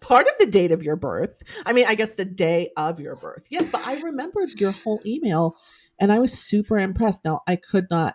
part 0.00 0.26
of 0.26 0.32
the 0.38 0.46
date 0.46 0.72
of 0.72 0.82
your 0.82 0.96
birth. 0.96 1.42
I 1.66 1.72
mean, 1.72 1.86
I 1.86 1.94
guess 1.94 2.12
the 2.12 2.24
day 2.24 2.70
of 2.76 3.00
your 3.00 3.16
birth. 3.16 3.46
Yes, 3.50 3.68
but 3.68 3.86
I 3.86 4.00
remembered 4.00 4.60
your 4.60 4.72
whole 4.72 5.00
email 5.06 5.56
and 5.98 6.12
I 6.12 6.18
was 6.18 6.32
super 6.32 6.78
impressed. 6.78 7.24
Now, 7.24 7.40
I 7.46 7.56
could 7.56 7.86
not 7.90 8.14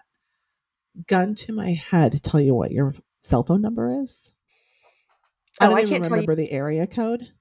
gun 1.07 1.35
to 1.35 1.53
my 1.53 1.73
head 1.73 2.21
tell 2.23 2.39
you 2.41 2.55
what 2.55 2.71
your 2.71 2.93
cell 3.21 3.43
phone 3.43 3.61
number 3.61 4.01
is. 4.03 4.31
I 5.59 5.65
Oh, 5.65 5.69
don't 5.69 5.77
I 5.77 5.81
even 5.81 5.93
can't 6.01 6.11
remember 6.11 6.35
the 6.35 6.51
area 6.51 6.85
code, 6.87 7.31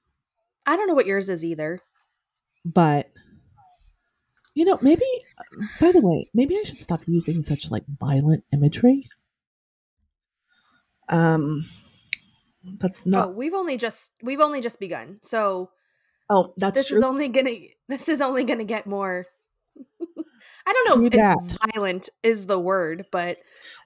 I 0.65 0.75
don't 0.75 0.87
know 0.87 0.95
what 0.95 1.05
yours 1.05 1.29
is 1.29 1.45
either. 1.45 1.79
but 2.65 3.09
you 4.53 4.65
know, 4.65 4.79
maybe 4.81 5.05
by 5.79 5.91
the 5.91 6.01
way, 6.01 6.29
maybe 6.33 6.57
I 6.57 6.63
should 6.63 6.81
stop 6.81 7.01
using 7.07 7.43
such 7.43 7.69
like 7.69 7.83
violent 7.87 8.43
imagery. 8.51 9.07
Um 11.09 11.63
that's 12.79 13.03
oh, 13.05 13.09
not 13.09 13.35
we've 13.35 13.53
only 13.53 13.77
just 13.77 14.11
we've 14.21 14.41
only 14.41 14.61
just 14.61 14.79
begun. 14.79 15.19
So 15.21 15.71
oh, 16.29 16.53
that's 16.57 16.75
this 16.77 16.87
true. 16.89 16.97
is 16.97 17.03
only 17.03 17.27
gonna 17.27 17.55
this 17.87 18.09
is 18.09 18.21
only 18.21 18.43
gonna 18.43 18.63
get 18.63 18.87
more 18.87 19.25
I 20.67 20.73
don't 20.73 20.99
know 20.99 21.05
if, 21.05 21.13
that. 21.13 21.69
violent 21.73 22.09
is 22.23 22.45
the 22.45 22.59
word, 22.59 23.05
but 23.11 23.37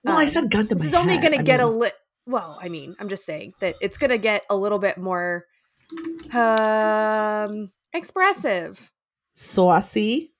well, 0.03 0.17
I 0.17 0.23
um, 0.23 0.27
said 0.27 0.49
gun 0.51 0.67
to 0.67 0.75
this 0.75 0.85
is 0.85 0.93
only 0.93 1.13
head. 1.13 1.23
gonna 1.23 1.39
I 1.39 1.43
get 1.43 1.59
a 1.59 1.67
mean, 1.67 1.79
lit 1.79 1.93
well, 2.25 2.59
I 2.61 2.69
mean, 2.69 2.95
I'm 2.99 3.09
just 3.09 3.25
saying 3.25 3.53
that 3.59 3.75
it's 3.81 3.97
gonna 3.97 4.17
get 4.17 4.43
a 4.49 4.55
little 4.55 4.79
bit 4.79 4.97
more 4.97 5.45
um 6.33 7.71
expressive. 7.93 8.91
saucy. 9.33 10.33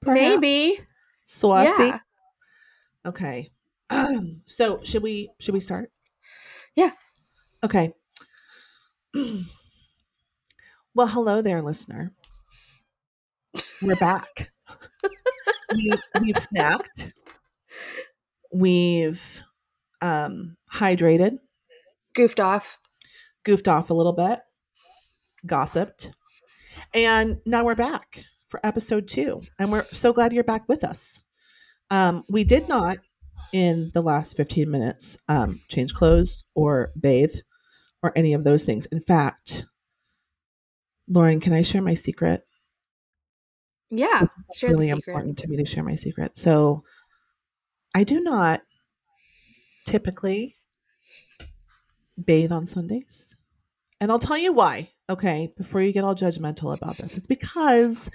perhaps? 0.00 0.20
Maybe. 0.20 0.78
saucy. 1.24 1.84
Yeah. 1.84 1.98
Okay. 3.04 3.50
so 4.46 4.80
should 4.82 5.02
we 5.02 5.30
should 5.40 5.54
we 5.54 5.60
start? 5.60 5.90
Yeah. 6.74 6.92
Okay. 7.64 7.92
well, 9.14 11.06
hello 11.06 11.40
there, 11.42 11.62
listener. 11.62 12.12
We're 13.80 13.94
back. 13.96 14.50
we, 15.74 15.92
we've 16.20 16.34
snacked. 16.34 17.12
We've 18.52 19.42
um, 20.00 20.56
hydrated, 20.72 21.38
Goofed 22.14 22.40
off. 22.40 22.78
goofed 23.44 23.68
off 23.68 23.90
a 23.90 23.94
little 23.94 24.12
bit, 24.12 24.40
gossiped, 25.46 26.10
and 26.92 27.38
now 27.46 27.64
we're 27.64 27.74
back 27.76 28.24
for 28.46 28.60
episode 28.64 29.06
two. 29.08 29.42
And 29.58 29.70
we're 29.70 29.86
so 29.92 30.12
glad 30.12 30.32
you're 30.32 30.44
back 30.44 30.68
with 30.68 30.84
us. 30.84 31.20
Um, 31.90 32.24
we 32.28 32.44
did 32.44 32.68
not, 32.68 32.98
in 33.52 33.90
the 33.94 34.02
last 34.02 34.36
15 34.36 34.70
minutes, 34.70 35.16
um, 35.28 35.60
change 35.68 35.94
clothes 35.94 36.42
or 36.54 36.92
bathe 37.00 37.34
or 38.02 38.12
any 38.16 38.34
of 38.34 38.44
those 38.44 38.64
things. 38.64 38.86
In 38.86 39.00
fact, 39.00 39.66
Lauren, 41.08 41.40
can 41.40 41.52
I 41.52 41.62
share 41.62 41.82
my 41.82 41.94
secret? 41.94 42.46
Yeah. 43.90 44.26
Share 44.54 44.70
really 44.70 44.88
important 44.88 45.38
to 45.38 45.48
me 45.48 45.56
to 45.58 45.64
share 45.64 45.84
my 45.84 45.94
secret. 45.94 46.38
So, 46.38 46.82
I 47.94 48.04
do 48.04 48.20
not 48.20 48.62
typically 49.84 50.56
bathe 52.22 52.52
on 52.52 52.66
Sundays. 52.66 53.36
And 54.00 54.10
I'll 54.10 54.18
tell 54.18 54.38
you 54.38 54.52
why, 54.52 54.90
okay, 55.08 55.52
before 55.56 55.82
you 55.82 55.92
get 55.92 56.04
all 56.04 56.14
judgmental 56.14 56.74
about 56.74 56.96
this. 56.96 57.16
It's 57.16 57.26
because 57.26 58.10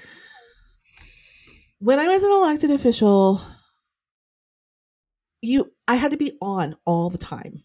when 1.79 1.99
I 1.99 2.07
was 2.07 2.23
an 2.23 2.31
elected 2.31 2.71
official, 2.71 3.41
you 5.41 5.71
I 5.87 5.95
had 5.95 6.11
to 6.11 6.17
be 6.17 6.37
on 6.41 6.75
all 6.85 7.09
the 7.09 7.17
time. 7.17 7.63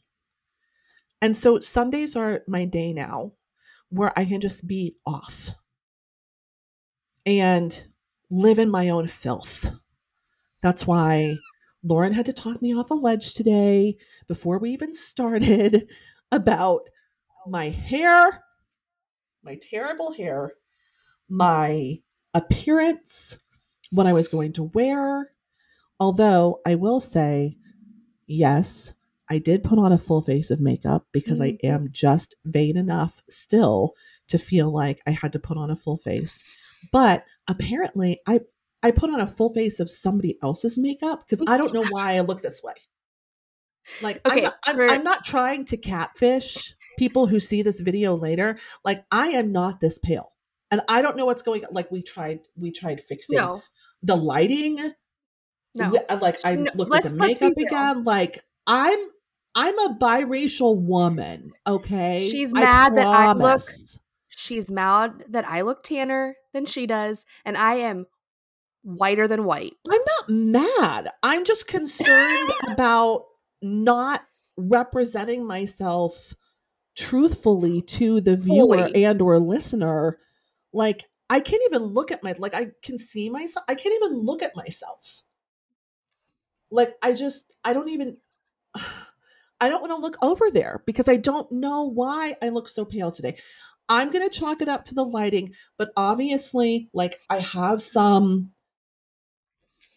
And 1.22 1.36
so 1.36 1.60
Sundays 1.60 2.16
are 2.16 2.42
my 2.48 2.64
day 2.64 2.92
now 2.92 3.32
where 3.90 4.12
I 4.18 4.24
can 4.24 4.40
just 4.40 4.66
be 4.66 4.96
off 5.06 5.50
and 7.24 7.84
live 8.28 8.58
in 8.58 8.68
my 8.68 8.88
own 8.88 9.06
filth. 9.06 9.70
That's 10.62 10.84
why 10.84 11.36
Lauren 11.84 12.12
had 12.12 12.26
to 12.26 12.32
talk 12.32 12.60
me 12.60 12.74
off 12.74 12.90
a 12.90 12.94
ledge 12.94 13.34
today 13.34 13.98
before 14.26 14.58
we 14.58 14.70
even 14.70 14.92
started 14.92 15.88
about 16.32 16.88
my 17.46 17.68
hair, 17.68 18.42
my 19.44 19.58
terrible 19.70 20.12
hair, 20.12 20.52
my 21.28 22.00
appearance, 22.34 23.38
what 23.90 24.08
I 24.08 24.12
was 24.12 24.26
going 24.26 24.54
to 24.54 24.64
wear. 24.74 25.28
Although 26.00 26.60
I 26.66 26.74
will 26.74 26.98
say, 26.98 27.58
yes, 28.26 28.92
I 29.32 29.38
did 29.38 29.62
put 29.64 29.78
on 29.78 29.92
a 29.92 29.98
full 29.98 30.20
face 30.20 30.50
of 30.50 30.60
makeup 30.60 31.06
because 31.10 31.40
I 31.40 31.56
am 31.64 31.88
just 31.90 32.34
vain 32.44 32.76
enough 32.76 33.22
still 33.30 33.94
to 34.28 34.36
feel 34.36 34.70
like 34.70 35.00
I 35.06 35.12
had 35.12 35.32
to 35.32 35.38
put 35.38 35.56
on 35.56 35.70
a 35.70 35.76
full 35.76 35.96
face. 35.96 36.44
But 36.92 37.24
apparently, 37.48 38.20
I 38.26 38.40
I 38.82 38.90
put 38.90 39.08
on 39.08 39.20
a 39.20 39.26
full 39.26 39.52
face 39.54 39.80
of 39.80 39.88
somebody 39.88 40.36
else's 40.42 40.76
makeup 40.76 41.24
because 41.24 41.42
I 41.48 41.56
don't 41.56 41.72
know 41.72 41.84
why 41.88 42.16
I 42.16 42.20
look 42.20 42.42
this 42.42 42.60
way. 42.62 42.74
Like 44.02 44.20
I'm, 44.26 44.32
Okay, 44.32 44.42
not, 44.42 44.56
I'm, 44.66 44.80
I'm 44.90 45.02
not 45.02 45.24
trying 45.24 45.64
to 45.66 45.76
catfish 45.78 46.74
people 46.98 47.26
who 47.26 47.40
see 47.40 47.62
this 47.62 47.80
video 47.80 48.14
later. 48.14 48.58
Like 48.84 49.04
I 49.10 49.28
am 49.28 49.50
not 49.50 49.80
this 49.80 49.98
pale, 49.98 50.28
and 50.70 50.82
I 50.88 51.00
don't 51.00 51.16
know 51.16 51.24
what's 51.24 51.42
going. 51.42 51.64
on. 51.64 51.72
Like 51.72 51.90
we 51.90 52.02
tried, 52.02 52.40
we 52.54 52.70
tried 52.70 53.00
fixing 53.00 53.36
No. 53.38 53.62
the 54.02 54.16
lighting. 54.16 54.92
No. 55.74 55.88
We- 55.90 55.98
uh, 55.98 56.18
like 56.20 56.38
I 56.44 56.56
No, 56.56 56.70
looked 56.74 56.94
at 56.94 57.04
the 57.04 57.16
makeup 57.16 57.56
again. 57.56 58.04
Like 58.04 58.44
I'm, 58.66 58.98
I'm 59.54 59.78
a 59.78 59.96
biracial 60.00 60.76
woman. 60.78 61.52
Okay, 61.66 62.28
She's 62.30 62.52
mad 62.54 62.96
that 62.96 63.06
I 63.06 63.32
look- 63.32 63.62
She's 64.34 64.70
mad 64.70 65.24
that 65.28 65.46
I 65.46 65.60
look 65.60 65.82
tanner 65.82 66.36
than 66.52 66.64
she 66.64 66.86
does, 66.86 67.26
and 67.44 67.56
I 67.56 67.74
am 67.74 68.06
whiter 68.82 69.28
than 69.28 69.44
white. 69.44 69.74
I'm 69.90 70.00
not 70.00 70.30
mad. 70.30 71.10
I'm 71.22 71.44
just 71.44 71.68
concerned 71.68 72.50
about 72.68 73.26
not 73.60 74.22
representing 74.56 75.46
myself 75.46 76.34
truthfully 76.96 77.80
to 77.80 78.20
the 78.20 78.36
viewer 78.36 78.78
Fully. 78.78 79.04
and 79.04 79.20
or 79.22 79.38
listener. 79.38 80.18
Like 80.72 81.04
I 81.30 81.40
can't 81.40 81.62
even 81.66 81.82
look 81.82 82.10
at 82.10 82.22
my 82.22 82.34
like 82.38 82.54
I 82.54 82.68
can 82.82 82.98
see 82.98 83.30
myself. 83.30 83.64
I 83.68 83.74
can't 83.74 83.94
even 83.94 84.18
look 84.18 84.42
at 84.42 84.56
myself. 84.56 85.22
Like 86.70 86.96
I 87.02 87.12
just 87.12 87.52
I 87.64 87.72
don't 87.72 87.88
even 87.88 88.16
I 89.62 89.68
don't 89.68 89.80
want 89.80 89.92
to 89.92 90.02
look 90.02 90.16
over 90.22 90.50
there 90.50 90.82
because 90.86 91.08
I 91.08 91.16
don't 91.16 91.50
know 91.52 91.84
why 91.84 92.34
I 92.42 92.48
look 92.48 92.68
so 92.68 92.84
pale 92.84 93.12
today. 93.12 93.38
I'm 93.88 94.10
going 94.10 94.28
to 94.28 94.38
chalk 94.38 94.60
it 94.60 94.68
up 94.68 94.84
to 94.86 94.94
the 94.94 95.04
lighting, 95.04 95.54
but 95.78 95.92
obviously 95.96 96.90
like 96.92 97.20
I 97.30 97.38
have 97.38 97.80
some 97.80 98.50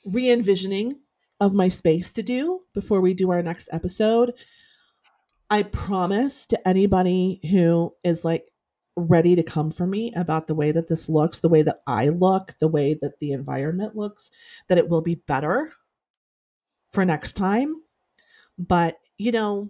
re-envisioning 0.05 0.99
of 1.39 1.55
my 1.55 1.69
space 1.69 2.11
to 2.11 2.21
do 2.21 2.61
before 2.75 3.01
we 3.01 3.15
do 3.15 3.31
our 3.31 3.41
next 3.41 3.67
episode. 3.71 4.33
I 5.49 5.63
promise 5.63 6.45
to 6.47 6.67
anybody 6.67 7.39
who 7.49 7.91
is 8.03 8.23
like 8.23 8.45
ready 8.95 9.35
to 9.35 9.43
come 9.43 9.71
for 9.71 9.87
me 9.87 10.13
about 10.15 10.45
the 10.45 10.55
way 10.55 10.71
that 10.73 10.89
this 10.89 11.09
looks, 11.09 11.39
the 11.39 11.49
way 11.49 11.63
that 11.63 11.81
I 11.87 12.09
look, 12.09 12.53
the 12.59 12.67
way 12.67 12.95
that 13.01 13.19
the 13.19 13.31
environment 13.31 13.95
looks, 13.95 14.29
that 14.69 14.77
it 14.77 14.89
will 14.89 15.01
be 15.01 15.15
better 15.15 15.73
for 16.91 17.03
next 17.03 17.33
time. 17.33 17.75
But, 18.59 18.99
you 19.17 19.31
know, 19.31 19.69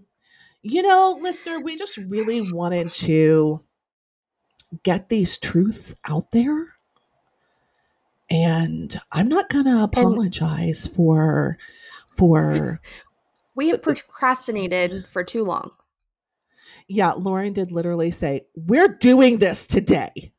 you 0.61 0.81
know, 0.81 1.17
listener, 1.21 1.59
we 1.59 1.75
just 1.75 1.97
really 1.97 2.51
wanted 2.51 2.91
to 2.93 3.61
get 4.83 5.09
these 5.09 5.37
truths 5.37 5.95
out 6.09 6.31
there. 6.31 6.73
And 8.29 8.99
I'm 9.11 9.29
not 9.29 9.49
going 9.49 9.65
to 9.65 9.83
apologize 9.83 10.87
for 10.87 11.57
for 12.09 12.81
We 13.55 13.69
have 13.69 13.81
procrastinated 13.81 15.05
for 15.07 15.23
too 15.23 15.43
long. 15.43 15.71
yeah, 16.87 17.13
Lauren 17.13 17.53
did 17.53 17.71
literally 17.71 18.11
say, 18.11 18.45
"We're 18.55 18.87
doing 18.87 19.37
this 19.39 19.67
today." 19.67 20.33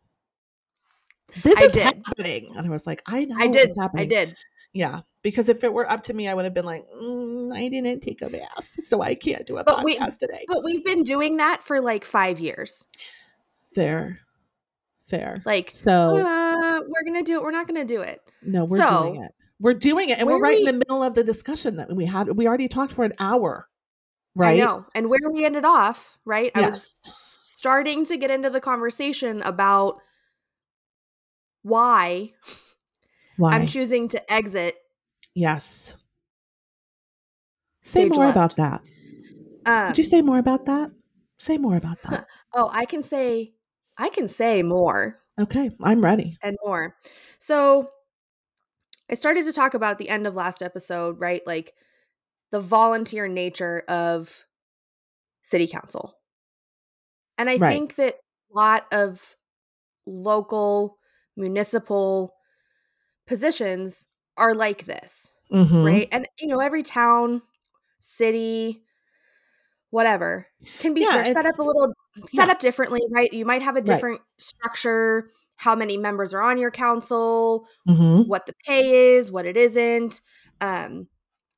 This 1.42 1.60
I 1.60 1.64
is 1.64 1.72
did. 1.72 1.82
happening, 2.06 2.54
and 2.56 2.66
I 2.66 2.70
was 2.70 2.86
like, 2.86 3.02
"I 3.06 3.24
know 3.26 3.36
I 3.38 3.46
did. 3.48 3.68
it's 3.68 3.78
I 3.78 3.82
happening." 3.82 4.08
did. 4.08 4.36
Yeah, 4.76 5.00
because 5.22 5.48
if 5.48 5.64
it 5.64 5.72
were 5.72 5.90
up 5.90 6.02
to 6.02 6.12
me, 6.12 6.28
I 6.28 6.34
would 6.34 6.44
have 6.44 6.52
been 6.52 6.66
like, 6.66 6.84
mm, 6.90 7.50
"I 7.56 7.68
didn't 7.68 8.00
take 8.02 8.20
a 8.20 8.28
bath, 8.28 8.76
so 8.84 9.00
I 9.00 9.14
can't 9.14 9.46
do 9.46 9.56
a 9.56 9.64
But 9.64 9.82
we- 9.82 9.96
podcast 9.96 10.18
today." 10.18 10.44
But 10.48 10.62
we've 10.62 10.84
been 10.84 11.02
doing 11.02 11.38
that 11.38 11.62
for 11.62 11.80
like 11.80 12.04
five 12.04 12.38
years. 12.40 12.84
Fair, 13.74 14.20
fair. 15.06 15.40
Like, 15.46 15.70
so, 15.72 16.18
uh, 16.18 16.80
we're 16.86 17.04
gonna 17.06 17.22
do 17.22 17.36
it. 17.36 17.42
We're 17.42 17.52
not 17.52 17.66
gonna 17.66 17.86
do 17.86 18.02
it. 18.02 18.20
no, 18.42 18.66
we're 18.66 18.76
so, 18.76 19.04
doing 19.04 19.22
it. 19.22 19.32
We're 19.58 19.72
doing 19.72 20.10
it, 20.10 20.18
and 20.18 20.26
we're 20.26 20.38
right 20.38 20.58
in 20.58 20.66
the 20.66 20.74
middle 20.74 21.02
of 21.02 21.14
the 21.14 21.24
discussion 21.24 21.76
that 21.76 21.90
we 21.90 22.04
had. 22.04 22.36
We 22.36 22.46
already 22.46 22.68
talked 22.68 22.92
for 22.92 23.06
an 23.06 23.14
hour, 23.18 23.70
right? 24.34 24.60
I 24.60 24.62
know. 24.62 24.84
And 24.94 25.08
where 25.08 25.30
we 25.32 25.46
ended 25.46 25.64
off, 25.64 26.18
right? 26.26 26.52
I 26.54 26.66
was 26.68 27.00
starting 27.06 28.04
to 28.04 28.18
get 28.18 28.30
into 28.30 28.50
the 28.50 28.60
conversation 28.60 29.40
about 29.40 30.02
why, 31.62 32.32
Why? 33.36 33.54
I'm 33.56 33.66
choosing 33.66 34.08
to 34.08 34.32
exit. 34.32 34.76
yes. 35.34 35.96
Say 37.82 38.06
more 38.08 38.24
left. 38.26 38.36
about 38.36 38.56
that. 38.56 38.82
Um, 39.64 39.88
Could 39.88 39.98
you 39.98 40.04
say 40.04 40.22
more 40.22 40.38
about 40.38 40.64
that? 40.66 40.90
Say 41.38 41.58
more 41.58 41.76
about 41.76 42.02
that. 42.10 42.26
Oh, 42.54 42.68
I 42.72 42.84
can 42.84 43.02
say 43.02 43.54
I 43.98 44.08
can 44.08 44.28
say 44.28 44.62
more 44.62 45.20
Okay, 45.38 45.70
I'm 45.82 46.00
ready. 46.02 46.38
and 46.42 46.56
more. 46.64 46.96
So 47.38 47.90
I 49.10 49.14
started 49.14 49.44
to 49.44 49.52
talk 49.52 49.74
about 49.74 49.92
at 49.92 49.98
the 49.98 50.08
end 50.08 50.26
of 50.26 50.34
last 50.34 50.62
episode, 50.62 51.20
right? 51.20 51.42
Like 51.46 51.74
the 52.50 52.60
volunteer 52.60 53.28
nature 53.28 53.80
of 53.88 54.44
city 55.42 55.66
council. 55.66 56.14
And 57.38 57.50
I 57.50 57.58
Right. 57.58 57.72
think 57.72 57.96
that 57.96 58.14
a 58.14 58.56
lot 58.56 58.86
of 58.92 59.36
local 60.06 60.98
municipal 61.36 62.34
positions 63.26 64.08
are 64.36 64.54
like 64.54 64.84
this, 64.86 65.32
Mhm. 65.50 66.00
right? 66.00 66.08
And 66.12 66.26
you 66.40 66.48
know, 66.48 66.60
every 66.60 66.82
town, 66.82 67.42
city, 68.00 68.84
whatever, 69.90 70.46
can 70.78 70.94
be 70.94 71.04
Yeah, 71.04 71.22
set 71.24 71.46
up 71.46 71.58
a 71.58 71.62
little 71.62 71.94
set 72.26 72.48
yeah. 72.48 72.50
up 72.50 72.58
differently, 72.60 73.00
right? 73.10 73.32
You 73.32 73.44
might 73.44 73.62
have 73.62 73.76
a 73.76 73.80
different 73.82 74.20
structure, 74.38 75.30
how 75.56 75.74
many 75.74 75.96
members 75.96 76.34
are 76.34 76.42
on 76.42 76.58
your 76.58 76.70
council, 76.70 77.68
Mhm. 77.86 78.24
what 78.24 78.46
the 78.46 78.54
pay 78.66 79.16
is, 79.16 79.30
what 79.32 79.46
it 79.46 79.56
isn't. 79.56 80.20
Um, 80.60 81.08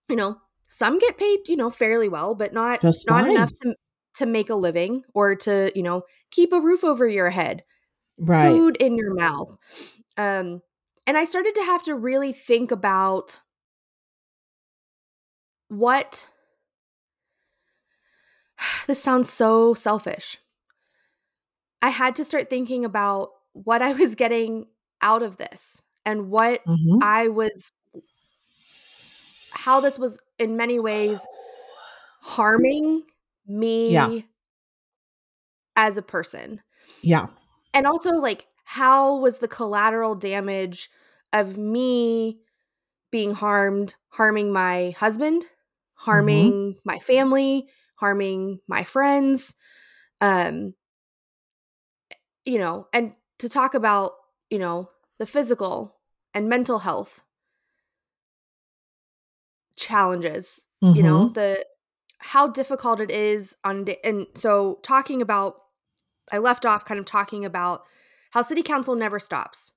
you 0.09 0.17
know, 0.17 0.38
some 0.65 0.99
get 0.99 1.19
paid, 1.19 1.49
you 1.49 1.56
know, 1.56 1.70
fairly 1.70 2.09
well, 2.09 2.35
but 2.35 2.53
not 2.55 2.81
Just 2.81 3.06
not 3.06 3.26
fine. 3.26 3.26
enough 3.26 3.50
to 3.62 3.75
to 4.17 4.26
make 4.26 4.50
a 4.50 4.55
living 4.56 5.05
or 5.15 5.37
to, 5.37 5.73
you 5.76 5.82
know, 5.82 6.03
keep 6.32 6.53
a 6.53 6.61
roof 6.61 6.85
over 6.85 7.06
your 7.09 7.31
head, 7.31 7.65
Right. 8.19 8.62
food 8.62 8.76
in 8.79 8.97
your 8.97 9.15
mouth. 9.15 9.56
Um, 10.17 10.62
and 11.08 11.16
I 11.16 11.25
started 11.25 11.55
to 11.55 11.62
have 11.62 11.82
to 11.84 11.94
really 11.94 12.34
think 12.34 12.70
about 12.70 13.40
what 15.69 16.28
this 18.87 19.02
sounds 19.02 19.31
so 19.31 19.72
selfish. 19.72 20.37
I 21.81 21.88
had 21.88 22.14
to 22.16 22.25
start 22.26 22.50
thinking 22.50 22.84
about 22.84 23.31
what 23.55 23.81
I 23.81 23.93
was 23.94 24.16
getting 24.16 24.66
out 25.00 25.22
of 25.22 25.38
this 25.38 25.82
and 26.05 26.28
what 26.31 26.62
Mhm. 26.66 27.02
I 27.02 27.28
was 27.28 27.72
how 29.52 29.81
this 29.81 29.99
was 29.99 30.20
in 30.38 30.58
many 30.58 30.78
ways 30.78 31.26
harming 32.20 33.05
me 33.46 33.93
Yeah. 33.94 34.20
as 35.75 35.96
a 35.96 36.02
person. 36.02 36.60
Yeah. 37.00 37.28
And 37.72 37.87
also 37.87 38.10
like 38.10 38.46
how 38.73 39.17
was 39.17 39.38
the 39.38 39.49
collateral 39.49 40.15
damage 40.15 40.91
of 41.32 41.56
me 41.56 42.38
being 43.11 43.32
harmed 43.35 43.94
harming 44.11 44.53
my 44.53 44.91
husband, 44.99 45.44
harming 45.94 46.76
my 46.85 46.99
family, 46.99 47.69
harming 47.97 48.61
my 48.69 48.85
friends 48.85 49.55
um 50.20 50.75
you 52.44 52.59
know, 52.59 52.87
and 52.93 53.12
to 53.38 53.49
talk 53.49 53.75
about, 53.75 54.12
you 54.50 54.59
know, 54.59 54.88
the 55.19 55.26
physical 55.26 55.97
and 56.35 56.49
mental 56.49 56.81
health 56.81 57.23
challenges 59.76 60.62
you 60.82 61.03
know 61.03 61.29
Mhm. 61.29 61.35
the 61.35 61.65
how 62.19 62.49
difficult 62.49 63.00
it 63.00 63.11
is 63.11 63.56
on 63.65 63.87
and 64.03 64.26
so 64.35 64.81
talking 64.82 65.23
about 65.23 65.62
i 66.32 66.38
left 66.38 66.67
off 66.67 66.85
kind 66.85 66.99
of 66.99 67.06
talking 67.06 67.44
about 67.44 67.82
how 68.32 68.42
city 68.42 68.62
council 68.62 68.94
never 68.94 69.19
stops. 69.19 69.72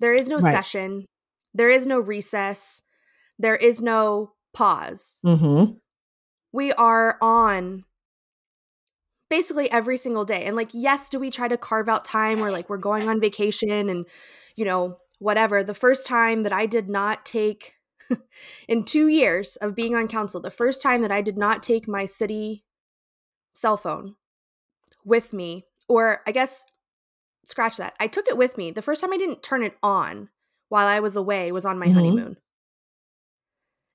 There 0.00 0.14
is 0.14 0.28
no 0.28 0.36
Right. 0.38 0.52
session. 0.52 1.06
There 1.54 1.70
is 1.70 1.86
no 1.86 1.98
recess. 2.00 2.82
There 3.38 3.56
is 3.56 3.80
no 3.82 4.32
pause. 4.54 5.18
Mhm. 5.24 5.80
we 6.52 6.72
are 6.72 7.18
on 7.20 7.84
basically 9.28 9.70
every 9.70 9.96
single 9.96 10.24
day. 10.24 10.44
And 10.44 10.56
like 10.56 10.70
yes 10.72 11.08
do 11.08 11.18
we 11.18 11.30
try 11.30 11.48
to 11.48 11.58
carve 11.58 11.88
out 11.88 12.04
time 12.04 12.40
where 12.40 12.50
like 12.50 12.70
we're 12.70 12.78
going 12.78 13.08
on 13.08 13.20
vacation 13.20 13.88
and 13.88 14.06
you 14.54 14.64
know 14.64 14.98
whatever. 15.18 15.62
The 15.62 15.74
first 15.74 16.06
time 16.06 16.42
that 16.44 16.52
i 16.52 16.66
did 16.66 16.88
not 16.88 17.26
take 17.26 17.74
in 18.68 18.84
2 18.84 19.08
years 19.08 19.56
of 19.56 19.74
being 19.74 19.94
on 19.94 20.06
council 20.08 20.40
the 20.40 20.50
first 20.50 20.80
time 20.80 21.02
that 21.02 21.10
i 21.10 21.20
did 21.20 21.36
not 21.36 21.62
take 21.62 21.88
my 21.88 22.04
city 22.04 22.64
cell 23.54 23.76
phone 23.76 24.14
with 25.04 25.32
me 25.32 25.64
or 25.88 26.20
i 26.26 26.30
guess 26.32 26.64
scratch 27.46 27.76
that 27.78 27.94
i 27.98 28.06
took 28.06 28.26
it 28.28 28.36
with 28.36 28.58
me 28.58 28.70
the 28.70 28.82
first 28.82 29.00
time 29.00 29.12
i 29.12 29.16
didn't 29.16 29.42
turn 29.42 29.62
it 29.62 29.76
on 29.82 30.28
while 30.68 30.86
i 30.86 31.00
was 31.00 31.16
away 31.16 31.50
was 31.50 31.64
on 31.64 31.78
my 31.78 31.86
Mhm. 31.86 31.94
honeymoon 31.94 32.36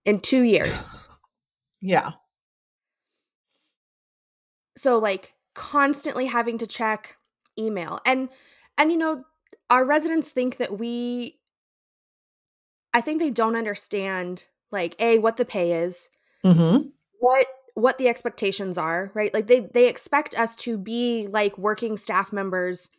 in 0.06 0.19
2 0.19 0.42
years 0.42 0.98
Yeah. 1.81 2.13
so 4.77 4.98
like 4.98 5.33
constantly 5.53 6.27
having 6.27 6.57
to 6.57 6.65
check 6.68 7.18
email 7.59 8.00
and 8.06 8.30
and 8.77 8.92
you 8.92 8.98
know 8.98 9.25
our 9.69 9.83
residents 9.86 10.31
think 10.31 10.57
that 10.57 10.77
we 10.80 11.39
i 12.94 13.01
think 13.01 13.19
they 13.19 13.30
don't 13.30 13.56
understand 13.56 14.48
like 14.71 14.95
a 15.00 15.19
what 15.19 15.38
the 15.38 15.45
pay 15.45 15.74
is 15.74 16.09
Mm-hmm. 16.45 16.88
what 17.19 17.45
what 17.75 17.98
the 18.00 18.07
expectations 18.07 18.77
are 18.77 19.12
right 19.13 19.33
like 19.33 19.48
they 19.48 19.59
they 19.59 19.88
expect 19.88 20.33
us 20.36 20.56
to 20.57 20.77
be 20.77 21.27
like 21.30 21.57
working 21.57 21.98
staff 21.98 22.31
members 22.33 22.89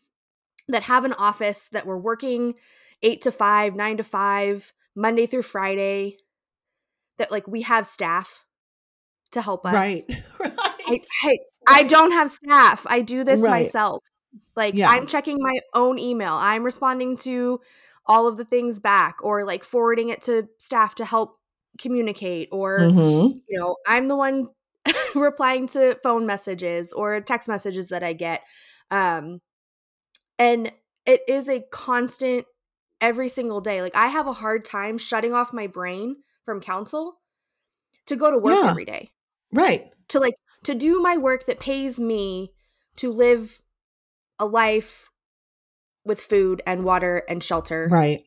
that 0.69 0.85
have 0.85 1.05
an 1.05 1.13
office 1.15 1.69
that 1.69 1.87
we're 1.87 1.99
working 1.99 2.55
8 3.03 3.21
to 3.23 3.33
5 3.33 3.75
9 3.75 3.97
to 3.99 4.05
5 4.05 4.73
monday 4.95 5.27
through 5.27 5.43
friday 5.43 6.17
that 7.19 7.31
like 7.31 7.47
we 7.47 7.63
have 7.63 7.87
staff 7.87 8.45
to 9.33 9.43
help 9.43 9.65
us 9.67 9.75
Right. 9.75 10.23
I, 10.87 10.91
Right. 10.91 11.03
hey, 11.23 11.39
I 11.67 11.83
don't 11.85 12.13
have 12.13 12.29
staff. 12.31 12.87
I 12.89 13.03
do 13.03 13.25
this 13.25 13.43
Right. 13.43 13.63
myself. 13.63 14.03
Like 14.57 14.77
Yeah. 14.77 14.91
I'm 14.91 15.07
checking 15.07 15.39
my 15.41 15.61
own 15.75 15.99
email. 15.99 16.35
I'm 16.35 16.65
responding 16.65 17.17
to 17.19 17.61
all 18.07 18.27
of 18.27 18.37
the 18.37 18.45
things 18.45 18.79
back 18.81 19.17
or 19.23 19.45
like 19.45 19.63
forwarding 19.65 20.09
it 20.09 20.23
to 20.23 20.49
staff 20.59 20.95
to 20.97 21.05
help 21.05 21.39
communicate 21.81 22.49
or 22.53 22.81
Mhm. 22.81 23.43
you 23.49 23.59
know, 23.59 23.77
I'm 23.87 24.09
the 24.09 24.17
one 24.17 24.49
replying 25.15 25.67
to 25.69 25.97
phone 26.03 26.27
messages 26.27 26.93
or 26.93 27.21
text 27.21 27.49
messages 27.49 27.91
that 27.91 28.03
I 28.03 28.13
get. 28.13 28.43
Um 28.91 29.41
and 30.39 30.73
it 31.07 31.23
is 31.29 31.49
a 31.49 31.61
constant 31.71 32.47
every 33.01 33.29
single 33.29 33.61
day. 33.61 33.83
Like 33.83 33.97
I 33.97 34.07
have 34.09 34.27
a 34.27 34.33
hard 34.33 34.65
time 34.65 34.99
shutting 34.99 35.35
off 35.35 35.53
my 35.53 35.67
brain 35.67 36.17
from 36.45 36.61
council 36.61 37.21
to 38.07 38.17
go 38.17 38.31
to 38.31 38.39
work 38.39 38.63
Yeah. 38.63 38.71
every 38.71 38.85
day 38.85 39.11
Right. 39.53 39.93
to 40.09 40.19
like 40.21 40.35
to 40.65 40.75
do 40.75 41.01
my 41.01 41.17
work 41.17 41.47
that 41.47 41.61
pays 41.61 41.99
me 42.01 42.53
to 42.97 43.13
live 43.13 43.61
a 44.39 44.47
life 44.47 45.11
with 46.05 46.21
food 46.21 46.63
and 46.67 46.83
water 46.85 47.23
and 47.29 47.43
shelter 47.43 47.89
Right. 47.91 48.23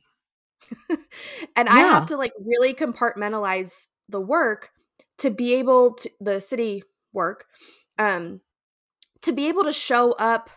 and 1.55 1.67
i 1.69 1.79
have 1.79 2.05
to 2.05 2.17
like 2.17 2.31
really 2.43 2.74
compartmentalize 2.74 3.88
the 4.09 4.21
work 4.21 4.69
to 5.17 5.29
be 5.29 5.53
able 5.53 5.93
to 5.95 6.09
the 6.19 6.39
city 6.39 6.83
work 7.13 7.45
um 8.00 8.41
to 9.21 9.31
be 9.31 9.47
able 9.47 9.63
to 9.63 9.74
show 9.74 10.12
up 10.13 10.50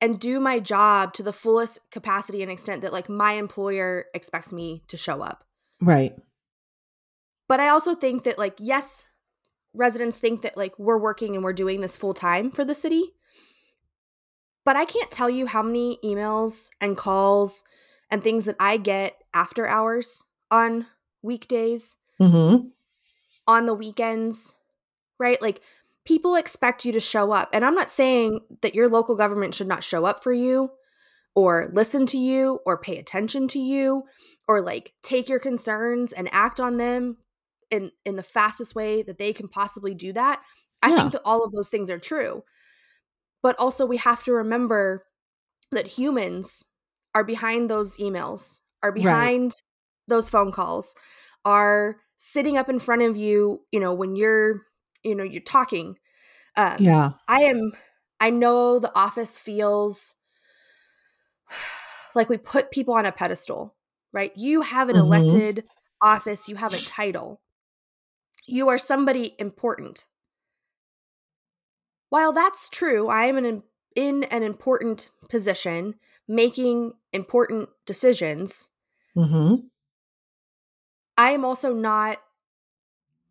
and 0.00 0.20
do 0.20 0.38
my 0.40 0.60
job 0.60 1.12
to 1.14 1.22
the 1.22 1.32
fullest 1.32 1.90
capacity 1.90 2.42
and 2.42 2.50
extent 2.50 2.82
that 2.82 2.92
like 2.92 3.08
my 3.08 3.32
employer 3.32 4.06
expects 4.14 4.52
me 4.52 4.82
to 4.88 4.96
show 4.96 5.22
up 5.22 5.44
Right. 5.80 6.16
But 7.48 7.60
I 7.60 7.68
also 7.68 7.94
think 7.94 8.24
that, 8.24 8.36
like, 8.38 8.56
yes, 8.58 9.06
residents 9.72 10.18
think 10.20 10.42
that, 10.42 10.56
like, 10.56 10.78
we're 10.78 10.98
working 10.98 11.34
and 11.34 11.42
we're 11.42 11.52
doing 11.54 11.80
this 11.80 11.96
full 11.96 12.12
time 12.14 12.50
for 12.50 12.64
the 12.64 12.74
city. 12.74 13.14
But 14.64 14.76
I 14.76 14.84
can't 14.84 15.10
tell 15.10 15.30
you 15.30 15.46
how 15.46 15.62
many 15.62 15.98
emails 16.04 16.68
and 16.80 16.96
calls 16.96 17.64
and 18.10 18.22
things 18.22 18.44
that 18.44 18.56
I 18.60 18.76
get 18.76 19.16
after 19.32 19.66
hours 19.66 20.24
on 20.50 20.86
weekdays, 21.22 21.96
Mhm. 22.20 22.72
on 23.46 23.66
the 23.66 23.74
weekends, 23.74 24.56
right? 25.18 25.40
Like, 25.40 25.62
people 26.08 26.34
expect 26.36 26.86
you 26.86 26.92
to 26.92 27.00
show 27.00 27.32
up. 27.32 27.50
And 27.52 27.66
I'm 27.66 27.74
not 27.74 27.90
saying 27.90 28.40
that 28.62 28.74
your 28.74 28.88
local 28.88 29.14
government 29.14 29.54
should 29.54 29.68
not 29.68 29.84
show 29.84 30.06
up 30.06 30.22
for 30.22 30.32
you 30.32 30.70
or 31.34 31.68
listen 31.74 32.06
to 32.06 32.16
you 32.18 32.60
or 32.64 32.80
pay 32.80 32.96
attention 32.96 33.46
to 33.48 33.58
you 33.58 34.04
or 34.48 34.62
like 34.62 34.94
take 35.02 35.28
your 35.28 35.38
concerns 35.38 36.14
and 36.14 36.26
act 36.32 36.58
on 36.60 36.78
them 36.78 37.18
in 37.70 37.92
in 38.06 38.16
the 38.16 38.22
fastest 38.22 38.74
way 38.74 39.02
that 39.02 39.18
they 39.18 39.34
can 39.34 39.48
possibly 39.48 39.94
do 39.94 40.10
that. 40.14 40.40
I 40.82 40.88
Yeah. 40.88 40.96
think 40.96 41.12
that 41.12 41.22
all 41.26 41.44
of 41.44 41.52
those 41.52 41.68
things 41.68 41.90
are 41.90 41.98
true. 41.98 42.42
But 43.42 43.54
also 43.58 43.84
we 43.84 43.98
have 43.98 44.22
to 44.24 44.32
remember 44.32 45.04
that 45.70 45.98
humans 45.98 46.64
are 47.14 47.24
behind 47.24 47.68
those 47.68 47.98
emails, 47.98 48.60
are 48.82 48.90
Right. 48.90 49.02
behind 49.02 49.52
those 50.08 50.30
phone 50.30 50.52
calls, 50.52 50.94
are 51.44 52.00
sitting 52.16 52.56
up 52.56 52.70
in 52.70 52.78
front 52.78 53.02
of 53.02 53.14
you, 53.14 53.66
you 53.70 53.78
know, 53.78 53.92
when 53.92 54.16
you're, 54.16 54.62
you 55.04 55.14
know, 55.14 55.24
you're 55.24 55.42
talking. 55.42 55.98
Um 56.56 56.84
Yeah. 56.84 57.12
I 57.28 57.42
am 57.42 57.72
I 58.20 58.30
know 58.30 58.78
the 58.80 58.94
office 58.98 59.38
feels 59.38 60.16
like 62.14 62.28
we 62.28 62.38
put 62.38 62.70
people 62.70 62.94
on 62.94 63.06
a 63.06 63.12
pedestal, 63.12 63.76
right? 64.12 64.32
You 64.36 64.62
have 64.62 64.88
an 64.88 64.96
Mhm. 64.96 64.96
elected 64.96 65.64
office, 66.00 66.48
you 66.48 66.56
have 66.56 66.74
a 66.74 66.80
title. 66.80 67.40
You 68.48 68.68
are 68.68 68.78
somebody 68.78 69.36
important. 69.38 70.06
while 72.10 72.32
that's 72.32 72.68
true, 72.68 73.08
I 73.08 73.24
am 73.26 73.36
an, 73.38 73.62
in 73.94 74.24
an 74.24 74.42
important 74.42 75.10
position 75.28 75.94
making 76.26 76.92
important 77.12 77.70
decisions. 77.86 78.70
Mm-hmm. 79.16 79.68
I 81.18 81.32
am 81.32 81.44
also 81.44 81.74
not 81.74 82.22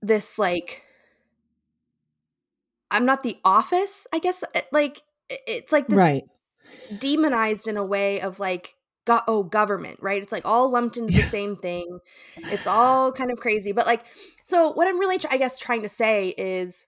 this 0.01 0.37
like 0.39 0.83
I'm 2.91 3.05
not 3.05 3.23
the 3.23 3.37
office, 3.43 4.07
I 4.13 4.19
guess 4.19 4.43
eh, 4.53 4.61
like 4.71 5.01
it's 5.29 5.71
like 5.71 5.87
this 5.87 5.97
Right. 5.97 6.23
it's 6.73 6.91
demonized 6.91 7.67
in 7.67 7.77
a 7.77 7.83
way 7.85 8.21
of 8.21 8.39
like 8.39 8.75
go- 9.05 9.21
oh 9.27 9.43
government, 9.43 9.99
right? 10.01 10.21
It's 10.21 10.31
like 10.31 10.45
all 10.45 10.69
lumped 10.69 10.97
into 10.97 11.13
the 11.13 11.23
same 11.23 11.55
thing. 11.55 11.99
It's 12.37 12.67
all 12.67 13.11
kind 13.11 13.31
of 13.31 13.37
crazy. 13.39 13.71
But 13.71 13.87
like 13.87 14.05
so 14.43 14.71
what 14.71 14.87
I'm 14.87 14.99
really 14.99 15.19
I 15.29 15.37
guess 15.37 15.57
trying 15.57 15.81
to 15.81 15.89
say 15.89 16.29
is 16.37 16.85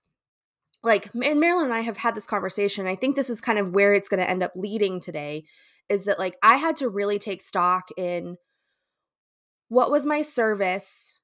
like 0.83 1.13
and 1.13 1.23
Merleyn 1.41 1.65
and 1.65 1.73
I 1.73 1.81
have 1.81 1.97
had 1.97 2.15
this 2.15 2.25
conversation. 2.25 2.87
I 2.87 2.95
think 2.95 3.15
this 3.15 3.29
is 3.29 3.41
kind 3.41 3.59
of 3.59 3.73
where 3.73 3.93
it's 3.93 4.09
going 4.09 4.21
to 4.21 4.29
end 4.29 4.43
up 4.43 4.53
leading 4.55 4.99
today 4.99 5.43
is 5.89 6.05
that 6.05 6.19
like 6.19 6.37
I 6.41 6.57
had 6.57 6.75
to 6.77 6.87
really 6.87 7.19
take 7.19 7.41
stock 7.41 7.89
in 7.97 8.37
what 9.67 9.91
was 9.91 10.05
my 10.05 10.21
service 10.21 11.19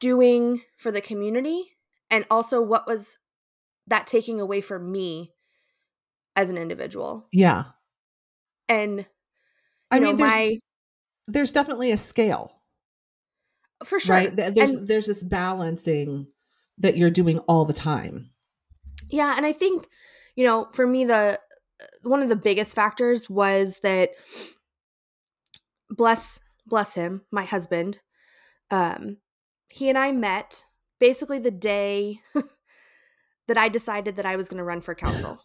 doing 0.00 0.62
for 0.78 0.90
the 0.90 1.00
community 1.00 1.76
and 2.10 2.24
also 2.30 2.60
what 2.60 2.86
was 2.86 3.18
that 3.92 4.06
taking 4.06 4.40
away 4.40 4.60
from 4.60 4.90
me 4.90 5.32
as 6.34 6.48
an 6.50 6.56
individual 6.58 7.28
Yeah. 7.30 7.64
and 8.68 9.06
I 9.90 9.98
know 9.98 10.08
mean, 10.08 10.16
there's 10.16 10.30
my 10.30 10.58
there's 11.28 11.52
definitely 11.52 11.92
a 11.92 11.96
scale, 11.98 12.58
for 13.84 14.00
sure 14.00 14.16
right? 14.16 14.34
There's 14.34 14.72
And- 14.72 14.88
there's 14.88 15.06
this 15.06 15.22
balancing 15.22 16.26
that 16.78 16.96
you're 16.96 17.10
doing 17.10 17.38
all 17.40 17.64
the 17.66 17.74
time. 17.74 18.30
yeah 19.10 19.34
and 19.36 19.44
i 19.44 19.52
think 19.52 19.86
you 20.36 20.44
know 20.44 20.68
for 20.72 20.86
me 20.86 21.04
the 21.04 21.38
one 22.02 22.22
of 22.22 22.30
the 22.30 22.36
biggest 22.48 22.74
factors 22.74 23.28
was 23.28 23.80
that 23.80 24.10
bless 25.90 26.40
bless 26.66 26.94
him 26.94 27.22
my 27.30 27.44
husband 27.44 28.00
um 28.70 29.18
he 29.68 29.88
and 29.88 29.98
i 29.98 30.10
met 30.12 30.64
basically 30.98 31.38
the 31.38 31.50
day 31.50 32.20
that 33.52 33.58
i 33.62 33.68
decided 33.68 34.16
that 34.16 34.24
i 34.26 34.34
was 34.36 34.48
going 34.48 34.58
to 34.58 34.64
run 34.64 34.80
for 34.80 34.94
council 34.94 35.38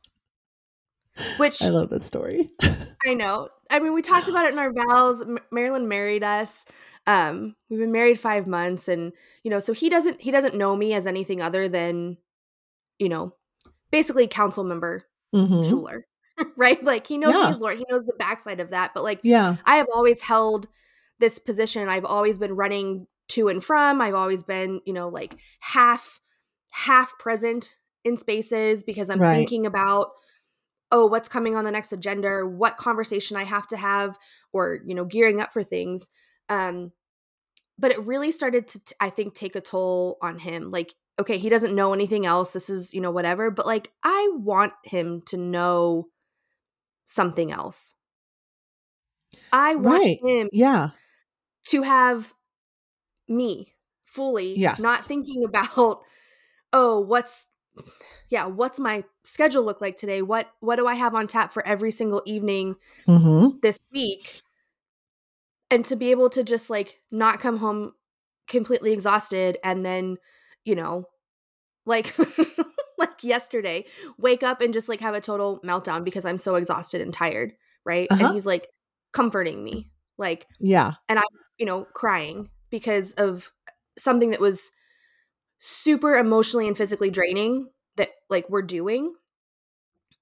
which 1.38 1.64
I 1.64 1.70
love 1.70 1.90
this 1.90 2.06
story. 2.06 2.52
I 3.08 3.16
know. 3.16 3.50
I 3.72 3.80
mean, 3.80 3.94
we 3.96 4.04
talked 4.04 4.30
about 4.30 4.46
it 4.46 4.54
in 4.54 4.60
our 4.60 4.72
vows. 4.72 5.24
M- 5.24 5.40
Merleyn 5.52 5.88
married 5.88 6.24
us. 6.24 6.64
Um, 7.08 7.56
we've 7.72 7.80
been 7.80 7.92
married 7.92 8.20
five 8.20 8.46
months, 8.46 8.88
and 8.88 9.14
you 9.44 9.50
know, 9.50 9.58
so 9.60 9.74
he 9.74 9.90
doesn't 9.90 10.22
he 10.22 10.30
doesn't 10.30 10.54
know 10.54 10.76
me 10.76 10.94
as 10.94 11.08
anything 11.08 11.42
other 11.42 11.68
than, 11.68 12.18
you 13.00 13.10
know, 13.10 13.34
basically 13.90 14.28
council 14.28 14.64
member 14.64 15.08
Mhm. 15.34 15.68
Schuler, 15.68 16.06
right? 16.56 16.84
Like 16.84 17.08
he 17.08 17.18
knows 17.18 17.34
Yeah. 17.36 17.50
as 17.50 17.60
Lord. 17.60 17.80
He 17.80 17.86
knows 17.90 18.06
the 18.06 18.14
backside 18.20 18.60
of 18.60 18.70
that. 18.70 18.92
But 18.94 19.04
like, 19.04 19.22
Yeah. 19.24 19.56
I 19.66 19.78
have 19.78 19.88
always 19.92 20.22
held 20.22 20.68
this 21.18 21.40
position. 21.40 21.90
I've 21.90 22.06
always 22.06 22.38
been 22.38 22.56
running 22.56 23.08
to 23.30 23.48
and 23.48 23.64
from. 23.64 24.02
I've 24.02 24.14
always 24.14 24.44
been, 24.44 24.82
you 24.86 24.94
know, 24.94 25.10
like 25.10 25.36
half 25.62 26.22
half 26.74 27.18
present 27.18 27.76
in 28.08 28.18
spaces 28.18 28.84
because 28.84 29.10
I'm 29.12 29.22
Right. 29.22 29.30
thinking 29.32 29.68
about 29.68 30.12
oh, 30.92 31.06
what's 31.08 31.30
coming 31.30 31.56
on 31.56 31.66
the 31.66 31.72
next 31.72 31.92
agenda, 31.94 32.30
or 32.30 32.48
what 32.48 32.78
conversation 32.78 33.38
I 33.38 33.44
have 33.44 33.68
to 33.68 33.78
have 33.78 34.18
or, 34.54 34.80
you 34.86 34.96
know, 34.96 35.06
gearing 35.06 35.42
up 35.42 35.54
for 35.54 35.64
things. 35.64 36.10
Um 36.50 36.94
but 37.80 37.92
it 37.92 38.00
really 38.06 38.32
started 38.32 38.68
to 38.70 38.82
I 39.00 39.10
think 39.10 39.36
take 39.36 39.56
a 39.56 39.62
toll 39.62 40.18
on 40.22 40.40
him. 40.40 40.72
Like 40.72 40.96
okay, 41.20 41.38
he 41.40 41.50
doesn't 41.50 41.76
know 41.76 41.94
anything 41.94 42.26
else. 42.28 42.54
This 42.54 42.70
is, 42.70 42.94
you 42.94 43.02
know, 43.02 43.12
whatever, 43.12 43.52
but 43.52 43.66
like 43.66 43.92
I 44.04 44.30
want 44.36 44.74
him 44.84 45.22
to 45.28 45.38
know 45.38 46.10
something 47.06 47.52
else. 47.52 47.96
I 49.52 49.76
want 49.76 50.04
Right. 50.04 50.20
him 50.22 50.50
Yeah. 50.52 50.92
to 51.66 51.82
have 51.84 52.34
me 53.28 53.74
fully 54.06 54.64
Yes. 54.64 54.78
not 54.78 55.08
thinking 55.08 55.44
about 55.48 56.02
oh 56.74 57.00
what's 57.00 57.50
yeah 58.29 58.46
what's 58.46 58.79
my 58.79 59.03
schedule 59.24 59.63
look 59.63 59.81
like 59.81 59.96
today 59.98 60.22
what 60.22 60.48
what 60.60 60.75
do 60.77 60.88
i 60.88 60.96
have 60.96 61.15
on 61.15 61.27
tap 61.27 61.51
for 61.51 61.65
every 61.65 61.91
single 61.91 62.22
evening 62.25 62.75
Mm-hmm. 63.07 63.57
this 63.62 63.79
week 63.93 64.41
and 65.69 65.86
to 65.86 65.96
be 65.96 66.12
able 66.12 66.29
to 66.29 66.43
just 66.43 66.69
like 66.69 67.00
not 67.12 67.39
come 67.39 67.57
home 67.57 67.93
completely 68.48 68.93
exhausted 68.93 69.57
and 69.63 69.86
then 69.86 70.17
you 70.63 70.75
know 70.75 71.05
like 71.86 72.15
like 72.98 73.24
yesterday 73.24 73.86
wake 74.17 74.43
up 74.43 74.62
and 74.62 74.74
just 74.74 74.88
like 74.89 75.01
have 75.01 75.13
a 75.15 75.22
total 75.22 75.60
meltdown 75.65 76.03
because 76.03 76.25
i'm 76.25 76.38
so 76.38 76.55
exhausted 76.55 77.01
and 77.01 77.13
tired 77.13 77.53
right 77.86 78.07
Uh-huh. 78.12 78.25
and 78.25 78.34
he's 78.34 78.46
like 78.46 78.67
comforting 79.13 79.63
me 79.63 79.89
like 80.17 80.48
Yeah. 80.60 80.93
And 81.10 81.19
I'm, 81.19 81.25
you 81.60 81.65
know, 81.65 81.86
crying 81.93 82.50
because 82.72 83.13
of 83.13 83.51
something 83.98 84.31
that 84.31 84.39
was 84.39 84.72
super 85.60 86.16
emotionally 86.16 86.68
and 86.68 86.78
physically 86.78 87.10
draining 87.10 87.68
that 87.96 88.10
like 88.30 88.50
we're 88.50 88.62
doing. 88.62 89.14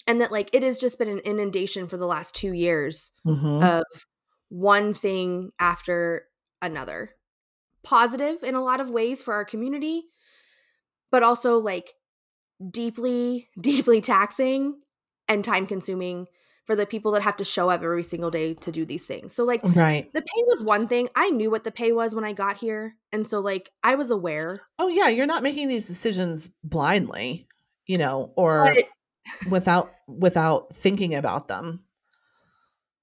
And 0.07 0.21
that 0.21 0.31
like 0.31 0.49
it 0.53 0.61
has 0.63 0.79
just 0.79 0.99
been 0.99 1.07
an 1.09 1.19
inundation 1.19 1.87
for 1.87 1.97
the 1.97 2.07
last 2.07 2.35
two 2.35 2.53
years 2.53 3.11
Mm-hmm. 3.25 3.63
of 3.63 3.83
one 4.49 4.93
thing 4.93 5.51
after 5.59 6.25
another. 6.61 7.11
Positive 7.83 8.41
in 8.43 8.55
a 8.55 8.63
lot 8.63 8.79
of 8.79 8.89
ways 8.91 9.21
for 9.23 9.33
our 9.33 9.45
community, 9.45 10.03
but 11.11 11.23
also 11.23 11.57
like 11.59 11.93
deeply, 12.71 13.49
deeply 13.59 14.01
taxing 14.01 14.79
and 15.27 15.43
time 15.43 15.65
consuming 15.67 16.27
for 16.65 16.75
the 16.75 16.85
people 16.85 17.11
that 17.11 17.21
have 17.21 17.37
to 17.37 17.45
show 17.45 17.69
up 17.69 17.83
every 17.83 18.03
single 18.03 18.31
day 18.31 18.53
to 18.55 18.71
do 18.71 18.85
these 18.85 19.05
things. 19.05 19.33
So 19.33 19.43
like 19.43 19.61
right. 19.63 20.11
the 20.13 20.21
pay 20.21 20.43
was 20.47 20.63
one 20.63 20.87
thing. 20.87 21.09
I 21.15 21.29
knew 21.29 21.51
what 21.51 21.63
the 21.63 21.71
pay 21.71 21.91
was 21.91 22.15
when 22.15 22.25
I 22.25 22.33
got 22.33 22.57
here. 22.57 22.95
And 23.11 23.27
so 23.27 23.39
like 23.39 23.69
I 23.83 23.95
was 23.95 24.09
aware. 24.09 24.61
Oh 24.79 24.87
yeah, 24.87 25.07
you're 25.07 25.27
not 25.27 25.43
making 25.43 25.67
these 25.67 25.87
decisions 25.87 26.49
blindly, 26.63 27.47
you 27.85 27.97
know, 27.97 28.33
or 28.35 28.73
But 28.73 28.85
without 29.49 29.91
without 30.07 30.75
thinking 30.75 31.15
about 31.15 31.47
them. 31.47 31.83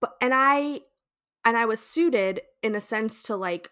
but 0.01 0.15
and 0.21 0.33
I 0.35 0.81
and 1.45 1.57
I 1.57 1.65
was 1.65 1.81
suited 1.81 2.41
in 2.63 2.75
a 2.75 2.81
sense 2.81 3.23
to 3.25 3.37
like 3.37 3.71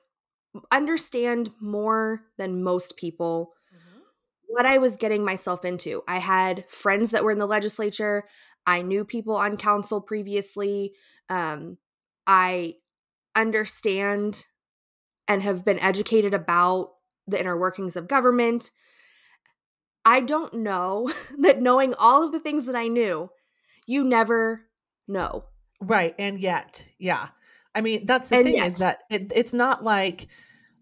understand 0.72 1.50
more 1.60 2.22
than 2.38 2.62
most 2.62 2.96
people 2.96 3.52
mm-hmm. 3.74 4.00
what 4.48 4.66
I 4.66 4.78
was 4.78 4.96
getting 4.96 5.24
myself 5.24 5.64
into. 5.64 6.02
I 6.08 6.18
had 6.18 6.64
friends 6.68 7.10
that 7.12 7.22
were 7.22 7.30
in 7.30 7.38
the 7.38 7.46
legislature. 7.46 8.24
I 8.70 8.82
knew 8.82 9.04
people 9.04 9.34
on 9.36 9.56
council 9.56 10.00
previously. 10.00 10.92
Um, 11.28 11.78
I 12.26 12.74
understand 13.34 14.46
and 15.26 15.42
have 15.42 15.64
been 15.64 15.78
educated 15.78 16.34
about 16.34 16.92
the 17.26 17.38
inner 17.40 17.56
workings 17.58 17.96
of 17.96 18.08
government. 18.08 18.70
I 20.04 20.20
don't 20.20 20.54
know 20.54 21.12
that 21.38 21.60
knowing 21.60 21.94
all 21.94 22.22
of 22.24 22.32
the 22.32 22.40
things 22.40 22.66
that 22.66 22.76
I 22.76 22.88
knew, 22.88 23.30
you 23.86 24.04
never 24.04 24.66
know. 25.08 25.44
Right. 25.80 26.14
And 26.18 26.40
yet, 26.40 26.84
yeah. 26.98 27.28
I 27.74 27.80
mean, 27.80 28.06
that's 28.06 28.28
the 28.28 28.36
And 28.36 28.44
thing 28.44 28.56
yet. 28.56 28.66
is 28.66 28.78
that 28.78 29.00
it, 29.10 29.32
it's 29.34 29.52
not 29.52 29.82
like 29.82 30.26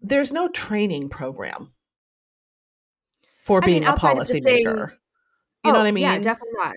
there's 0.01 0.31
no 0.31 0.47
training 0.47 1.09
program 1.09 1.71
for 3.39 3.61
I 3.63 3.65
being 3.65 3.81
mean, 3.81 3.89
a 3.89 3.97
just 3.97 4.43
saying- 4.43 4.65
policymaker. 4.65 4.91
You 5.65 5.73
know 5.73 5.79
Oh, 5.79 5.81
what 5.81 5.87
I 5.87 5.91
mean? 5.91 6.03
Yeah, 6.03 6.17
definitely 6.19 6.57
not. 6.57 6.75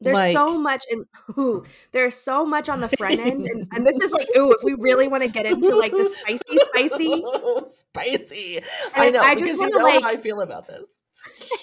There's 0.00 0.14
Like- 0.16 0.34
so 0.34 0.58
much, 0.58 0.84
and 0.90 1.06
ooh, 1.38 1.64
there's 1.92 2.14
so 2.14 2.44
much 2.44 2.68
on 2.68 2.80
the 2.80 2.88
front 2.88 3.18
end, 3.18 3.46
and, 3.46 3.66
and 3.72 3.86
this 3.86 3.98
is 4.00 4.12
like, 4.12 4.28
ooh, 4.36 4.52
if 4.52 4.62
we 4.62 4.74
really 4.74 5.08
want 5.12 5.22
to 5.22 5.28
get 5.28 5.46
into 5.46 5.74
like 5.76 5.92
the 5.92 6.04
spicy, 6.04 6.58
spicy, 6.58 7.24
spicy. 7.70 8.56
And 8.58 8.64
I 8.94 9.10
know. 9.10 9.20
I 9.20 9.34
just 9.34 9.54
you 9.60 9.68
wanna, 9.70 9.78
know 9.78 10.00
how 10.02 10.08
I 10.10 10.16
feel 10.18 10.40
about 10.42 10.68
this. 10.68 11.00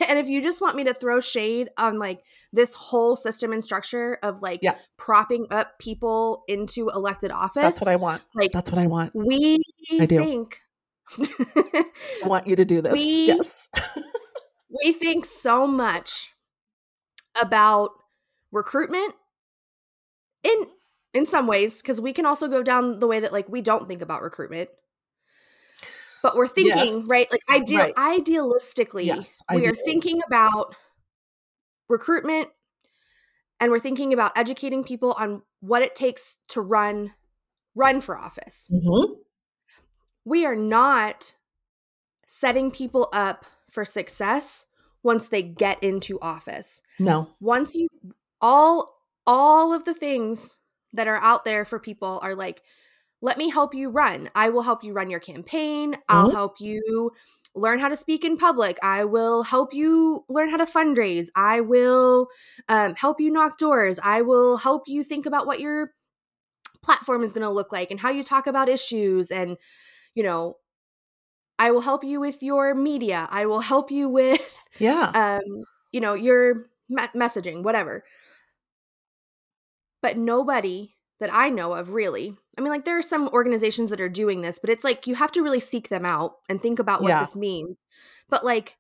and 0.10 0.18
if 0.20 0.28
you 0.28 0.42
just 0.42 0.62
want 0.62 0.76
me 0.76 0.84
to 0.84 0.94
throw 0.94 1.20
shade 1.22 1.70
on 1.78 1.98
like 2.00 2.22
this 2.52 2.74
whole 2.74 3.16
system 3.16 3.54
and 3.54 3.64
structure 3.64 4.18
of 4.24 4.42
like 4.42 4.60
Yeah. 4.62 4.76
propping 4.98 5.46
up 5.52 5.78
people 5.80 6.44
into 6.48 6.90
elected 6.90 7.32
office, 7.32 7.62
That's 7.62 7.80
what 7.82 7.88
I 7.88 7.96
want. 7.96 8.26
like 8.36 8.52
That's 8.52 8.72
what 8.72 8.80
I 8.80 8.88
want. 8.88 9.12
we 9.16 9.62
I 10.02 10.06
do. 10.06 10.18
think 10.18 10.58
I 11.18 11.86
want 12.26 12.48
you 12.48 12.56
to 12.58 12.66
do 12.66 12.82
this. 12.82 12.94
We- 12.94 13.28
yes. 13.28 13.70
we 14.84 14.92
think 14.92 15.24
so 15.26 15.66
much 15.68 16.34
about 17.42 17.92
recruitment 18.54 19.14
in 20.44 20.68
in 21.14 21.26
some 21.26 21.48
ways 21.48 21.82
because 21.82 22.00
we 22.00 22.14
can 22.14 22.26
also 22.26 22.48
go 22.48 22.64
down 22.64 23.00
the 23.00 23.08
way 23.08 23.20
that 23.20 23.34
like 23.34 23.50
we 23.50 23.62
don't 23.62 23.88
think 23.88 24.02
about 24.02 24.22
recruitment 24.22 24.70
but 26.22 26.36
we're 26.38 26.48
thinking 26.48 27.00
Yes. 27.00 27.08
right 27.08 27.28
like 27.32 27.42
ideal 27.52 27.80
Right. 27.80 27.96
idealistically 27.96 29.06
Yes, 29.06 29.40
we 29.54 29.66
are 29.66 29.74
thinking 29.76 30.22
about 30.26 30.76
recruitment 31.90 32.50
and 33.60 33.72
we're 33.72 33.80
thinking 33.80 34.14
about 34.14 34.38
educating 34.38 34.84
people 34.84 35.14
on 35.18 35.42
what 35.60 35.82
it 35.82 35.96
takes 35.96 36.40
to 36.50 36.62
run 36.62 37.14
run 37.76 38.00
for 38.02 38.18
office 38.18 38.70
Mhm. 38.72 39.18
we 40.26 40.46
are 40.46 40.56
not 40.56 41.36
setting 42.28 42.70
people 42.72 43.10
up 43.14 43.46
for 43.70 43.84
success 43.84 44.68
once 45.04 45.28
they 45.28 45.42
get 45.44 45.84
into 45.84 46.18
office. 46.22 46.82
No. 46.98 47.28
Once 47.42 47.76
you 47.76 47.88
all 48.44 49.02
all 49.28 49.74
of 49.74 49.86
the 49.86 49.96
things 49.96 50.60
that 50.94 51.08
are 51.08 51.18
out 51.18 51.46
there 51.46 51.66
for 51.66 51.80
people 51.80 52.20
are 52.24 52.36
like 52.36 52.64
let 53.22 53.38
me 53.38 53.50
help 53.50 53.74
you 53.74 53.90
run. 53.90 54.30
I 54.36 54.50
will 54.50 54.64
help 54.64 54.84
you 54.84 54.94
run 54.94 55.10
your 55.10 55.20
campaign. 55.22 55.98
I'll 56.10 56.28
Mhm. 56.28 56.32
help 56.32 56.60
you 56.62 57.12
learn 57.56 57.80
how 57.80 57.90
to 57.90 57.96
speak 57.96 58.26
in 58.26 58.38
public. 58.38 58.78
I 58.84 59.06
will 59.06 59.44
help 59.44 59.74
you 59.74 60.26
learn 60.30 60.50
how 60.50 60.58
to 60.58 60.66
fundraise. 60.66 61.30
I 61.36 61.62
will 61.62 62.28
um, 62.70 62.96
help 62.96 63.22
you 63.22 63.32
knock 63.32 63.58
doors. 63.58 64.00
I 64.04 64.22
will 64.22 64.58
help 64.58 64.84
you 64.88 65.04
think 65.04 65.26
about 65.26 65.48
what 65.48 65.62
your 65.62 65.94
platform 66.84 67.24
is 67.24 67.34
going 67.34 67.44
to 67.44 67.50
look 67.50 67.72
like 67.72 67.92
and 67.92 68.00
how 68.00 68.10
you 68.10 68.24
talk 68.24 68.48
about 68.48 68.70
issues. 68.70 69.32
And, 69.32 69.58
you 70.16 70.24
know, 70.24 70.58
I 71.60 71.72
will 71.72 71.82
help 71.82 72.04
you 72.04 72.20
with 72.20 72.42
your 72.44 72.74
media. 72.76 73.28
I 73.32 73.46
will 73.46 73.62
help 73.62 73.92
you 73.92 74.10
with, 74.10 74.64
Yeah. 74.78 75.14
um, 75.14 75.42
you 75.92 76.02
know, 76.02 76.14
your 76.14 76.70
me- 76.90 77.08
messaging, 77.16 77.64
whatever. 77.64 78.04
But 80.04 80.18
nobody 80.18 80.96
that 81.20 81.34
I 81.34 81.50
know 81.50 81.74
of 81.74 81.92
really. 81.92 82.36
I 82.58 82.62
mean, 82.62 82.70
like 82.72 82.86
there 82.86 82.98
are 82.98 83.02
some 83.02 83.30
organizations 83.30 83.90
that 83.90 84.02
are 84.02 84.10
doing 84.10 84.42
this, 84.42 84.60
but 84.60 84.70
it's 84.70 84.84
like 84.84 85.08
you 85.08 85.16
have 85.16 85.32
to 85.32 85.42
really 85.42 85.62
seek 85.62 85.88
them 85.90 86.06
out 86.06 86.36
and 86.50 86.62
think 86.62 86.78
about 86.78 87.02
what 87.02 87.10
Yeah. 87.10 87.22
this 87.22 87.36
means. 87.36 87.78
But 88.30 88.44
like 88.44 88.78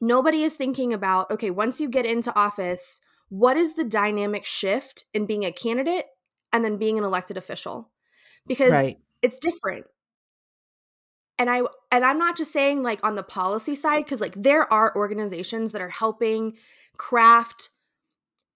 nobody 0.00 0.42
is 0.42 0.56
thinking 0.56 0.92
about, 0.94 1.30
okay, 1.30 1.50
once 1.50 1.80
you 1.80 1.88
get 1.90 2.06
into 2.06 2.34
office, 2.34 3.00
what 3.28 3.56
is 3.58 3.74
the 3.74 3.84
dynamic 3.84 4.46
shift 4.46 5.04
in 5.12 5.26
being 5.26 5.44
a 5.44 5.52
candidate 5.52 6.06
and 6.52 6.64
then 6.64 6.78
being 6.78 6.96
an 6.98 7.04
elected 7.04 7.36
official? 7.36 7.90
Because 8.46 8.72
Right. 8.72 8.98
it's 9.20 9.38
different. 9.38 9.86
And 11.38 11.50
I 11.50 11.62
and 11.92 12.04
I'm 12.04 12.18
not 12.18 12.36
just 12.36 12.52
saying 12.52 12.82
like 12.82 13.04
on 13.04 13.14
the 13.14 13.22
policy 13.22 13.74
side 13.74 14.06
cuz 14.06 14.20
like 14.20 14.34
there 14.34 14.72
are 14.72 14.96
organizations 14.96 15.72
that 15.72 15.82
are 15.82 15.90
helping 15.90 16.56
craft 16.96 17.70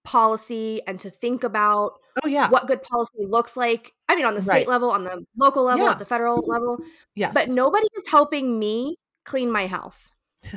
policy 0.03 0.81
and 0.87 0.99
to 0.99 1.09
think 1.09 1.43
about 1.43 1.93
Oh 2.23 2.27
yeah. 2.27 2.49
what 2.49 2.67
good 2.67 2.81
policy 2.83 3.25
looks 3.25 3.55
like. 3.57 3.93
I 4.09 4.15
mean, 4.15 4.25
on 4.25 4.35
the 4.35 4.41
state 4.41 4.51
Right. 4.51 4.67
level, 4.67 4.91
on 4.91 5.03
the 5.03 5.25
local 5.37 5.63
level, 5.63 5.85
Yeah. 5.85 5.91
at 5.91 5.99
the 5.99 6.05
federal 6.05 6.41
level. 6.45 6.79
Yes. 7.15 7.33
But 7.33 7.49
nobody 7.49 7.87
is 7.95 8.03
helping 8.09 8.59
me 8.59 8.97
clean 9.25 9.51
my 9.51 9.67
house. 9.67 10.13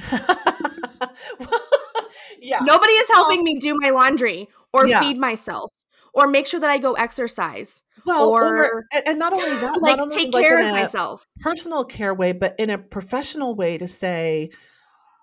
yeah. 2.40 2.58
Nobody 2.62 2.92
is 2.92 3.08
helping 3.10 3.42
me 3.42 3.58
do 3.58 3.76
my 3.80 3.90
laundry 3.90 4.48
or 4.72 4.86
Yeah. 4.86 5.00
feed 5.00 5.18
myself 5.18 5.70
or 6.12 6.26
make 6.26 6.46
sure 6.46 6.60
that 6.60 6.70
I 6.70 6.78
go 6.78 6.94
exercise 6.94 7.84
Well, 8.04 8.28
or, 8.28 8.64
or 8.64 8.84
and, 9.06 9.18
not 9.18 9.32
only 9.32 9.50
that, 9.50 9.76
like 9.80 9.98
only 10.00 10.14
take 10.14 10.34
like 10.34 10.44
care 10.44 10.58
of 10.60 10.70
myself. 10.72 11.24
personal 11.40 11.84
care 11.84 12.14
way, 12.14 12.32
but 12.32 12.54
in 12.58 12.70
a 12.70 12.78
professional 12.78 13.54
way 13.54 13.78
to 13.78 13.88
say, 13.88 14.50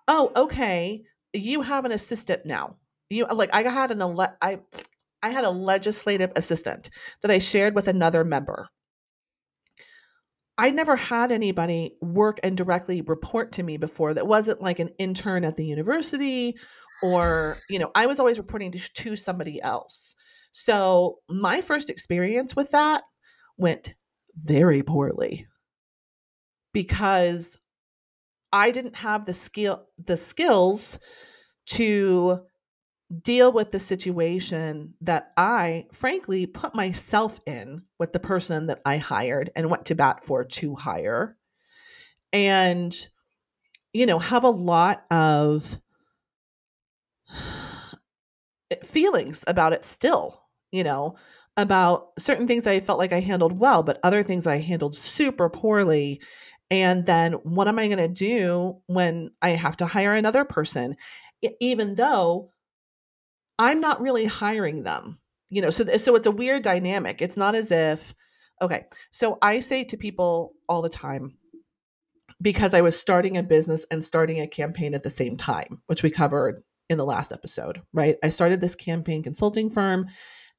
"Oh, 0.08 0.32
okay, 0.36 1.04
you 1.34 1.62
have 1.62 1.86
an 1.86 1.92
assistant 1.92 2.46
now." 2.46 2.76
You 3.10 3.28
know, 3.28 3.34
like 3.34 3.54
I 3.54 3.62
had 3.64 3.92
an 3.92 4.02
ele- 4.02 4.38
I 4.42 4.60
I 5.22 5.30
had 5.30 5.46
a 5.46 5.50
legislative 5.50 6.32
assistant 6.36 6.90
that 7.22 7.32
I 7.32 7.40
shared 7.40 7.76
with 7.76 7.88
another 7.88 8.24
member. 8.24 8.70
I 10.58 10.70
never 10.70 10.96
had 10.96 11.32
anybody 11.32 11.98
work 12.02 12.40
and 12.44 12.56
directly 12.56 13.02
report 13.02 13.54
to 13.54 13.64
me 13.64 13.78
before 13.78 14.14
that 14.14 14.28
wasn't 14.28 14.62
like 14.62 14.80
an 14.80 14.90
intern 15.00 15.44
at 15.44 15.56
the 15.56 15.66
university 15.66 16.56
or, 17.02 17.58
you 17.70 17.80
know, 17.80 17.90
I 17.96 18.06
was 18.06 18.20
always 18.20 18.38
reporting 18.38 18.72
to, 18.74 18.80
to 18.80 19.16
somebody 19.16 19.62
else. 19.62 20.14
So 20.52 21.20
my 21.28 21.62
first 21.62 21.90
experience 21.90 22.56
with 22.56 22.70
that 22.72 23.02
went 23.58 23.96
very 24.36 24.84
poorly 24.84 25.48
because 26.72 27.58
I 28.52 28.70
didn't 28.70 28.98
have 28.98 29.26
the 29.26 29.34
skill 29.34 29.86
the 29.98 30.18
skills 30.18 31.00
to 31.68 32.42
deal 33.22 33.52
with 33.52 33.72
the 33.72 33.80
situation 33.80 34.94
that 35.02 35.32
I 35.38 35.88
frankly 35.92 36.46
put 36.46 36.74
myself 36.74 37.40
in 37.46 37.84
with 38.00 38.14
the 38.14 38.20
person 38.20 38.68
that 38.68 38.82
I 38.86 38.98
hired 38.98 39.52
and 39.56 39.70
went 39.70 39.86
to 39.88 39.96
bat 39.96 40.24
for 40.24 40.44
to 40.44 40.76
hire. 40.76 41.38
And 42.32 42.96
you 43.94 44.08
know, 44.08 44.20
have 44.20 44.44
a 44.44 44.50
lot 44.50 45.06
of 45.12 45.80
feelings 48.84 49.44
about 49.48 49.74
it 49.74 49.86
still, 49.86 50.42
you 50.72 50.84
know, 50.84 51.16
about 51.56 52.10
certain 52.18 52.48
things 52.48 52.66
I 52.66 52.80
felt 52.80 52.98
like 52.98 53.14
I 53.14 53.20
handled 53.20 53.60
well, 53.60 53.84
but 53.84 54.00
other 54.04 54.24
things 54.24 54.48
I 54.48 54.58
handled 54.58 54.96
super 54.96 55.50
poorly. 55.50 56.22
And 56.72 57.06
then 57.06 57.34
what 57.34 57.68
am 57.68 57.78
I 57.78 57.88
going 57.88 58.00
to 58.00 58.08
do 58.08 58.82
when 58.88 59.30
I 59.42 59.50
have 59.50 59.78
to 59.78 59.86
hire 59.86 60.14
another 60.14 60.44
person? 60.44 60.96
Even 61.60 61.94
though 61.94 62.53
I'm 63.60 63.80
not 63.80 64.02
really 64.02 64.26
hiring 64.26 64.84
them, 64.84 65.20
you 65.50 65.62
know, 65.62 65.70
so, 65.70 65.86
so 65.98 66.16
it's 66.16 66.28
a 66.28 66.32
weird 66.32 66.64
dynamic. 66.64 67.22
It's 67.22 67.38
not 67.38 67.56
as 67.56 67.72
if, 67.72 68.14
okay, 68.62 68.86
so 69.12 69.38
I 69.42 69.60
say 69.60 69.84
to 69.86 69.98
people 69.98 70.54
all 70.68 70.82
the 70.82 70.90
time, 70.90 71.38
because 72.42 72.74
I 72.74 72.82
was 72.82 73.00
starting 73.00 73.38
a 73.38 73.44
business 73.44 73.86
and 73.90 74.04
starting 74.04 74.42
a 74.42 74.48
campaign 74.48 74.94
at 74.94 75.04
the 75.04 75.10
same 75.10 75.38
time, 75.38 75.82
which 75.88 76.04
we 76.04 76.10
covered 76.10 76.64
in 76.90 76.98
the 76.98 77.06
last 77.06 77.32
episode, 77.32 77.82
right? 77.94 78.18
I 78.24 78.30
started 78.30 78.60
this 78.60 78.76
campaign 78.76 79.24
consulting 79.24 79.70
firm 79.70 80.08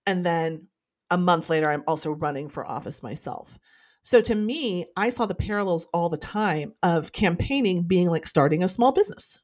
and 0.06 0.24
then 0.24 0.68
a 1.10 1.18
month 1.18 1.50
later 1.50 1.70
I'm 1.70 1.84
also 1.86 2.10
running 2.10 2.48
for 2.48 2.66
office 2.66 3.02
myself. 3.02 3.58
So 4.02 4.20
to 4.22 4.34
me, 4.34 4.86
I 4.96 5.10
saw 5.10 5.26
the 5.26 5.34
parallels 5.34 5.86
all 5.92 6.08
the 6.08 6.16
time 6.16 6.74
of 6.82 7.12
campaigning 7.12 7.82
being 7.82 8.08
like 8.08 8.26
starting 8.26 8.62
a 8.62 8.68
small 8.68 8.92
business. 8.92 9.38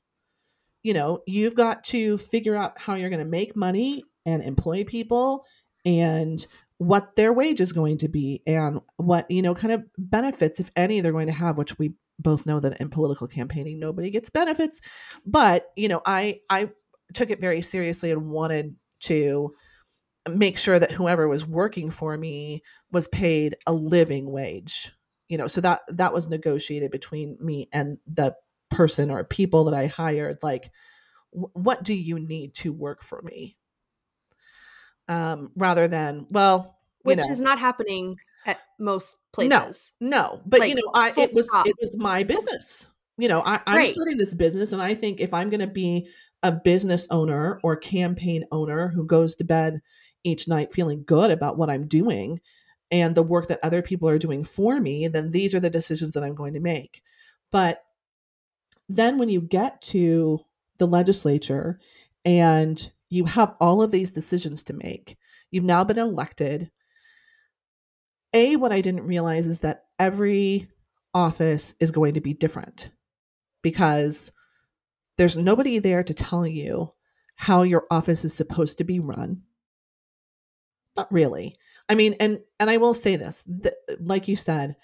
You 0.83 0.95
know, 0.95 1.23
you've 1.27 1.55
got 1.55 1.85
to 1.85 2.19
figure 2.19 2.57
out 2.57 2.79
how 2.79 2.95
you're 2.95 3.11
going 3.11 3.25
to 3.25 3.31
make 3.31 3.57
money 3.57 4.05
and 4.25 4.43
employ 4.43 4.85
people 4.85 5.45
and 5.85 6.47
what 6.79 7.15
their 7.17 7.33
wage 7.33 7.61
is 7.61 7.73
going 7.73 7.99
to 7.99 8.09
be 8.09 8.43
and 8.47 8.81
what, 8.97 9.31
you 9.31 9.43
know, 9.43 9.55
kind 9.55 9.73
of 9.73 9.85
benefits, 9.99 10.61
if 10.61 10.71
any, 10.77 11.01
they're 11.01 11.13
going 11.13 11.27
to 11.27 11.33
have, 11.33 11.59
which 11.59 11.79
we 11.79 11.93
both 12.19 12.47
know 12.47 12.61
that 12.61 12.81
in 12.81 12.89
political 12.89 13.27
campaigning 13.27 13.79
nobody 13.79 14.11
gets 14.11 14.31
benefits. 14.31 14.81
But, 15.27 15.67
you 15.77 15.89
know, 15.89 16.01
I 16.07 16.41
I 16.49 16.71
took 17.13 17.31
it 17.31 17.41
very 17.41 17.63
seriously 17.63 18.11
and 18.11 18.31
wanted 18.31 18.77
to 19.01 19.53
make 20.29 20.59
sure 20.59 20.79
that 20.79 20.93
whoever 20.93 21.29
was 21.29 21.47
working 21.47 21.91
for 21.91 22.17
me 22.17 22.63
was 22.93 23.09
paid 23.09 23.57
a 23.67 23.73
living 23.73 24.31
wage 24.31 24.93
you 25.31 25.39
know 25.39 25.47
so 25.47 25.63
that 25.63 25.81
that 25.89 26.13
was 26.13 26.29
negotiated 26.29 26.91
between 26.91 27.39
me 27.41 27.69
and 27.73 27.97
the 28.07 28.35
person 28.71 29.11
or 29.11 29.25
people 29.25 29.65
that 29.65 29.75
i 29.75 29.87
hired 29.87 30.39
like 30.43 30.71
wh- 31.33 31.55
what 31.55 31.83
do 31.83 31.95
you 31.95 32.19
need 32.19 32.55
to 32.55 32.73
work 32.73 33.03
for 33.03 33.21
me 33.23 33.57
um 35.09 35.51
rather 35.57 35.89
than 35.89 36.27
well 36.31 36.77
Which 37.03 37.19
know, 37.19 37.25
is 37.31 37.41
not 37.41 37.59
happening 37.59 38.17
at 38.47 38.59
most 38.79 39.17
places. 39.33 39.93
no 40.01 40.09
no. 40.11 40.41
but 40.47 40.69
you 40.69 40.75
know 40.75 40.91
i 40.95 41.13
it 41.17 41.31
was 41.33 41.47
stop. 41.47 41.67
it 41.67 41.77
was 41.81 41.97
my 41.97 42.23
business 42.23 42.87
you 43.19 43.29
know 43.29 43.41
I, 43.41 43.61
i'm 43.67 43.77
Right. 43.79 43.89
starting 43.89 44.17
this 44.19 44.35
business 44.35 44.73
and 44.73 44.81
i 44.81 44.95
think 44.95 45.21
if 45.21 45.35
i'm 45.35 45.51
going 45.51 45.61
to 45.61 45.67
be 45.67 46.09
a 46.43 46.53
business 46.53 47.07
owner 47.11 47.61
or 47.63 47.77
campaign 47.77 48.45
owner 48.51 48.89
who 48.89 49.05
goes 49.05 49.37
to 49.37 49.45
bed 49.45 49.83
each 50.25 50.49
night 50.49 50.73
feeling 50.73 51.03
good 51.07 51.31
about 51.31 51.59
what 51.59 51.69
i'm 51.71 51.87
doing 51.87 52.41
and 52.91 53.15
the 53.15 53.23
work 53.23 53.47
that 53.49 53.61
other 53.63 53.83
people 53.83 54.09
are 54.09 54.19
doing 54.19 54.43
for 54.45 54.81
me 54.81 55.07
then 55.09 55.31
these 55.33 55.55
are 55.55 55.61
the 55.61 55.69
decisions 55.71 56.15
that 56.15 56.23
i'm 56.25 56.35
going 56.35 56.55
to 56.55 56.61
make 56.61 57.03
but 57.51 57.83
then 58.91 59.19
when 59.19 59.29
you 59.29 59.41
get 59.41 59.81
to 59.81 60.41
the 60.79 60.87
legislature 60.87 61.79
and 62.25 62.91
you 63.09 63.25
have 63.25 63.55
all 63.61 63.83
of 63.83 63.91
these 63.91 64.11
decisions 64.11 64.65
to 64.65 64.73
make 64.73 65.17
you've 65.51 65.65
now 65.65 65.83
been 65.85 65.99
elected. 65.99 66.71
A 68.33 68.57
what 68.57 68.73
i 68.73 68.81
didn't 68.81 69.07
realize 69.07 69.47
is 69.47 69.61
that 69.61 69.85
every 69.99 70.69
office 71.13 71.75
is 71.81 71.91
going 71.91 72.15
to 72.15 72.21
be 72.21 72.33
different 72.33 72.91
because 73.63 74.31
there's 75.19 75.37
nobody 75.37 75.79
there 75.79 76.05
to 76.05 76.15
tell 76.15 76.47
you 76.47 76.93
how 77.35 77.63
your 77.63 77.87
office 77.91 78.25
is 78.25 78.33
supposed 78.33 78.79
to 78.79 78.85
be 78.85 79.01
run. 79.01 79.43
Not 80.97 81.13
really. 81.13 81.57
I 81.89 81.95
mean 81.97 82.15
and 82.21 82.41
and 82.59 82.71
i 82.71 82.77
will 82.77 82.95
say 82.95 83.17
this 83.17 83.45
th- 83.63 83.75
like 84.01 84.29
you 84.29 84.37
said 84.37 84.77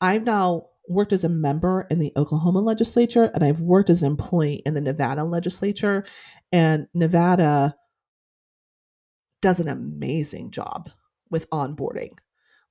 i've 0.00 0.22
now 0.24 0.66
worked 0.88 1.12
as 1.12 1.24
a 1.24 1.28
member 1.28 1.86
in 1.90 1.98
the 1.98 2.12
oklahoma 2.16 2.60
legislature 2.60 3.30
and 3.34 3.44
i've 3.44 3.60
worked 3.60 3.90
as 3.90 4.02
an 4.02 4.08
employee 4.08 4.62
in 4.66 4.74
the 4.74 4.80
nevada 4.80 5.24
legislature 5.24 6.04
and 6.50 6.86
nevada 6.94 7.74
does 9.40 9.60
an 9.60 9.68
amazing 9.68 10.50
job 10.50 10.90
with 11.30 11.48
onboarding 11.50 12.18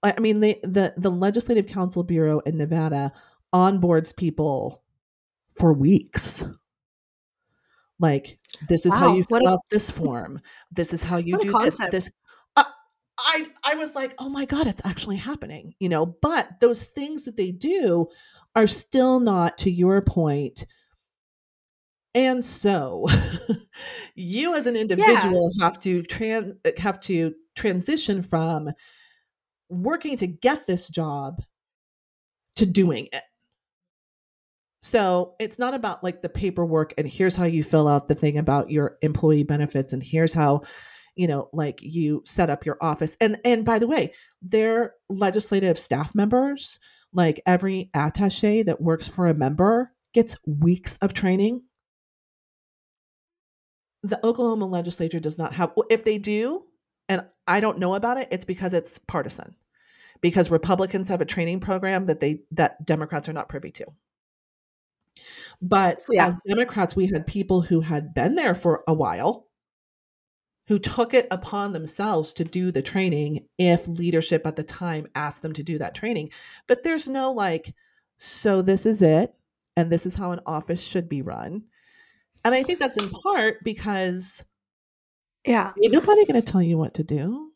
I 0.03 0.19
mean, 0.19 0.39
the 0.39 0.59
the 0.63 0.93
the 0.97 1.11
Legislative 1.11 1.67
Council 1.67 2.03
Bureau 2.03 2.39
in 2.39 2.57
Nevada 2.57 3.13
onboards 3.53 4.15
people 4.15 4.83
for 5.53 5.73
weeks. 5.73 6.43
Like, 7.99 8.39
this 8.67 8.87
is 8.87 8.93
how 8.95 9.15
you 9.15 9.23
fill 9.23 9.45
a- 9.45 9.51
out 9.51 9.59
this 9.69 9.91
form. 9.91 10.41
This 10.71 10.91
is 10.91 11.03
how 11.03 11.17
you 11.17 11.37
do 11.37 11.51
this. 11.51 11.79
This. 11.91 12.09
I 13.31 13.45
I 13.63 13.75
was 13.75 13.95
like, 13.95 14.13
oh 14.19 14.29
my 14.29 14.45
god, 14.45 14.67
it's 14.67 14.81
actually 14.83 15.15
happening, 15.15 15.73
you 15.79 15.87
know. 15.87 16.05
But 16.05 16.59
those 16.59 16.85
things 16.85 17.23
that 17.25 17.37
they 17.37 17.51
do 17.51 18.07
are 18.55 18.67
still 18.67 19.19
not, 19.19 19.57
to 19.59 19.71
your 19.71 20.01
point. 20.01 20.65
And 22.13 22.43
so 22.43 23.07
you 24.15 24.53
as 24.53 24.67
an 24.67 24.75
individual 24.75 25.49
have 25.61 25.79
to 25.81 26.03
trans 26.03 26.55
have 26.77 26.99
to 27.01 27.33
transition 27.55 28.21
from 28.21 28.69
working 29.69 30.17
to 30.17 30.27
get 30.27 30.67
this 30.67 30.89
job 30.89 31.41
to 32.57 32.65
doing 32.65 33.07
it. 33.13 33.23
So 34.81 35.35
it's 35.39 35.57
not 35.57 35.73
about 35.73 36.03
like 36.03 36.21
the 36.21 36.27
paperwork 36.27 36.93
and 36.97 37.07
here's 37.07 37.37
how 37.37 37.45
you 37.45 37.63
fill 37.63 37.87
out 37.87 38.09
the 38.09 38.15
thing 38.15 38.37
about 38.37 38.71
your 38.71 38.97
employee 39.01 39.43
benefits 39.43 39.93
and 39.93 40.03
here's 40.03 40.33
how 40.33 40.63
you 41.15 41.27
know 41.27 41.49
like 41.53 41.81
you 41.81 42.21
set 42.25 42.49
up 42.49 42.65
your 42.65 42.77
office. 42.81 43.17
And 43.19 43.37
and 43.45 43.65
by 43.65 43.79
the 43.79 43.87
way 43.87 44.13
they're 44.41 44.93
legislative 45.09 45.77
staff 45.77 46.15
members 46.15 46.79
like 47.13 47.41
every 47.45 47.89
attaché 47.95 48.65
that 48.65 48.81
works 48.81 49.09
for 49.09 49.27
a 49.27 49.33
member 49.33 49.91
gets 50.13 50.37
weeks 50.45 50.97
of 50.97 51.13
training. 51.13 51.63
The 54.03 54.25
oklahoma 54.25 54.65
legislature 54.65 55.19
does 55.19 55.37
not 55.37 55.53
have 55.53 55.73
if 55.89 56.03
they 56.03 56.17
do 56.17 56.63
and 57.07 57.25
i 57.47 57.59
don't 57.59 57.77
know 57.79 57.93
about 57.93 58.17
it 58.17 58.27
it's 58.31 58.45
because 58.45 58.73
it's 58.73 58.97
partisan. 58.99 59.55
Because 60.21 60.51
republicans 60.51 61.07
have 61.09 61.21
a 61.21 61.25
training 61.25 61.59
program 61.59 62.05
that 62.05 62.19
they 62.19 62.41
that 62.51 62.85
democrats 62.85 63.27
are 63.29 63.33
not 63.33 63.49
privy 63.49 63.71
to. 63.71 63.85
But 65.61 66.01
yeah. 66.09 66.27
as 66.27 66.39
democrats 66.47 66.95
we 66.95 67.07
had 67.13 67.27
people 67.27 67.61
who 67.61 67.81
had 67.81 68.13
been 68.13 68.35
there 68.35 68.55
for 68.55 68.83
a 68.87 68.93
while 68.93 69.50
who 70.71 70.79
took 70.79 71.13
it 71.13 71.27
upon 71.31 71.73
themselves 71.73 72.31
to 72.31 72.45
do 72.45 72.71
the 72.71 72.81
training 72.81 73.45
if 73.57 73.85
leadership 73.89 74.47
at 74.47 74.55
the 74.55 74.63
time 74.63 75.05
asked 75.15 75.41
them 75.41 75.51
to 75.51 75.61
do 75.61 75.77
that 75.77 75.93
training. 75.93 76.29
But 76.65 76.81
there's 76.81 77.09
no 77.09 77.33
like, 77.33 77.75
so 78.15 78.61
this 78.61 78.85
is 78.85 79.01
it, 79.01 79.33
and 79.75 79.91
this 79.91 80.05
is 80.05 80.15
how 80.15 80.31
an 80.31 80.39
office 80.45 80.87
should 80.87 81.09
be 81.09 81.23
run. 81.23 81.63
And 82.45 82.55
I 82.55 82.63
think 82.63 82.79
that's 82.79 82.95
in 82.95 83.09
part 83.09 83.61
because 83.65 84.45
yeah, 85.45 85.73
ain't 85.83 85.91
nobody 85.91 86.23
going 86.23 86.41
to 86.41 86.51
tell 86.51 86.61
you 86.61 86.77
what 86.77 86.93
to 86.93 87.03
do. 87.03 87.51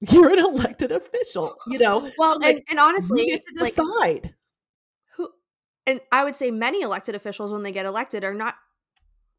You're 0.00 0.32
an 0.32 0.40
elected 0.40 0.90
official, 0.90 1.54
you 1.68 1.78
know. 1.78 2.10
Well, 2.18 2.32
so 2.32 2.40
like, 2.40 2.56
and, 2.56 2.64
and, 2.70 2.80
honestly, 2.80 3.22
you 3.22 3.28
get 3.36 3.46
to 3.46 3.54
decide 3.54 3.84
like, 4.00 4.34
who. 5.14 5.30
And 5.86 6.00
I 6.10 6.24
would 6.24 6.34
say 6.34 6.50
many 6.50 6.82
elected 6.82 7.14
officials, 7.14 7.52
when 7.52 7.62
they 7.62 7.70
get 7.70 7.86
elected, 7.86 8.24
are 8.24 8.34
not 8.34 8.56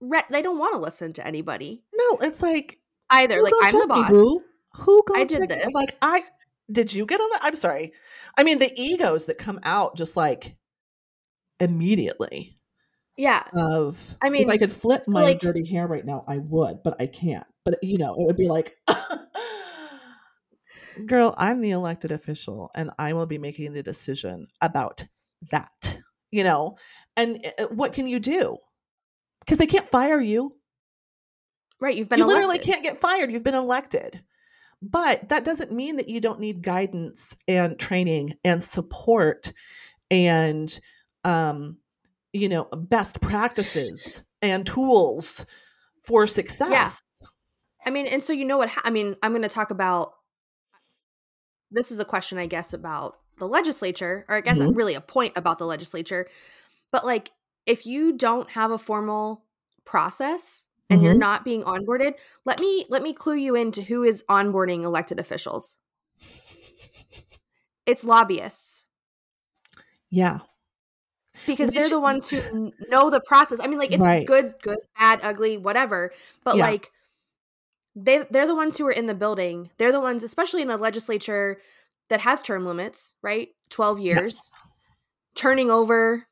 re- 0.02 0.24
they 0.30 0.42
don't 0.42 0.58
want 0.58 0.74
to 0.74 0.80
listen 0.80 1.14
to 1.14 1.26
anybody. 1.26 1.84
No, 2.02 2.18
it's 2.22 2.42
like 2.42 2.80
either 3.10 3.42
like 3.42 3.54
I'm 3.62 3.80
the 3.80 3.88
boss. 3.88 4.10
Who, 4.10 4.44
who 4.74 5.04
I 5.16 5.24
did 5.26 5.48
this? 5.50 5.68
Like 5.74 5.98
I 6.02 6.24
did 6.72 6.94
you 6.94 7.06
get 7.06 7.20
on 7.20 7.30
that? 7.32 7.44
I'm 7.44 7.56
sorry. 7.56 7.94
I 8.38 8.44
mean 8.44 8.60
the 8.60 8.72
egos 8.80 9.26
that 9.26 9.38
come 9.38 9.60
out 9.64 9.96
just 9.96 10.16
like 10.18 10.56
immediately. 11.60 12.58
Yeah. 13.18 13.44
Of 13.54 14.16
I 14.22 14.30
mean 14.30 14.44
if 14.44 14.50
I 14.50 14.58
could 14.58 14.72
flip 14.72 15.06
so 15.06 15.12
my 15.12 15.22
like, 15.22 15.40
dirty 15.40 15.66
hair 15.66 15.88
right 15.88 16.06
now, 16.06 16.24
I 16.28 16.38
would, 16.38 16.84
but 16.84 16.96
I 17.00 17.08
can't. 17.08 17.46
But 17.66 17.84
you 17.84 17.98
know, 17.98 18.16
it 18.16 18.26
would 18.26 18.38
be 18.38 18.48
like 18.48 18.76
Girl, 21.06 21.34
I'm 21.38 21.62
the 21.62 21.72
elected 21.72 22.12
official 22.12 22.70
and 22.76 22.92
I 23.00 23.14
will 23.14 23.26
be 23.26 23.38
making 23.38 23.74
the 23.74 23.84
decision 23.84 24.48
about 24.62 25.06
that. 25.52 26.00
You 26.32 26.44
know, 26.46 26.78
and 27.18 27.46
uh, 27.60 27.66
what 27.68 27.94
can 27.94 28.08
you 28.08 28.20
do? 28.20 28.58
because 29.42 29.58
they 29.58 29.68
can't 29.68 29.88
fire 29.88 30.22
you. 30.22 30.56
Right, 31.82 31.98
you've 31.98 32.10
been 32.10 32.20
you 32.20 32.26
elected. 32.26 32.48
literally 32.48 32.60
can't 32.60 32.84
get 32.84 32.98
fired. 32.98 33.32
You've 33.32 33.44
been 33.44 33.56
elected. 33.56 34.22
But 34.82 35.30
that 35.30 35.44
doesn't 35.44 35.72
mean 35.72 35.98
that 35.98 36.08
you 36.08 36.22
don't 36.22 36.40
need 36.40 36.64
guidance 36.64 37.36
and 37.48 37.78
training 37.78 38.36
and 38.44 38.64
support 38.64 39.52
and 40.10 40.80
um 41.24 41.78
you 42.34 42.48
know, 42.48 42.66
best 42.72 43.20
practices 43.20 44.24
and 44.42 44.66
tools 44.66 45.46
for 46.02 46.26
success. 46.28 47.04
Yeah. 47.22 47.28
I 47.86 47.90
mean, 47.90 48.08
and 48.08 48.24
so 48.24 48.32
you 48.32 48.46
know 48.46 48.58
what 48.58 48.70
ha- 48.70 48.82
I 48.86 48.90
mean, 48.90 49.16
I'm 49.22 49.32
going 49.32 49.42
to 49.42 49.50
talk 49.50 49.72
about 49.72 50.14
this 51.72 51.92
is 51.92 52.00
a 52.00 52.06
question 52.06 52.38
I 52.38 52.46
guess 52.46 52.74
about 52.74 53.18
the 53.38 53.48
legislature 53.48 54.26
or 54.30 54.36
I 54.36 54.42
guess 54.42 54.60
mm-hmm. 54.60 54.74
really 54.74 54.94
a 54.94 55.02
point 55.02 55.34
about 55.36 55.58
the 55.58 55.66
legislature. 55.66 56.28
But 56.92 57.06
like 57.06 57.32
if 57.66 57.86
you 57.86 58.14
don't 58.14 58.50
have 58.52 58.72
a 58.72 58.78
formal 58.78 59.46
process 59.86 60.68
and 60.92 61.00
mm-hmm. 61.00 61.06
you're 61.06 61.18
not 61.18 61.44
being 61.46 61.64
onboarded, 61.64 62.14
let 62.46 62.60
me 62.60 62.86
let 62.90 63.02
me 63.02 63.14
clue 63.14 63.36
you 63.36 63.56
into 63.56 63.82
who 63.82 64.04
is 64.04 64.24
onboarding 64.30 64.84
elected 64.84 65.20
officials. 65.20 65.78
it's 67.86 68.04
lobbyists. 68.04 68.86
Yeah. 70.10 70.40
Because 71.48 71.70
Which, 71.70 71.76
they're 71.76 71.90
the 71.90 72.00
ones 72.00 72.30
who 72.30 72.72
know 72.90 73.10
the 73.10 73.22
process. 73.22 73.60
I 73.62 73.68
mean, 73.68 73.80
like 73.80 73.92
it's 73.92 74.04
right. 74.04 74.28
good, 74.28 74.54
good, 74.62 74.78
bad, 75.00 75.22
ugly, 75.24 75.58
whatever. 75.58 76.12
But 76.44 76.58
yeah. 76.58 76.66
like 76.68 76.92
they 77.96 78.26
they're 78.30 78.48
the 78.48 78.56
ones 78.56 78.78
who 78.78 78.86
are 78.88 78.92
in 78.92 79.06
the 79.08 79.16
building. 79.16 79.72
They're 79.78 79.92
the 79.92 80.02
ones, 80.02 80.24
especially 80.24 80.62
in 80.62 80.70
a 80.70 80.78
legislature 80.78 81.60
that 82.10 82.20
has 82.20 82.42
term 82.42 82.66
limits, 82.66 83.14
right? 83.22 83.50
12 83.70 84.00
years. 84.00 84.20
Yes. 84.20 84.52
Turning 85.34 85.72
over 85.72 86.28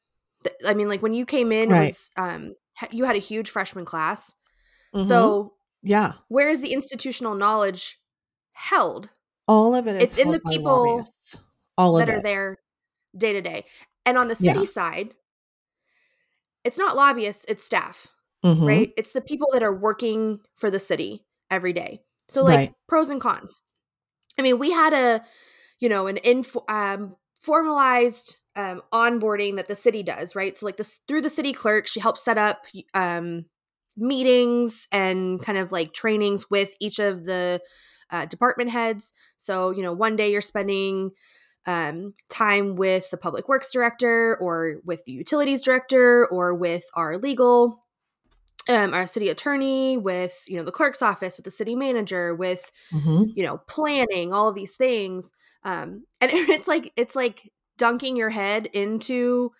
I 0.65 0.73
mean, 0.73 0.87
like 0.89 1.01
when 1.01 1.13
you 1.13 1.25
came 1.25 1.51
in, 1.51 1.69
right. 1.69 1.87
was 1.87 2.11
um, 2.17 2.55
you 2.91 3.05
had 3.05 3.15
a 3.15 3.19
huge 3.19 3.49
freshman 3.49 3.85
class. 3.85 4.35
Mm-hmm. 4.93 5.07
So 5.07 5.53
yeah, 5.81 6.13
where 6.27 6.49
is 6.49 6.61
the 6.61 6.73
institutional 6.73 7.35
knowledge 7.35 7.99
held? 8.53 9.09
All 9.47 9.75
of 9.75 9.87
it 9.87 10.01
it's 10.01 10.17
in 10.17 10.31
the 10.31 10.39
people 10.39 11.03
all 11.77 11.95
that 11.95 12.09
it. 12.09 12.15
are 12.15 12.21
there 12.21 12.57
day 13.17 13.33
to 13.33 13.41
day. 13.41 13.65
And 14.05 14.17
on 14.17 14.27
the 14.27 14.35
city 14.35 14.59
yeah. 14.59 14.65
side, 14.65 15.13
it's 16.63 16.77
not 16.77 16.95
lobbyists, 16.95 17.45
it's 17.47 17.63
staff, 17.63 18.07
mm-hmm. 18.43 18.65
right? 18.65 18.93
It's 18.97 19.13
the 19.13 19.21
people 19.21 19.47
that 19.53 19.63
are 19.63 19.73
working 19.73 20.39
for 20.55 20.69
the 20.69 20.79
city 20.79 21.25
every 21.49 21.73
day. 21.73 22.01
So 22.27 22.43
like 22.43 22.57
right. 22.57 22.73
pros 22.87 23.09
and 23.09 23.21
cons. 23.21 23.61
I 24.37 24.41
mean, 24.41 24.59
we 24.59 24.71
had 24.71 24.93
a, 24.93 25.23
you 25.79 25.89
know, 25.89 26.07
an 26.07 26.17
info, 26.17 26.63
um, 26.69 27.15
formalized 27.39 28.37
um, 28.55 28.81
onboarding 28.93 29.55
that 29.55 29.67
the 29.67 29.75
city 29.75 30.03
does, 30.03 30.35
right? 30.35 30.55
So 30.55 30.65
like 30.65 30.77
this 30.77 30.99
through 31.07 31.21
the 31.21 31.29
city 31.29 31.53
clerk, 31.53 31.87
she 31.87 31.99
helps 31.99 32.23
set 32.23 32.37
up 32.37 32.65
um, 32.93 33.45
meetings 33.99 34.87
and 34.91 35.41
kind 35.41 35.57
of 35.57 35.71
like 35.71 35.93
trainings 35.93 36.49
with 36.49 36.75
each 36.79 36.99
of 36.99 37.25
the 37.25 37.61
uh, 38.11 38.25
department 38.25 38.69
heads. 38.69 39.13
So 39.37 39.71
you 39.71 39.83
know, 39.83 39.93
one 39.93 40.15
day 40.15 40.31
you're 40.31 40.41
spending 40.41 41.11
um, 41.65 42.13
time 42.29 42.75
with 42.75 43.11
the 43.11 43.17
public 43.17 43.47
works 43.47 43.71
director, 43.71 44.37
or 44.41 44.77
with 44.85 45.05
the 45.05 45.11
utilities 45.11 45.61
director, 45.61 46.25
or 46.27 46.53
with 46.55 46.83
our 46.93 47.17
legal. 47.17 47.83
Um, 48.67 48.93
our 48.93 49.07
city 49.07 49.29
attorney, 49.29 49.97
with 49.97 50.43
you 50.47 50.57
know 50.57 50.63
the 50.63 50.71
clerk's 50.71 51.01
office, 51.01 51.37
with 51.37 51.45
the 51.45 51.51
city 51.51 51.73
manager, 51.73 52.35
with 52.35 52.71
mm-hmm. 52.93 53.23
you 53.35 53.43
know 53.43 53.57
planning, 53.67 54.31
all 54.31 54.47
of 54.47 54.53
these 54.53 54.75
things, 54.75 55.33
um, 55.63 56.03
and 56.21 56.31
it's 56.33 56.67
like 56.67 56.91
it's 56.95 57.15
like 57.15 57.51
dunking 57.77 58.15
your 58.15 58.29
head 58.29 58.67
into 58.67 59.51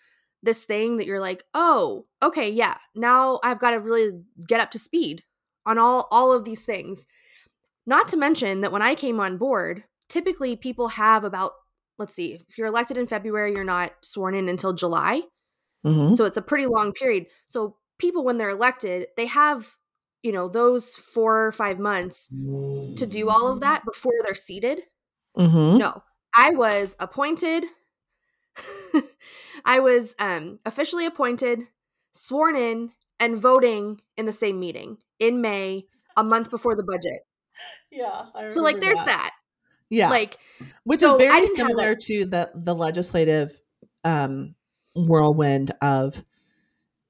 this 0.42 0.66
thing 0.66 0.98
that 0.98 1.06
you're 1.06 1.20
like, 1.20 1.44
"Oh, 1.54 2.06
okay, 2.24 2.50
yeah. 2.50 2.78
Now 2.96 3.40
I've 3.44 3.60
got 3.60 3.72
to 3.72 3.80
really 3.80 4.24
get 4.48 4.60
up 4.60 4.72
to 4.72 4.80
speed 4.80 5.24
on 5.66 5.78
all 5.78 6.08
all 6.12 6.32
of 6.32 6.46
these 6.46 6.66
things." 6.66 7.08
Not 7.86 8.08
to 8.10 8.18
mention 8.18 8.62
that 8.62 8.72
when 8.72 8.82
I 8.82 8.96
came 8.96 9.20
on 9.20 9.38
board, 9.38 9.84
typically 10.08 10.56
people 10.56 10.90
have 10.90 11.24
about 11.24 11.54
let's 11.98 12.14
see, 12.14 12.40
if 12.50 12.58
you're 12.58 12.68
elected 12.68 12.98
in 12.98 13.08
February, 13.08 13.54
you're 13.54 13.64
not 13.66 13.92
sworn 14.02 14.34
in 14.34 14.48
until 14.48 14.74
July. 14.74 15.24
Mm-hmm. 15.86 16.14
So 16.14 16.26
it's 16.26 16.38
a 16.38 16.42
pretty 16.42 16.66
long 16.66 16.94
period. 16.94 17.28
So 17.48 17.76
people 18.00 18.24
when 18.24 18.38
they're 18.38 18.50
elected, 18.50 19.08
they 19.18 19.28
have 19.28 19.76
you 20.24 20.32
know 20.32 20.50
those 20.50 20.96
four 20.96 21.46
or 21.46 21.52
five 21.52 21.80
months 21.80 22.28
to 22.28 23.06
do 23.08 23.30
all 23.30 23.48
of 23.48 23.62
that 23.62 23.86
before 23.86 24.14
they're 24.24 24.36
seated. 24.36 24.82
Mm-hmm. 25.38 25.78
No, 25.78 26.04
I 26.34 26.52
was 26.52 26.96
appointed 27.00 27.66
I 29.66 29.80
was 29.80 30.16
um, 30.20 30.60
officially 30.66 31.06
appointed, 31.06 31.62
sworn 32.12 32.56
in, 32.56 32.92
and 33.20 33.38
voting 33.38 34.02
in 34.18 34.26
the 34.26 34.32
same 34.32 34.60
meeting 34.60 34.98
in 35.20 35.42
May, 35.42 35.86
a 36.16 36.24
month 36.24 36.50
before 36.50 36.76
the 36.76 36.84
budget. 36.84 37.22
Yeah. 37.92 38.26
so 38.50 38.62
like 38.62 38.80
there's 38.80 39.00
that. 39.00 39.06
that. 39.06 39.32
Yeah. 39.90 40.10
Like 40.10 40.38
which 40.84 41.02
so 41.02 41.10
is 41.10 41.16
very 41.16 41.46
similar 41.48 41.96
to 41.96 42.26
the 42.26 42.52
the 42.56 42.76
legislative 42.76 43.60
um 44.04 44.56
whirlwind 44.96 45.72
of 45.82 46.24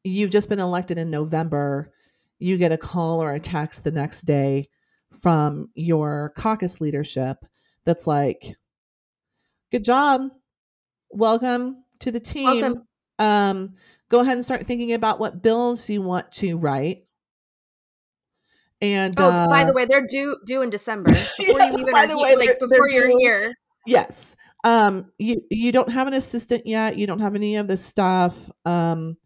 you've 0.04 0.32
just 0.32 0.50
been 0.50 0.60
elected 0.60 0.98
in 0.98 1.10
November, 1.10 1.92
you 2.40 2.58
get 2.58 2.72
a 2.72 2.78
call 2.78 3.22
or 3.22 3.34
a 3.34 3.40
text 3.40 3.84
the 3.84 3.92
next 3.92 4.22
day 4.22 4.70
from 5.22 5.70
your 5.76 6.32
caucus 6.38 6.80
leadership 6.80 7.38
that's 7.84 8.06
like 8.06 8.56
good 9.72 9.84
job 9.84 10.22
welcome 11.10 11.84
to 12.00 12.12
the 12.12 12.20
team. 12.20 12.46
Welcome. 12.46 12.84
Um, 13.18 13.70
go 14.10 14.20
ahead 14.20 14.34
and 14.34 14.46
start 14.46 14.66
thinking 14.66 14.94
about 14.94 15.20
what 15.20 15.42
bills 15.42 15.90
you 15.90 16.02
want 16.02 16.32
to 16.34 16.58
write. 16.58 17.06
And 18.82 19.20
oh, 19.20 19.30
uh, 19.30 19.48
by 19.48 19.66
the 19.66 19.74
way, 19.74 19.86
they're 19.86 20.08
due 20.08 20.38
due 20.46 20.62
in 20.62 20.70
December. 20.70 21.12
Before 21.38 21.60
you 21.60 21.78
even 21.80 21.92
by 21.92 22.06
the 22.06 22.18
way, 22.18 22.36
like 22.36 22.60
before 22.60 22.90
you're 22.90 23.08
due. 23.08 23.18
here. 23.20 23.54
Yes. 23.86 24.36
Um, 24.64 25.12
you 25.18 25.42
you 25.50 25.72
don't 25.72 25.92
have 25.92 26.08
an 26.08 26.14
assistant 26.14 26.66
yet. 26.66 26.98
You 26.98 27.06
don't 27.06 27.20
have 27.20 27.36
any 27.36 27.58
of 27.58 27.68
this 27.68 27.84
stuff. 27.84 28.50
Um, 28.66 29.18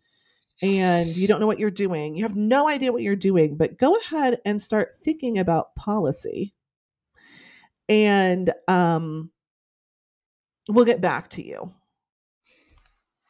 and 0.61 1.15
you 1.15 1.27
don't 1.27 1.39
know 1.39 1.47
what 1.47 1.59
you're 1.59 1.71
doing. 1.71 2.15
You 2.15 2.23
have 2.23 2.35
no 2.35 2.67
idea 2.69 2.91
what 2.91 3.01
you're 3.01 3.15
doing, 3.15 3.57
but 3.57 3.77
go 3.77 3.95
ahead 3.97 4.39
and 4.45 4.61
start 4.61 4.95
thinking 4.95 5.37
about 5.37 5.75
policy. 5.75 6.53
And 7.89 8.53
um, 8.67 9.29
we'll 10.69 10.85
get 10.85 11.01
back 11.01 11.29
to 11.31 11.45
you. 11.45 11.73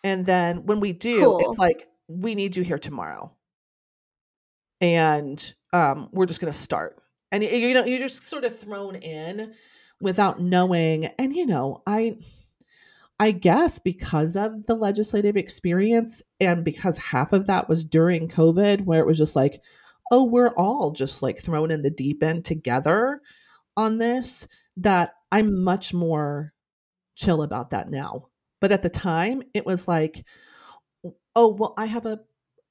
And 0.04 0.26
then 0.26 0.66
when 0.66 0.80
we 0.80 0.92
do, 0.92 1.20
Cool. 1.20 1.40
it's 1.44 1.58
like, 1.58 1.88
we 2.08 2.36
need 2.36 2.56
you 2.56 2.64
here 2.64 2.78
tomorrow. 2.78 3.34
And 4.82 5.54
um, 5.72 6.10
we're 6.12 6.26
just 6.26 6.42
going 6.42 6.52
to 6.52 6.58
start. 6.58 7.02
And 7.32 7.44
you 7.44 7.74
know, 7.74 7.86
you're 7.86 8.00
just 8.00 8.24
sort 8.24 8.44
of 8.44 8.58
thrown 8.58 8.96
in 8.96 9.54
without 10.02 10.40
knowing. 10.40 11.06
And 11.18 11.34
you 11.34 11.46
know, 11.48 11.82
I 11.88 12.18
I 13.20 13.32
guess 13.32 13.80
because 13.80 14.36
of 14.36 14.66
the 14.66 14.76
legislative 14.76 15.38
experience 15.38 16.22
and 16.40 16.64
because 16.64 16.98
half 16.98 17.34
of 17.34 17.48
that 17.48 17.70
was 17.70 17.86
during 17.86 18.28
COVID, 18.28 18.86
where 18.86 19.00
it 19.00 19.08
was 19.08 19.18
just 19.18 19.36
like, 19.36 19.64
oh, 20.12 20.26
we're 20.26 20.54
all 20.56 20.92
just 20.92 21.24
like 21.24 21.40
thrown 21.40 21.72
in 21.72 21.82
the 21.82 21.90
deep 21.90 22.22
end 22.22 22.46
together 22.46 23.22
on 23.78 23.98
this, 23.98 24.48
that 24.78 25.14
I'm 25.32 25.64
much 25.64 25.94
more 25.94 26.53
chill 27.16 27.42
about 27.44 27.72
that 27.72 27.90
now. 27.90 28.30
But 28.62 28.72
at 28.72 28.82
the 28.82 28.90
time, 28.90 29.44
it 29.54 29.66
was 29.66 29.88
like, 29.88 30.26
oh, 31.36 31.50
well, 31.50 31.74
I 31.78 31.86
have 31.86 32.06
a, 32.06 32.20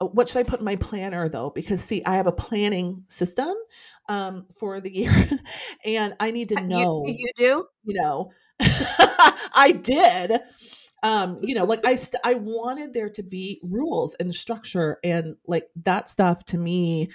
uh, 0.01 0.07
what 0.07 0.29
should 0.29 0.39
I 0.39 0.43
put 0.43 0.61
in 0.61 0.65
my 0.65 0.77
planner 0.77 1.29
though? 1.29 1.51
Because 1.51 1.83
see, 1.83 2.05
I 2.05 2.17
have 2.17 2.27
a 2.27 2.33
planning 2.33 3.05
system 3.09 3.55
um, 4.09 4.47
for 4.59 4.81
the 4.81 4.91
year 4.95 5.31
and 5.85 6.15
I 6.21 6.31
need 6.31 6.49
to 6.51 6.57
know 6.57 7.05
You, 7.07 7.15
you 7.19 7.31
do? 7.37 7.69
you 7.85 7.95
know 8.01 8.31
i 9.55 9.73
did 9.83 10.41
um 11.03 11.39
you 11.43 11.55
know 11.55 11.65
like 11.65 11.85
i 11.87 11.95
st- 11.97 12.21
i 12.25 12.35
wanted 12.35 12.93
there 12.93 13.11
to 13.11 13.23
be 13.23 13.61
rules 13.65 14.15
and 14.17 14.35
structure 14.35 14.99
and 15.05 15.37
like 15.47 15.69
that 15.77 16.09
stuff 16.09 16.45
to 16.45 16.59
me 16.59 17.09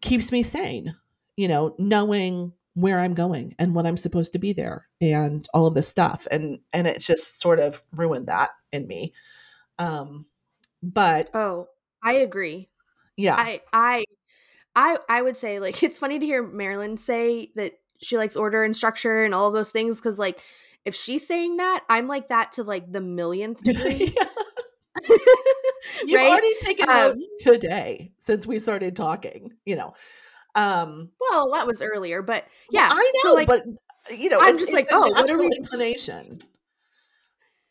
keeps 0.00 0.32
me 0.32 0.42
sane 0.42 0.94
you 1.36 1.48
know 1.48 1.74
knowing 1.78 2.52
where 2.74 3.00
i'm 3.00 3.14
going 3.14 3.54
and 3.58 3.74
when 3.74 3.86
i'm 3.86 3.96
supposed 3.96 4.32
to 4.32 4.38
be 4.38 4.52
there 4.52 4.86
and 5.00 5.46
all 5.52 5.66
of 5.66 5.74
this 5.74 5.88
stuff 5.88 6.26
and 6.30 6.58
and 6.72 6.86
it 6.86 7.00
just 7.00 7.40
sort 7.40 7.58
of 7.58 7.82
ruined 7.92 8.26
that 8.28 8.50
in 8.72 8.86
me 8.86 9.12
um 9.78 10.24
but 10.82 11.30
Oh, 11.34 11.68
I 12.02 12.14
agree. 12.14 12.68
yeah 13.16 13.36
I 13.36 13.60
I 13.72 14.04
I 14.74 14.96
I 15.08 15.22
would 15.22 15.36
say 15.36 15.60
like 15.60 15.82
it's 15.82 15.98
funny 15.98 16.18
to 16.18 16.26
hear 16.26 16.42
Merleyn 16.46 16.98
say 16.98 17.50
that 17.56 17.72
she 18.02 18.16
likes 18.16 18.36
order 18.36 18.64
and 18.64 18.74
structure 18.74 19.24
and 19.24 19.34
all 19.34 19.48
of 19.48 19.52
those 19.52 19.70
things 19.72 20.00
because 20.00 20.18
like 20.18 20.40
if 20.86 20.94
she's 20.94 21.26
saying 21.26 21.58
that, 21.58 21.84
I'm 21.90 22.08
like 22.08 22.28
that 22.28 22.52
to 22.52 22.62
like 22.62 22.90
the 22.90 23.00
millionth 23.02 23.62
degree. 23.64 24.14
You've 26.06 26.20
right? 26.20 26.30
already 26.30 26.54
taken 26.60 26.88
Um, 26.88 27.08
notes 27.10 27.28
today 27.40 28.12
since 28.18 28.46
we 28.46 28.58
started 28.58 28.96
talking, 28.96 29.52
you 29.64 29.76
know. 29.76 29.94
Um 30.54 31.10
Well, 31.20 31.52
that 31.52 31.66
was 31.66 31.82
earlier, 31.82 32.22
but 32.22 32.44
yeah, 32.70 32.88
yeah. 32.88 32.94
I 32.94 33.12
know, 33.14 33.30
so 33.30 33.34
like 33.34 33.46
but 33.48 33.64
you 34.16 34.28
know, 34.30 34.38
I'm 34.40 34.58
just 34.58 34.72
like, 34.72 34.88
oh, 34.90 35.10
what 35.12 35.30
are 35.30 35.38
we- 35.38 35.50
inclination. 35.56 36.42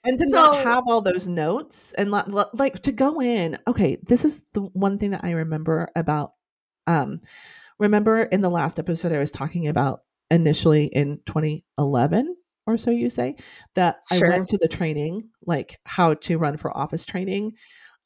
And 0.05 0.17
to 0.17 0.25
So- 0.29 0.37
not 0.53 0.63
have 0.63 0.83
all 0.87 1.01
those 1.01 1.27
notes 1.27 1.93
and 1.93 2.09
li- 2.11 2.21
li- 2.27 2.45
like 2.53 2.79
to 2.83 2.91
go 2.93 3.21
in, 3.21 3.57
okay, 3.67 3.97
this 4.07 4.23
is 4.23 4.45
the 4.53 4.61
one 4.61 4.97
thing 4.97 5.11
that 5.11 5.23
I 5.23 5.31
remember 5.31 5.89
about 5.95 6.33
um 6.87 7.19
remember 7.79 8.23
in 8.23 8.41
the 8.41 8.49
last 8.49 8.79
episode 8.79 9.11
I 9.11 9.19
was 9.19 9.31
talking 9.31 9.67
about 9.67 10.01
initially 10.31 10.85
in 10.85 11.19
2011 11.25 12.35
or 12.67 12.77
so 12.77 12.91
you 12.91 13.09
say 13.09 13.35
that 13.75 13.97
I 14.11 14.19
went 14.21 14.47
to 14.49 14.57
the 14.57 14.67
training 14.67 15.29
like 15.45 15.79
how 15.83 16.13
to 16.15 16.37
run 16.37 16.57
for 16.57 16.75
office 16.75 17.05
training 17.05 17.53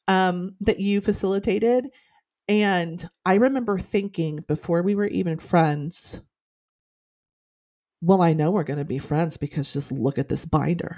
um 0.08 0.56
that 0.62 0.80
you 0.80 1.00
facilitated 1.02 1.88
and 2.48 3.10
I 3.26 3.36
remember 3.36 3.78
thinking 3.78 4.44
before 4.48 4.82
we 4.82 4.96
were 4.96 5.08
even 5.08 5.38
friends 5.38 6.22
well 8.02 8.22
I 8.22 8.34
know 8.34 8.52
we're 8.52 8.64
going 8.64 8.80
to 8.80 8.86
be 8.86 9.00
friends 9.00 9.38
because 9.38 9.72
just 9.72 9.92
look 9.92 10.18
at 10.18 10.28
this 10.30 10.46
binder. 10.46 10.98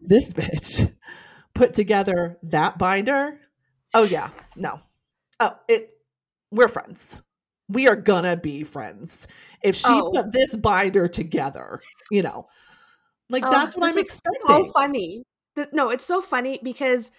This 0.00 0.32
bitch 0.32 0.94
put 1.54 1.74
together 1.74 2.38
that 2.44 2.78
binder? 2.78 3.38
Oh 3.92 4.04
yeah. 4.04 4.30
No. 4.56 4.80
Oh 5.40 5.52
it 5.68 5.90
we're 6.50 6.68
friends. 6.68 7.20
We 7.68 7.86
are 7.88 7.96
gonna 7.96 8.36
be 8.36 8.64
friends. 8.64 9.26
If 9.62 9.76
she 9.76 9.84
Oh. 9.88 10.10
put 10.14 10.32
this 10.32 10.56
binder 10.56 11.06
together 11.08 11.80
you 12.10 12.22
know 12.22 12.48
like 13.28 13.44
Oh, 13.46 13.50
that's 13.50 13.76
what 13.76 13.90
i'm 13.90 13.98
expecting 13.98 14.40
So 14.46 14.64
funny. 14.72 15.22
No, 15.72 15.90
it's 15.90 16.04
so 16.06 16.20
funny 16.20 16.58
because 16.62 17.12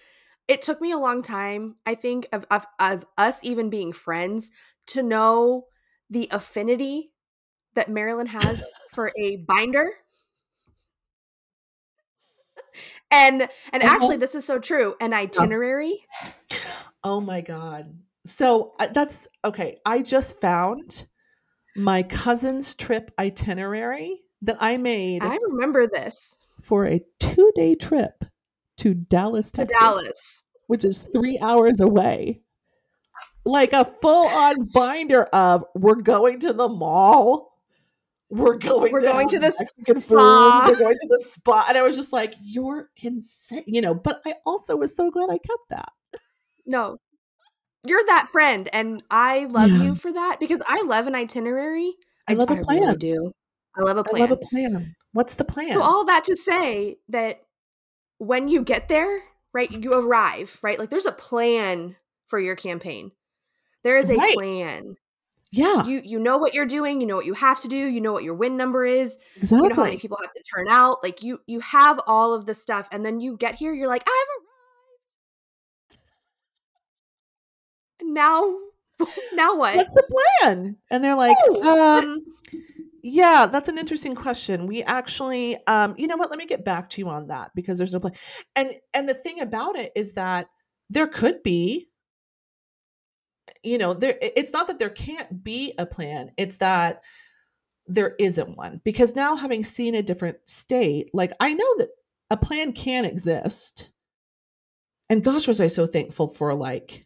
it 0.51 0.61
took 0.61 0.81
me 0.81 0.91
a 0.91 0.97
long 0.97 1.21
time, 1.21 1.77
I 1.85 1.95
think, 1.95 2.27
of, 2.33 2.45
of 2.51 2.65
of 2.77 3.05
us 3.17 3.41
even 3.41 3.69
being 3.69 3.93
friends 3.93 4.51
to 4.87 5.01
know 5.01 5.67
the 6.09 6.27
affinity 6.29 7.13
that 7.73 7.87
Merleyn 7.87 8.27
has 8.27 8.73
for 8.91 9.13
a 9.17 9.37
binder. 9.47 9.93
And 13.09 13.47
and 13.71 13.81
actually 13.81 14.17
this 14.17 14.35
is 14.35 14.43
so 14.43 14.59
true, 14.59 14.95
an 14.99 15.13
itinerary. 15.13 16.05
oh 17.03 17.21
my 17.21 17.41
god 17.41 17.97
so 18.23 18.73
uh, 18.77 18.85
that's 18.93 19.27
okay 19.43 19.75
i 19.83 19.99
just 20.03 20.39
found 20.39 21.07
my 21.75 22.03
cousin's 22.03 22.75
trip 22.75 23.09
itinerary 23.17 24.21
that 24.43 24.55
i 24.59 24.77
made 24.77 25.23
I 25.23 25.39
remember 25.49 25.87
this. 25.87 26.37
for 26.61 26.85
a 26.85 27.01
two-day 27.19 27.73
trip 27.73 28.23
to 28.77 28.93
dallas 28.93 29.51
To 29.51 29.65
Dallas. 29.65 30.43
which 30.67 30.83
is 30.85 31.03
three 31.03 31.37
hours 31.39 31.79
away. 31.79 32.41
Like 33.45 33.73
a 33.73 33.83
full 33.85 34.27
on 34.27 34.65
binder 34.73 35.23
of 35.25 35.65
we're 35.75 35.95
going 35.95 36.39
to 36.41 36.53
the 36.53 36.69
mall. 36.69 37.49
We're 38.29 38.57
going 38.57 38.93
We're 38.93 39.01
to 39.01 39.05
going 39.07 39.27
to 39.29 39.39
the 39.39 39.53
Mexican 39.59 39.99
spa. 40.01 40.61
food. 40.65 40.71
We're 40.73 40.79
going 40.79 40.95
to 40.97 41.07
the 41.09 41.19
spa. 41.19 41.65
And 41.67 41.77
I 41.77 41.81
was 41.81 41.97
just 41.97 42.13
like, 42.13 42.33
you're 42.41 42.89
insane. 43.01 43.63
You 43.67 43.81
know, 43.81 43.93
but 43.93 44.21
I 44.25 44.35
also 44.45 44.77
was 44.77 44.95
so 44.95 45.11
glad 45.11 45.29
I 45.29 45.37
kept 45.37 45.67
that. 45.69 45.89
No. 46.65 46.97
You're 47.85 48.03
that 48.07 48.27
friend 48.31 48.69
and 48.71 49.03
I 49.11 49.45
love 49.45 49.69
Yeah. 49.71 49.83
you 49.83 49.95
for 49.95 50.13
that 50.13 50.37
because 50.39 50.61
I 50.67 50.83
love 50.83 51.07
an 51.07 51.15
itinerary. 51.15 51.93
I 52.27 52.35
love 52.35 52.51
a 52.51 52.53
really 52.53 52.63
plan. 52.63 52.97
do. 52.99 53.31
I 53.77 53.81
love 53.81 53.97
a 53.97 54.01
I 54.01 54.03
plan. 54.03 54.21
I 54.21 54.25
love 54.25 54.31
a 54.31 54.37
plan. 54.37 54.95
What's 55.13 55.33
the 55.33 55.43
plan? 55.43 55.71
So 55.71 55.81
all 55.81 56.05
that 56.05 56.23
to 56.25 56.35
say 56.37 56.97
that 57.09 57.41
when 58.21 58.47
you 58.47 58.61
get 58.63 58.87
there, 58.87 59.23
right, 59.51 59.71
you 59.71 59.93
arrive, 59.93 60.59
right? 60.61 60.77
Like 60.77 60.91
there's 60.91 61.07
a 61.07 61.11
plan 61.11 61.95
for 62.27 62.39
your 62.39 62.55
campaign. 62.55 63.11
There 63.83 63.97
is 63.97 64.11
a 64.11 64.15
Right. 64.17 64.35
plan. 64.35 64.95
yeah, 65.51 65.85
You 65.85 66.01
you 66.05 66.19
know 66.19 66.37
what 66.37 66.53
you're 66.53 66.67
doing, 66.67 67.01
you 67.01 67.07
know 67.07 67.15
what 67.15 67.25
you 67.25 67.33
have 67.33 67.59
to 67.61 67.67
do, 67.67 67.75
you 67.77 67.99
know 67.99 68.13
what 68.13 68.23
your 68.23 68.35
win 68.35 68.57
number 68.57 68.85
is, 68.85 69.17
exactly. 69.35 69.67
you 69.67 69.69
know 69.69 69.75
how 69.75 69.83
many 69.85 69.97
people 69.97 70.17
have 70.21 70.33
to 70.33 70.43
turn 70.55 70.67
out. 70.69 71.01
Like 71.03 71.23
you 71.23 71.41
you 71.47 71.61
have 71.61 71.99
all 72.05 72.33
of 72.35 72.45
the 72.45 72.53
stuff 72.53 72.87
and 72.91 73.03
then 73.03 73.19
you 73.19 73.37
get 73.37 73.55
here, 73.55 73.73
you're 73.73 73.87
like, 73.87 74.03
I've 74.07 74.27
arrived. 78.03 78.13
Now 78.13 78.57
now 79.33 79.55
what? 79.57 79.75
What's 79.77 79.93
the 79.95 80.03
plan? 80.41 80.77
And 80.91 81.03
they're 81.03 81.15
like, 81.15 81.37
Oh. 81.47 81.99
um, 81.99 82.23
yeah, 83.03 83.47
that's 83.47 83.67
an 83.67 83.77
interesting 83.77 84.15
question. 84.15 84.67
We 84.67 84.83
actually, 84.83 85.57
um, 85.67 85.95
you 85.97 86.07
know 86.07 86.17
what? 86.17 86.29
Let 86.29 86.39
me 86.39 86.45
get 86.45 86.63
back 86.63 86.89
to 86.91 87.01
you 87.01 87.09
on 87.09 87.27
that 87.27 87.51
because 87.55 87.77
there's 87.77 87.93
no 87.93 87.99
plan. 87.99 88.13
And 88.55 88.75
and 88.93 89.07
the 89.07 89.13
thing 89.13 89.41
about 89.41 89.75
it 89.75 89.91
is 89.95 90.13
that 90.13 90.47
there 90.89 91.07
could 91.07 91.41
be, 91.43 91.89
you 93.63 93.77
know, 93.77 93.93
there. 93.93 94.17
It's 94.21 94.53
not 94.53 94.67
that 94.67 94.79
there 94.79 94.89
can't 94.89 95.43
be 95.43 95.73
a 95.77 95.85
plan. 95.85 96.31
It's 96.37 96.57
that 96.57 97.01
there 97.87 98.15
isn't 98.19 98.57
one 98.57 98.81
because 98.83 99.15
now 99.15 99.35
having 99.35 99.63
seen 99.63 99.95
a 99.95 100.03
different 100.03 100.37
state, 100.45 101.09
like 101.13 101.33
I 101.39 101.53
know 101.53 101.77
that 101.77 101.89
a 102.29 102.37
plan 102.37 102.73
can 102.73 103.05
exist. 103.05 103.89
And 105.09 105.23
gosh, 105.23 105.47
was 105.47 105.59
I 105.59 105.67
so 105.67 105.85
thankful 105.85 106.27
for 106.27 106.53
like 106.53 107.05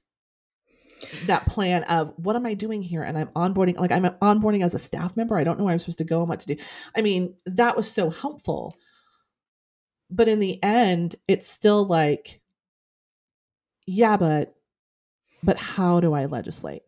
that 1.25 1.45
plan 1.45 1.83
of 1.83 2.13
what 2.17 2.35
am 2.35 2.45
I 2.45 2.53
doing 2.53 2.81
here? 2.81 3.03
And 3.03 3.17
I'm 3.17 3.27
onboarding, 3.27 3.77
like 3.77 3.91
I'm 3.91 4.03
onboarding 4.03 4.63
as 4.63 4.73
a 4.73 4.79
staff 4.79 5.15
member. 5.17 5.37
I 5.37 5.43
don't 5.43 5.57
know 5.57 5.65
where 5.65 5.73
I'm 5.73 5.79
supposed 5.79 5.97
to 5.99 6.03
go 6.03 6.19
and 6.19 6.29
what 6.29 6.39
to 6.41 6.55
do. 6.55 6.63
I 6.95 7.01
mean, 7.01 7.35
that 7.45 7.75
was 7.75 7.91
so 7.91 8.09
helpful. 8.09 8.75
But 10.09 10.27
in 10.27 10.39
the 10.39 10.61
end, 10.63 11.15
it's 11.27 11.47
still 11.47 11.85
like, 11.85 12.41
yeah, 13.85 14.17
but 14.17 14.55
but 15.43 15.57
how 15.57 15.99
do 15.99 16.13
I 16.13 16.25
legislate? 16.25 16.83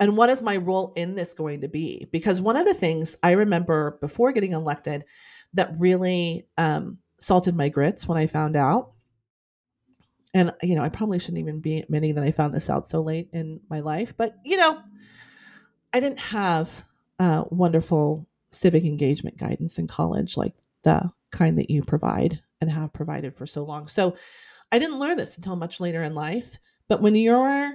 And 0.00 0.16
what 0.16 0.28
is 0.28 0.42
my 0.42 0.56
role 0.56 0.92
in 0.96 1.14
this 1.14 1.34
going 1.34 1.60
to 1.60 1.68
be? 1.68 2.08
Because 2.10 2.40
one 2.40 2.56
of 2.56 2.66
the 2.66 2.74
things 2.74 3.16
I 3.22 3.32
remember 3.32 3.96
before 4.00 4.32
getting 4.32 4.52
elected 4.52 5.04
that 5.54 5.74
really 5.78 6.46
um, 6.58 6.98
salted 7.20 7.56
my 7.56 7.68
grits 7.68 8.08
when 8.08 8.18
I 8.18 8.26
found 8.26 8.56
out 8.56 8.93
and 10.34 10.52
you 10.62 10.74
know 10.74 10.82
i 10.82 10.88
probably 10.88 11.18
shouldn't 11.18 11.38
even 11.38 11.60
be 11.60 11.78
admitting 11.78 12.14
that 12.14 12.24
i 12.24 12.30
found 12.30 12.52
this 12.52 12.68
out 12.68 12.86
so 12.86 13.00
late 13.00 13.28
in 13.32 13.60
my 13.70 13.80
life 13.80 14.14
but 14.16 14.36
you 14.44 14.56
know 14.56 14.80
i 15.92 16.00
didn't 16.00 16.20
have 16.20 16.84
uh, 17.20 17.44
wonderful 17.50 18.26
civic 18.50 18.84
engagement 18.84 19.36
guidance 19.36 19.78
in 19.78 19.86
college 19.86 20.36
like 20.36 20.54
the 20.82 21.10
kind 21.32 21.58
that 21.58 21.70
you 21.70 21.82
provide 21.82 22.40
and 22.60 22.70
have 22.70 22.92
provided 22.92 23.34
for 23.34 23.46
so 23.46 23.64
long. 23.64 23.88
So 23.88 24.16
I 24.70 24.78
didn't 24.78 24.98
learn 24.98 25.16
this 25.16 25.36
until 25.36 25.56
much 25.56 25.80
later 25.80 26.02
in 26.02 26.14
life. 26.14 26.58
But 26.88 27.02
when 27.02 27.14
you're 27.14 27.72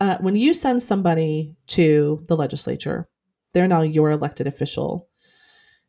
uh, 0.00 0.18
when 0.18 0.34
you 0.34 0.52
send 0.52 0.82
somebody 0.82 1.54
to 1.68 2.24
the 2.26 2.36
legislature, 2.36 3.08
they're 3.52 3.68
now 3.68 3.82
your 3.82 4.10
elected 4.10 4.48
official. 4.48 5.08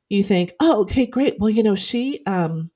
You 0.10 0.22
think, 0.22 0.54
oh, 0.60 0.82
okay, 0.82 1.08
great. 1.08 1.38
Well, 1.40 1.50
you 1.50 1.64
know, 1.64 1.76
she 1.76 2.24
um, 2.28 2.70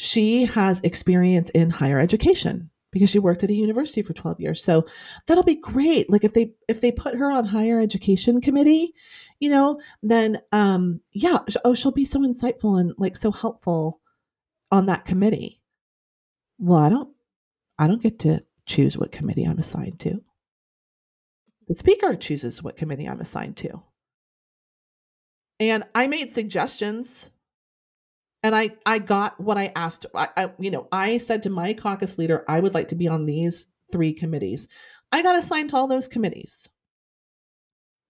she 0.00 0.46
has 0.46 0.80
experience 0.80 1.50
in 1.50 1.68
higher 1.68 1.98
education 1.98 2.70
because 2.90 3.10
she 3.10 3.18
worked 3.18 3.44
at 3.44 3.50
a 3.50 3.54
university 3.54 4.00
for 4.00 4.14
12 4.14 4.40
years. 4.40 4.64
So 4.64 4.86
that'll 5.26 5.44
be 5.44 5.56
great. 5.56 6.08
Like 6.08 6.24
if 6.24 6.32
they 6.32 6.54
if 6.68 6.80
they 6.80 6.90
put 6.90 7.16
her 7.16 7.30
on 7.30 7.44
higher 7.44 7.78
education 7.78 8.40
committee 8.40 8.94
you 9.40 9.50
know 9.50 9.78
then 10.02 10.40
um 10.52 11.00
yeah 11.12 11.38
oh 11.64 11.74
she'll 11.74 11.92
be 11.92 12.04
so 12.04 12.20
insightful 12.20 12.80
and 12.80 12.94
like 12.96 13.14
so 13.14 13.30
helpful 13.30 14.00
on 14.70 14.86
that 14.86 15.04
committee. 15.04 15.60
Well 16.58 16.78
i 16.78 16.88
don't 16.88 17.10
i 17.78 17.86
don't 17.86 18.02
get 18.02 18.20
to 18.20 18.42
choose 18.64 18.96
what 18.96 19.12
committee 19.12 19.44
i'm 19.44 19.58
assigned 19.58 20.00
to. 20.00 20.22
The 21.68 21.74
speaker 21.74 22.14
chooses 22.16 22.62
what 22.62 22.76
committee 22.76 23.06
i'm 23.06 23.20
assigned 23.20 23.58
to. 23.58 23.82
And 25.58 25.84
i 25.94 26.06
made 26.06 26.32
suggestions 26.32 27.28
and 28.42 28.54
I 28.54 28.70
I 28.86 28.98
got 28.98 29.38
what 29.40 29.58
I 29.58 29.72
asked. 29.76 30.06
I, 30.14 30.28
I, 30.36 30.52
you 30.58 30.70
know 30.70 30.88
I 30.90 31.18
said 31.18 31.42
to 31.44 31.50
my 31.50 31.74
caucus 31.74 32.18
leader, 32.18 32.44
I 32.48 32.60
would 32.60 32.74
like 32.74 32.88
to 32.88 32.94
be 32.94 33.08
on 33.08 33.26
these 33.26 33.66
three 33.92 34.12
committees. 34.12 34.68
I 35.12 35.22
got 35.22 35.36
assigned 35.36 35.70
to 35.70 35.76
all 35.76 35.88
those 35.88 36.08
committees, 36.08 36.68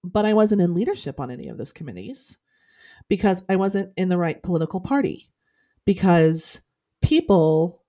but 0.04 0.26
I 0.26 0.34
wasn't 0.34 0.60
in 0.60 0.74
leadership 0.74 1.18
on 1.18 1.30
any 1.30 1.48
of 1.48 1.58
those 1.58 1.72
committees 1.72 2.36
because 3.08 3.42
I 3.48 3.56
wasn't 3.56 3.92
in 3.96 4.08
the 4.08 4.18
right 4.18 4.42
political 4.42 4.80
party. 4.80 5.30
Because 5.86 6.60
people, 7.02 7.82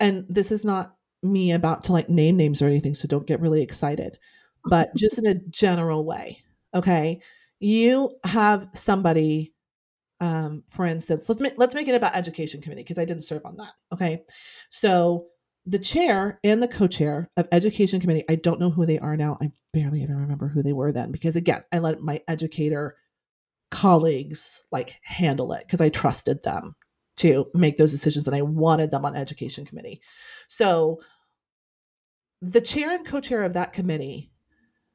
and 0.00 0.24
this 0.28 0.52
is 0.52 0.64
not 0.64 0.94
me 1.22 1.52
about 1.52 1.84
to 1.84 1.92
like 1.92 2.08
name 2.08 2.36
names 2.36 2.62
or 2.62 2.66
anything, 2.66 2.94
so 2.94 3.08
don't 3.08 3.26
get 3.26 3.40
really 3.40 3.62
excited, 3.62 4.18
but 4.64 4.94
just 4.96 5.18
in 5.18 5.26
a 5.26 5.34
general 5.34 6.04
way, 6.04 6.38
okay. 6.74 7.20
You 7.60 8.16
have 8.22 8.68
somebody 8.72 9.52
um, 10.20 10.64
for 10.66 10.86
instance, 10.86 11.28
let's 11.28 11.40
make, 11.40 11.54
let's 11.56 11.74
make 11.74 11.88
it 11.88 11.94
about 11.94 12.16
education 12.16 12.60
committee 12.60 12.82
because 12.82 12.98
I 12.98 13.04
didn't 13.04 13.24
serve 13.24 13.44
on 13.44 13.56
that. 13.56 13.72
Okay, 13.92 14.24
so 14.68 15.26
the 15.66 15.78
chair 15.78 16.40
and 16.44 16.62
the 16.62 16.68
co-chair 16.68 17.28
of 17.36 17.46
education 17.52 18.00
committee, 18.00 18.24
I 18.28 18.36
don't 18.36 18.60
know 18.60 18.70
who 18.70 18.86
they 18.86 18.98
are 18.98 19.16
now. 19.16 19.36
I 19.40 19.52
barely 19.72 20.02
even 20.02 20.16
remember 20.16 20.48
who 20.48 20.62
they 20.62 20.72
were 20.72 20.92
then 20.92 21.12
because 21.12 21.36
again, 21.36 21.62
I 21.72 21.78
let 21.78 22.00
my 22.00 22.22
educator 22.26 22.96
colleagues 23.70 24.64
like 24.72 24.98
handle 25.02 25.52
it 25.52 25.64
because 25.66 25.80
I 25.80 25.90
trusted 25.90 26.42
them 26.42 26.74
to 27.18 27.46
make 27.52 27.76
those 27.76 27.92
decisions 27.92 28.26
and 28.26 28.34
I 28.34 28.42
wanted 28.42 28.90
them 28.90 29.04
on 29.04 29.14
education 29.14 29.66
committee. 29.66 30.00
So 30.48 31.00
the 32.40 32.60
chair 32.60 32.94
and 32.94 33.06
co-chair 33.06 33.42
of 33.42 33.54
that 33.54 33.72
committee 33.72 34.32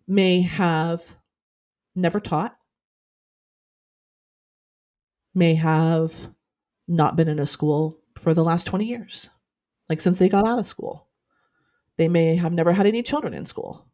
may 0.07 0.41
have 0.41 1.17
never 1.95 2.19
taught 2.19 2.55
may 5.33 5.55
have 5.55 6.29
not 6.87 7.15
been 7.15 7.27
in 7.27 7.39
a 7.39 7.45
school 7.45 7.99
for 8.15 8.33
the 8.33 8.43
last 8.43 8.67
20 8.67 8.85
years, 8.85 9.29
like 9.89 10.01
since 10.01 10.19
they 10.19 10.29
got 10.29 10.47
out 10.47 10.59
of 10.59 10.67
school. 10.67 11.07
They 11.97 12.07
may 12.07 12.35
have 12.35 12.53
never 12.53 12.73
had 12.73 12.87
any 12.87 13.03
children 13.03 13.33
in 13.33 13.45
school. 13.45 13.87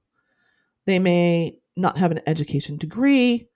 They 0.85 0.99
may 0.99 1.59
not 1.75 1.97
have 1.97 2.11
an 2.11 2.21
education 2.25 2.77
degree. 2.77 3.49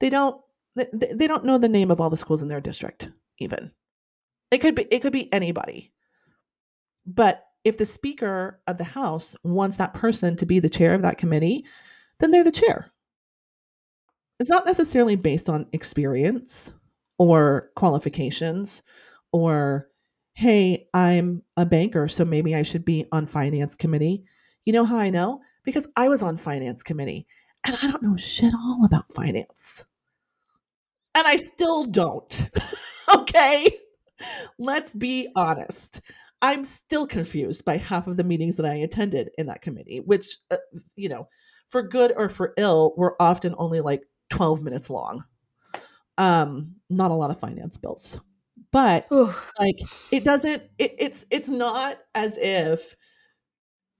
They 0.00 0.10
don't 0.10 0.40
they, 0.76 0.88
they 1.12 1.28
don't 1.28 1.44
know 1.44 1.58
the 1.58 1.68
name 1.68 1.90
of 1.90 2.00
all 2.00 2.10
the 2.10 2.16
schools 2.16 2.42
in 2.42 2.48
their 2.48 2.60
district 2.60 3.10
even. 3.38 3.70
It 4.50 4.58
could 4.58 4.74
be 4.74 4.86
it 4.90 5.00
could 5.00 5.12
be 5.12 5.32
anybody. 5.32 5.92
But 7.06 7.44
if 7.64 7.78
the 7.78 7.86
speaker 7.86 8.60
of 8.66 8.76
the 8.76 8.84
house 8.84 9.34
wants 9.42 9.76
that 9.76 9.94
person 9.94 10.36
to 10.36 10.46
be 10.46 10.58
the 10.58 10.68
chair 10.68 10.94
of 10.94 11.02
that 11.02 11.18
committee, 11.18 11.64
then 12.18 12.30
they're 12.30 12.44
the 12.44 12.52
chair. 12.52 12.92
It's 14.38 14.50
not 14.50 14.66
necessarily 14.66 15.16
based 15.16 15.48
on 15.48 15.66
experience 15.72 16.72
or 17.18 17.70
qualifications 17.76 18.82
or 19.32 19.88
hey, 20.34 20.88
I'm 20.92 21.42
a 21.56 21.64
banker, 21.64 22.08
so 22.08 22.24
maybe 22.24 22.56
I 22.56 22.62
should 22.62 22.84
be 22.84 23.06
on 23.12 23.26
finance 23.26 23.76
committee. 23.76 24.24
You 24.64 24.72
know 24.72 24.84
how 24.84 24.96
I 24.96 25.10
know? 25.10 25.40
Because 25.64 25.86
I 25.96 26.08
was 26.08 26.22
on 26.22 26.36
finance 26.36 26.82
committee 26.82 27.26
and 27.64 27.76
I 27.80 27.90
don't 27.90 28.02
know 28.02 28.16
shit 28.16 28.52
all 28.52 28.84
about 28.84 29.12
finance. 29.12 29.84
And 31.14 31.26
I 31.26 31.36
still 31.36 31.84
don't. 31.84 32.50
okay? 33.14 33.78
Let's 34.58 34.92
be 34.92 35.28
honest. 35.36 36.00
I'm 36.42 36.64
still 36.64 37.06
confused 37.06 37.64
by 37.64 37.76
half 37.76 38.06
of 38.06 38.16
the 38.16 38.24
meetings 38.24 38.56
that 38.56 38.66
I 38.66 38.74
attended 38.74 39.30
in 39.38 39.46
that 39.46 39.62
committee, 39.62 40.00
which, 40.00 40.36
uh, 40.50 40.56
you 40.96 41.08
know, 41.08 41.28
for 41.68 41.82
good 41.82 42.12
or 42.16 42.28
for 42.28 42.52
ill, 42.58 42.92
were 42.96 43.16
often 43.20 43.54
only 43.56 43.80
like 43.80 44.02
12 44.30 44.62
minutes 44.62 44.90
long 44.90 45.24
um 46.18 46.74
not 46.90 47.10
a 47.10 47.14
lot 47.14 47.30
of 47.30 47.40
finance 47.40 47.78
bills. 47.78 48.20
But 48.72 49.06
Oof. 49.12 49.52
like 49.58 49.78
it 50.10 50.24
doesn't 50.24 50.62
it, 50.78 50.94
it's 50.98 51.24
it's 51.30 51.48
not 51.48 51.98
as 52.14 52.36
if 52.38 52.96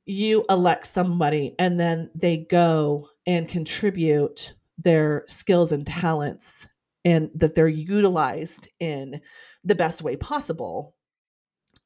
you 0.07 0.45
elect 0.51 0.87
somebody 0.87 1.55
and 1.59 1.81
then 1.81 2.11
they 2.15 2.37
go 2.37 3.09
and 3.27 3.49
contribute 3.49 4.55
their 4.77 5.25
skills 5.29 5.73
and 5.73 5.87
talents 5.87 6.69
and 7.05 7.31
that 7.35 7.55
they're 7.55 7.69
utilized 7.69 8.69
in 8.81 9.21
the 9.63 9.75
best 9.75 10.03
way 10.03 10.17
possible 10.17 10.95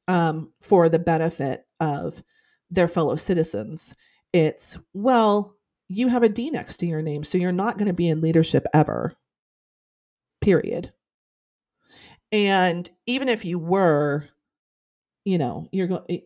um, 0.07 0.51
for 0.59 0.89
the 0.89 0.99
benefit 0.99 1.65
of 1.79 2.23
their 2.69 2.87
fellow 2.87 3.15
citizens. 3.15 3.93
It's 4.33 4.77
well 4.93 5.55
you 5.87 6.07
have 6.07 6.23
a 6.23 6.29
d 6.29 6.51
next 6.51 6.77
to 6.77 6.85
your 6.85 7.01
name 7.01 7.23
so 7.23 7.37
you're 7.37 7.51
not 7.51 7.77
going 7.77 7.87
to 7.87 7.93
be 7.93 8.09
in 8.09 8.21
leadership 8.21 8.65
ever 8.73 9.15
period. 10.41 10.91
And 12.31 12.89
even 13.05 13.27
if 13.29 13.43
you 13.45 13.57
were, 13.57 14.25
you 15.25 15.37
know, 15.37 15.67
you're 15.71 15.87
going 15.87 16.21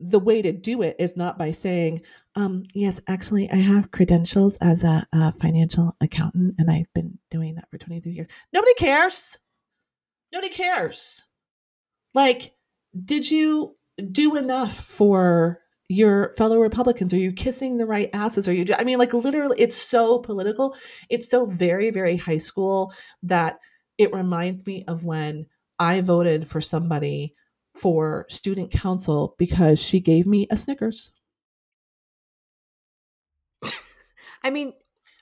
the 0.00 0.18
way 0.18 0.42
to 0.42 0.52
do 0.52 0.82
it 0.82 0.96
is 0.98 1.16
not 1.16 1.38
by 1.38 1.50
saying, 1.50 2.02
um, 2.34 2.64
yes, 2.74 3.00
actually, 3.06 3.50
I 3.50 3.56
have 3.56 3.90
credentials 3.90 4.56
as 4.60 4.82
a, 4.82 5.06
a 5.12 5.32
financial 5.32 5.96
accountant 6.00 6.56
and 6.58 6.70
I've 6.70 6.92
been 6.94 7.18
doing 7.30 7.54
that 7.54 7.70
for 7.70 7.78
23 7.78 8.12
years. 8.12 8.28
Nobody 8.52 8.74
cares. 8.74 9.38
Nobody 10.32 10.52
cares. 10.52 11.24
Like, 12.14 12.54
did 13.04 13.30
you 13.30 13.76
do 14.10 14.36
enough 14.36 14.74
for 14.74 15.60
your 15.88 16.32
fellow 16.36 16.58
Republicans? 16.58 17.12
Are 17.12 17.18
you 17.18 17.32
kissing 17.32 17.76
the 17.76 17.86
right 17.86 18.10
asses? 18.12 18.48
Are 18.48 18.52
you, 18.52 18.66
I 18.76 18.84
mean, 18.84 18.98
like 18.98 19.12
literally, 19.12 19.56
it's 19.60 19.76
so 19.76 20.18
political. 20.18 20.76
It's 21.10 21.28
so 21.28 21.46
very, 21.46 21.90
very 21.90 22.16
high 22.16 22.38
school 22.38 22.92
that 23.22 23.58
it 23.98 24.12
reminds 24.12 24.66
me 24.66 24.84
of 24.88 25.04
when 25.04 25.46
I 25.78 26.00
voted 26.00 26.46
for 26.46 26.60
somebody 26.60 27.34
for 27.74 28.26
student 28.28 28.70
council 28.70 29.34
because 29.38 29.82
she 29.82 30.00
gave 30.00 30.26
me 30.26 30.46
a 30.50 30.56
Snickers. 30.56 31.10
I 34.42 34.50
mean, 34.50 34.72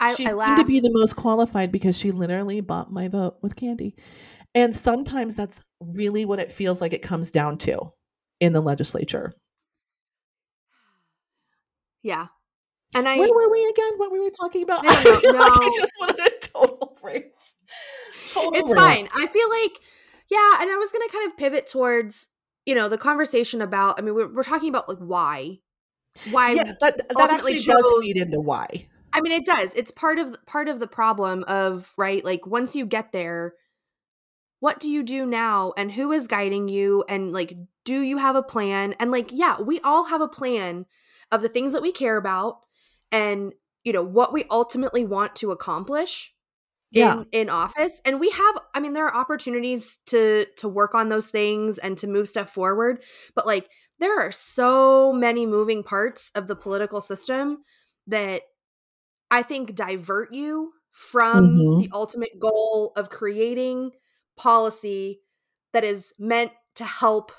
I, 0.00 0.14
she 0.14 0.26
I 0.26 0.34
seemed 0.34 0.38
laugh. 0.38 0.58
to 0.58 0.64
be 0.64 0.80
the 0.80 0.90
most 0.92 1.14
qualified 1.14 1.70
because 1.70 1.96
she 1.96 2.10
literally 2.10 2.60
bought 2.60 2.92
my 2.92 3.08
vote 3.08 3.36
with 3.40 3.56
candy. 3.56 3.94
And 4.54 4.74
sometimes 4.74 5.36
that's 5.36 5.60
really 5.80 6.24
what 6.24 6.40
it 6.40 6.52
feels 6.52 6.80
like 6.80 6.92
it 6.92 7.02
comes 7.02 7.30
down 7.30 7.58
to 7.58 7.92
in 8.40 8.52
the 8.52 8.60
legislature. 8.60 9.32
Yeah. 12.02 12.26
And 12.94 13.08
I 13.08 13.18
Where 13.18 13.32
were 13.32 13.50
we 13.50 13.64
again? 13.66 13.92
What 13.96 14.12
were 14.12 14.20
we 14.20 14.30
talking 14.30 14.62
about? 14.62 14.86
I, 14.86 15.02
don't 15.02 15.24
know, 15.24 15.30
no. 15.30 15.38
like 15.38 15.62
I 15.62 15.70
just 15.76 15.92
wanted 15.98 16.20
a 16.20 16.30
total 16.40 16.96
break. 17.00 17.32
Total 18.32 18.52
it's 18.54 18.72
rant. 18.72 19.08
fine. 19.08 19.08
I 19.14 19.26
feel 19.26 19.48
like 19.48 19.80
yeah, 20.30 20.62
and 20.62 20.70
I 20.70 20.76
was 20.76 20.90
going 20.90 21.06
to 21.06 21.12
kind 21.12 21.30
of 21.30 21.36
pivot 21.36 21.66
towards, 21.66 22.28
you 22.64 22.74
know, 22.74 22.88
the 22.88 22.98
conversation 22.98 23.60
about 23.62 23.98
I 23.98 24.02
mean 24.02 24.14
we're, 24.14 24.32
we're 24.32 24.42
talking 24.42 24.68
about 24.68 24.88
like 24.88 24.98
why 24.98 25.58
why 26.30 26.52
yes, 26.52 26.78
that, 26.80 26.98
that 27.08 27.30
actually 27.30 27.58
does 27.58 27.94
feed 28.00 28.16
into 28.16 28.40
why. 28.40 28.86
I 29.12 29.20
mean 29.20 29.32
it 29.32 29.46
does. 29.46 29.74
It's 29.74 29.90
part 29.90 30.18
of 30.18 30.36
part 30.46 30.68
of 30.68 30.78
the 30.78 30.86
problem 30.86 31.44
of, 31.44 31.92
right? 31.96 32.24
Like 32.24 32.46
once 32.46 32.76
you 32.76 32.84
get 32.84 33.12
there, 33.12 33.54
what 34.60 34.80
do 34.80 34.90
you 34.90 35.02
do 35.02 35.24
now 35.26 35.72
and 35.76 35.92
who 35.92 36.12
is 36.12 36.28
guiding 36.28 36.68
you 36.68 37.04
and 37.08 37.32
like 37.32 37.54
do 37.84 38.00
you 38.00 38.18
have 38.18 38.36
a 38.36 38.42
plan? 38.42 38.94
And 38.98 39.10
like 39.10 39.30
yeah, 39.32 39.60
we 39.60 39.80
all 39.80 40.04
have 40.04 40.20
a 40.20 40.28
plan 40.28 40.86
of 41.32 41.42
the 41.42 41.48
things 41.48 41.72
that 41.72 41.82
we 41.82 41.90
care 41.90 42.16
about 42.16 42.60
and 43.10 43.52
you 43.82 43.92
know 43.92 44.02
what 44.02 44.32
we 44.32 44.44
ultimately 44.50 45.04
want 45.04 45.34
to 45.36 45.50
accomplish 45.50 46.32
yeah. 46.92 47.20
in 47.20 47.26
in 47.32 47.50
office 47.50 48.00
and 48.04 48.20
we 48.20 48.30
have 48.30 48.58
i 48.74 48.80
mean 48.80 48.92
there 48.92 49.06
are 49.06 49.16
opportunities 49.16 49.98
to 50.06 50.46
to 50.56 50.68
work 50.68 50.94
on 50.94 51.08
those 51.08 51.30
things 51.30 51.78
and 51.78 51.98
to 51.98 52.06
move 52.06 52.28
stuff 52.28 52.50
forward 52.50 53.02
but 53.34 53.46
like 53.46 53.68
there 53.98 54.20
are 54.20 54.30
so 54.30 55.12
many 55.12 55.46
moving 55.46 55.82
parts 55.82 56.30
of 56.34 56.46
the 56.46 56.56
political 56.56 57.00
system 57.00 57.58
that 58.06 58.42
i 59.30 59.42
think 59.42 59.74
divert 59.74 60.32
you 60.32 60.72
from 60.92 61.56
mm-hmm. 61.56 61.80
the 61.80 61.90
ultimate 61.94 62.38
goal 62.38 62.92
of 62.96 63.08
creating 63.08 63.90
policy 64.36 65.20
that 65.72 65.84
is 65.84 66.12
meant 66.18 66.52
to 66.74 66.84
help 66.84 67.32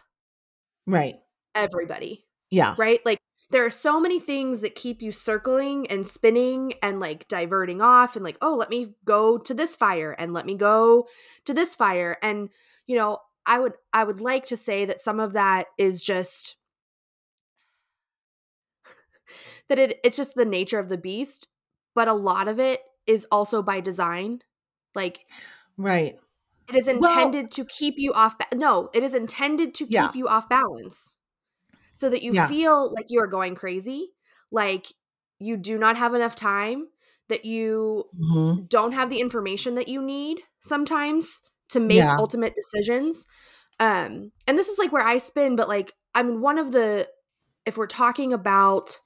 right 0.87 1.15
everybody 1.53 2.25
yeah 2.49 2.73
right 2.77 2.99
like 3.05 3.19
there 3.53 3.65
are 3.65 3.69
so 3.69 3.99
many 3.99 4.19
things 4.19 4.61
that 4.61 4.75
keep 4.75 5.01
you 5.01 5.11
circling 5.11 5.87
and 5.87 6.05
spinning 6.07 6.73
and 6.81 6.99
like 6.99 7.27
diverting 7.27 7.81
off 7.81 8.15
and 8.15 8.25
like 8.25 8.37
oh 8.41 8.55
let 8.55 8.69
me 8.69 8.95
go 9.05 9.37
to 9.37 9.53
this 9.53 9.75
fire 9.75 10.11
and 10.11 10.33
let 10.33 10.45
me 10.45 10.55
go 10.55 11.07
to 11.45 11.53
this 11.53 11.75
fire. 11.75 12.17
And 12.21 12.49
you 12.87 12.97
know 12.97 13.19
i 13.45 13.59
would 13.59 13.73
i 13.93 14.03
would 14.03 14.21
like 14.21 14.45
to 14.45 14.57
say 14.57 14.85
that 14.85 14.99
some 14.99 15.19
of 15.19 15.33
that 15.33 15.67
is 15.77 16.01
just 16.01 16.57
that 19.69 19.79
it 19.79 19.99
it's 20.03 20.17
just 20.17 20.35
the 20.35 20.45
nature 20.45 20.79
of 20.79 20.89
the 20.89 20.97
beast 20.97 21.47
but 21.95 22.07
a 22.07 22.13
lot 22.13 22.47
of 22.47 22.59
it 22.59 22.81
is 23.05 23.27
also 23.31 23.61
by 23.61 23.79
design. 23.79 24.39
Like 24.95 25.25
right. 25.77 26.17
it 26.69 26.75
is 26.75 26.87
intended 26.87 27.43
well, 27.43 27.49
to 27.49 27.65
keep 27.65 27.95
you 27.97 28.13
off 28.13 28.37
ba- 28.37 28.55
no 28.55 28.89
it 28.93 29.03
is 29.03 29.13
intended 29.13 29.73
to 29.75 29.87
yeah. 29.89 30.07
keep 30.07 30.15
you 30.15 30.27
off 30.27 30.47
balance 30.47 31.15
so 31.93 32.09
that 32.09 32.23
you 32.23 32.33
yeah. 32.33 32.47
feel 32.47 32.91
like 32.93 33.05
you 33.09 33.21
are 33.21 33.27
going 33.27 33.55
crazy, 33.55 34.09
like 34.51 34.87
you 35.39 35.55
do 35.55 35.77
not 35.77 35.95
have 35.95 36.13
enough 36.13 36.35
time, 36.35 36.87
that 37.29 37.45
you 37.45 38.05
mm-hmm. 38.19 38.65
don't 38.65 38.91
have 38.91 39.09
the 39.09 39.21
information 39.21 39.75
that 39.75 39.87
you 39.87 40.01
need 40.01 40.41
sometimes 40.59 41.43
to 41.69 41.79
make 41.79 41.97
yeah. 41.97 42.17
ultimate 42.17 42.55
decisions. 42.55 43.27
Um, 43.79 44.31
and 44.47 44.57
this 44.57 44.67
is 44.67 44.77
like 44.77 44.91
where 44.91 45.05
I 45.05 45.17
spin, 45.17 45.55
but 45.55 45.67
like, 45.67 45.93
I 46.13 46.23
mean, 46.23 46.41
one 46.41 46.57
of 46.57 46.71
the, 46.71 47.07
if 47.65 47.77
we're 47.77 47.87
talking 47.87 48.33
about 48.33 48.99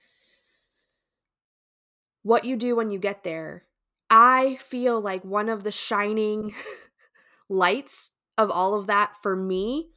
what 2.23 2.45
you 2.45 2.55
do 2.55 2.75
when 2.75 2.89
you 2.89 2.99
get 2.99 3.23
there, 3.23 3.63
I 4.09 4.55
feel 4.55 4.99
like 4.99 5.23
one 5.23 5.49
of 5.49 5.63
the 5.63 5.71
shining 5.71 6.55
lights 7.49 8.11
of 8.37 8.49
all 8.49 8.75
of 8.75 8.87
that 8.87 9.15
for 9.21 9.35
me 9.35 9.89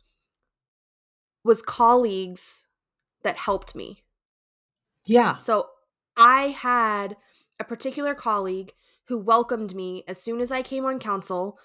was 1.44 1.62
colleagues 1.62 2.66
that 3.22 3.36
helped 3.36 3.74
me. 3.74 4.02
Yeah. 5.04 5.36
So 5.36 5.68
I 6.16 6.48
had 6.48 7.16
a 7.58 7.64
particular 7.64 8.14
colleague 8.14 8.72
who 9.06 9.18
welcomed 9.18 9.74
me 9.74 10.04
as 10.06 10.22
soon 10.22 10.40
as 10.40 10.52
I 10.52 10.62
came 10.62 10.84
on 10.84 10.98
council. 10.98 11.58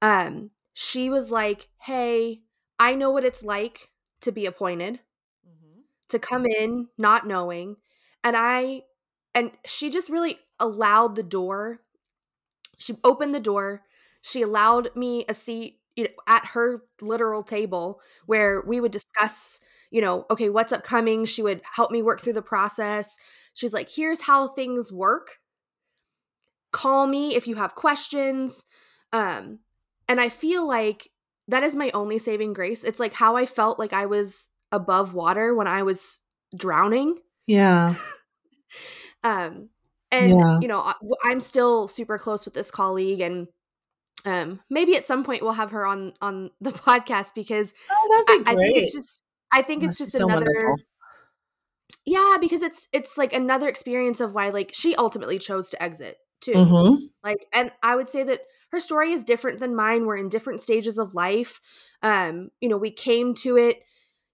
Um, 0.00 0.50
she 0.72 1.10
was 1.10 1.30
like, 1.30 1.68
Hey, 1.78 2.42
I 2.78 2.94
know 2.94 3.10
what 3.10 3.24
it's 3.24 3.42
like 3.42 3.90
to 4.22 4.32
be 4.32 4.46
appointed, 4.46 5.00
mm-hmm. 5.46 5.80
to 6.08 6.18
come 6.18 6.46
in 6.46 6.88
not 6.98 7.26
knowing. 7.26 7.76
And 8.24 8.36
I, 8.36 8.82
and 9.34 9.52
she 9.66 9.90
just 9.90 10.10
really 10.10 10.38
allowed 10.58 11.16
the 11.16 11.22
door. 11.22 11.80
She 12.78 12.96
opened 13.04 13.34
the 13.34 13.40
door. 13.40 13.82
She 14.22 14.42
allowed 14.42 14.94
me 14.96 15.24
a 15.28 15.34
seat 15.34 15.80
you 15.96 16.04
know, 16.04 16.10
at 16.26 16.46
her 16.48 16.82
literal 17.00 17.42
table 17.42 18.00
where 18.26 18.62
we 18.66 18.80
would 18.80 18.92
discuss 18.92 19.60
you 19.90 20.00
know, 20.00 20.26
okay, 20.30 20.48
what's 20.48 20.72
upcoming? 20.72 21.24
She 21.24 21.42
would 21.42 21.60
help 21.74 21.90
me 21.90 22.02
work 22.02 22.20
through 22.20 22.34
the 22.34 22.42
process. 22.42 23.16
She's 23.54 23.72
like, 23.72 23.88
here's 23.88 24.22
how 24.22 24.48
things 24.48 24.92
work. 24.92 25.38
Call 26.72 27.06
me 27.06 27.34
if 27.34 27.46
you 27.46 27.54
have 27.56 27.74
questions. 27.74 28.64
Um, 29.12 29.60
and 30.08 30.20
I 30.20 30.28
feel 30.28 30.66
like 30.66 31.10
that 31.48 31.62
is 31.62 31.76
my 31.76 31.90
only 31.94 32.18
saving 32.18 32.52
grace. 32.52 32.84
It's 32.84 33.00
like 33.00 33.14
how 33.14 33.36
I 33.36 33.46
felt 33.46 33.78
like 33.78 33.92
I 33.92 34.06
was 34.06 34.50
above 34.72 35.14
water 35.14 35.54
when 35.54 35.68
I 35.68 35.82
was 35.82 36.20
drowning. 36.54 37.18
Yeah. 37.46 37.94
um, 39.24 39.70
and 40.10 40.30
yeah. 40.30 40.60
you 40.60 40.68
know, 40.68 40.92
I'm 41.24 41.40
still 41.40 41.88
super 41.88 42.18
close 42.18 42.44
with 42.44 42.54
this 42.54 42.70
colleague 42.70 43.20
and 43.20 43.48
um 44.24 44.60
maybe 44.68 44.96
at 44.96 45.06
some 45.06 45.22
point 45.22 45.42
we'll 45.42 45.52
have 45.52 45.70
her 45.70 45.86
on 45.86 46.12
on 46.20 46.50
the 46.60 46.72
podcast 46.72 47.34
because 47.34 47.72
oh, 47.90 48.24
be 48.26 48.32
I, 48.32 48.52
I, 48.52 48.54
think 48.56 48.76
it's 48.76 48.92
just 48.92 49.22
I 49.52 49.62
think 49.62 49.82
it's 49.82 49.98
just 49.98 50.14
another 50.14 50.46
wonderful. 50.46 50.76
Yeah, 52.04 52.36
because 52.40 52.62
it's 52.62 52.88
it's 52.92 53.18
like 53.18 53.32
another 53.32 53.68
experience 53.68 54.20
of 54.20 54.32
why 54.32 54.50
like 54.50 54.70
she 54.72 54.94
ultimately 54.94 55.38
chose 55.38 55.70
to 55.70 55.82
exit 55.82 56.18
too. 56.40 56.52
Mm-hmm. 56.52 57.06
Like 57.24 57.46
and 57.52 57.72
I 57.82 57.96
would 57.96 58.08
say 58.08 58.22
that 58.24 58.42
her 58.70 58.80
story 58.80 59.12
is 59.12 59.24
different 59.24 59.58
than 59.58 59.74
mine. 59.74 60.06
We're 60.06 60.16
in 60.16 60.28
different 60.28 60.62
stages 60.62 60.98
of 60.98 61.14
life. 61.14 61.60
Um, 62.02 62.50
you 62.60 62.68
know, 62.68 62.76
we 62.76 62.90
came 62.90 63.34
to 63.36 63.56
it, 63.56 63.82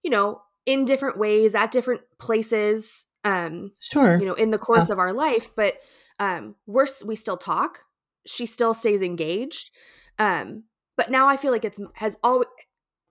you 0.03 0.11
know, 0.11 0.41
in 0.65 0.85
different 0.85 1.17
ways 1.17 1.55
at 1.55 1.71
different 1.71 2.01
places. 2.19 3.07
Um, 3.23 3.71
sure. 3.79 4.19
You 4.19 4.25
know, 4.25 4.33
in 4.33 4.49
the 4.49 4.57
course 4.57 4.89
yeah. 4.89 4.93
of 4.93 4.99
our 4.99 5.13
life, 5.13 5.49
but 5.55 5.75
um, 6.19 6.55
we're 6.65 6.87
we 7.05 7.15
still 7.15 7.37
talk. 7.37 7.79
She 8.25 8.45
still 8.45 8.73
stays 8.73 9.01
engaged. 9.01 9.71
Um, 10.19 10.65
but 10.95 11.09
now 11.09 11.27
I 11.27 11.37
feel 11.37 11.51
like 11.51 11.65
it's 11.65 11.79
has 11.95 12.17
always 12.23 12.47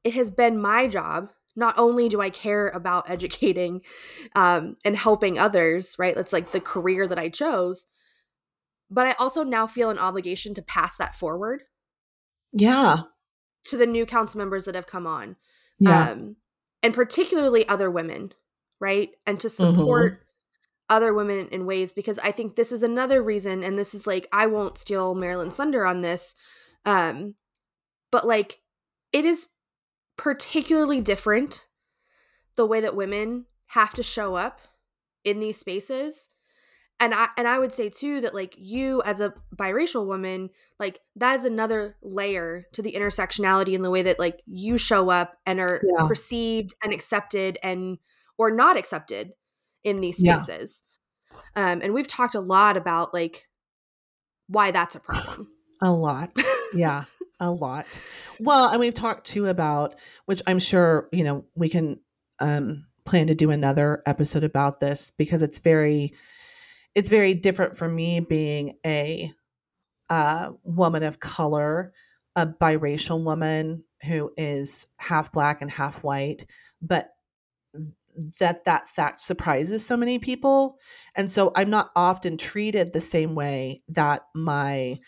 it 0.05 0.14
has 0.14 0.30
been 0.30 0.61
my 0.61 0.86
job 0.86 1.32
not 1.55 1.78
only 1.78 2.09
do 2.09 2.20
I 2.20 2.30
care 2.30 2.68
about 2.68 3.09
educating 3.11 3.82
um, 4.34 4.76
and 4.84 4.96
helping 4.96 5.38
others, 5.38 5.96
right? 5.98 6.14
That's 6.14 6.32
like 6.32 6.53
the 6.53 6.61
career 6.61 7.07
that 7.07 7.18
I 7.18 7.28
chose, 7.28 7.86
but 8.90 9.07
I 9.07 9.12
also 9.18 9.42
now 9.42 9.66
feel 9.66 9.90
an 9.90 9.98
obligation 9.98 10.55
to 10.55 10.62
pass 10.62 10.96
that 10.96 11.16
forward. 11.16 11.62
Yeah. 12.53 12.98
To 13.66 13.76
the 13.76 13.86
new 13.86 14.05
council 14.05 14.38
members 14.38 14.66
that 14.66 14.74
have 14.74 14.86
come 14.86 15.07
on. 15.07 15.36
Yeah. 15.78 16.11
Um, 16.11 16.36
and 16.82 16.92
particularly 16.92 17.66
other 17.68 17.90
women, 17.90 18.32
right? 18.80 19.11
And 19.26 19.40
to 19.40 19.48
support 19.48 20.14
mm-hmm. 20.14 20.22
other 20.90 21.14
women 21.14 21.48
in 21.48 21.64
ways 21.64 21.92
because 21.92 22.18
I 22.18 22.32
think 22.32 22.57
this 22.57 22.72
is 22.72 22.82
another 22.82 23.22
reason, 23.22 23.62
and 23.62 23.78
this 23.78 23.94
is 23.94 24.07
like, 24.07 24.28
I 24.32 24.46
won't 24.46 24.78
steal 24.78 25.14
Merleyn 25.14 25.53
thunder 25.53 25.86
on 25.86 26.00
this. 26.00 26.34
Um, 26.84 27.36
but 28.11 28.26
like, 28.26 28.61
it 29.12 29.24
is 29.24 29.48
particularly 30.17 31.01
different 31.01 31.67
the 32.57 32.67
way 32.67 32.81
that 32.81 32.97
women 32.97 33.47
have 33.67 33.95
to 33.95 34.03
show 34.03 34.35
up 34.35 34.61
in 35.25 35.39
these 35.39 35.59
spaces. 35.59 36.29
And 37.01 37.15
i 37.15 37.29
and 37.37 37.49
i 37.49 37.59
would 37.59 37.73
say 37.73 37.89
too 37.89 38.21
that 38.21 38.33
like 38.33 38.55
you 38.57 39.03
as 39.05 39.21
a 39.21 39.35
biracial 39.57 40.07
woman 40.07 40.51
like 40.79 41.01
that 41.17 41.35
is 41.35 41.45
another 41.45 41.97
layer 42.01 42.67
to 42.75 42.83
the 42.83 42.93
intersectionality 42.93 43.73
in 43.73 43.83
the 43.83 43.91
way 43.91 44.03
that 44.03 44.21
like 44.21 44.41
you 44.47 44.79
show 44.79 45.11
up 45.11 45.37
and 45.45 45.59
are 45.59 45.81
yeah. 45.83 46.07
perceived 46.07 46.75
and 46.85 46.93
accepted 46.93 47.59
and 47.61 47.99
or 48.39 48.53
not 48.53 48.77
accepted 48.77 49.33
in 49.83 50.01
these 50.01 50.19
spaces. 50.19 50.85
Yeah. 51.57 51.73
um 51.73 51.81
and 51.83 51.93
we've 51.93 52.07
talked 52.07 52.37
a 52.37 52.41
lot 52.41 52.77
about 52.77 53.13
like 53.13 53.49
why 54.47 54.71
that's 54.71 54.95
a 54.95 55.01
problem. 55.01 55.49
A 55.81 55.91
lot. 55.91 56.31
Yeah 56.75 57.05
a 57.43 57.51
lot. 57.51 58.01
Well, 58.40 58.68
and 58.68 58.80
we've 58.80 58.95
talked 58.95 59.26
too 59.26 59.47
about, 59.47 59.97
which 60.26 60.40
I'm 60.47 60.61
sure, 60.61 61.09
you 61.12 61.24
know, 61.24 61.45
we 61.55 61.68
can 61.68 61.99
um, 62.38 62.86
plan 63.05 63.26
to 63.26 63.34
do 63.34 63.51
another 63.51 64.03
episode 64.07 64.45
about 64.45 64.80
this 64.80 65.11
because 65.11 65.43
it's 65.43 65.59
very, 65.59 66.14
it's 66.95 67.09
very 67.09 67.34
different 67.34 67.76
for 67.76 67.88
me 67.88 68.20
being 68.20 68.78
a 68.86 69.32
uh, 70.09 70.53
woman 70.62 71.03
of 71.03 71.18
color, 71.18 71.93
a 72.36 72.47
biracial 72.47 73.24
woman 73.24 73.84
who 74.05 74.32
is 74.36 74.86
half 74.99 75.32
black 75.32 75.61
and 75.61 75.70
half 75.70 76.05
white, 76.05 76.47
but 76.80 77.11
that 78.38 78.64
that 78.66 78.86
fact 78.88 79.20
surprises 79.20 79.86
so 79.86 79.97
many 79.97 80.18
people 80.18 80.76
and 81.14 81.30
so 81.30 81.51
i'm 81.57 81.70
not 81.70 81.90
often 81.97 82.36
treated 82.36 82.93
the 82.93 83.01
same 83.01 83.34
way 83.34 83.82
that 83.88 84.26
my 84.34 84.99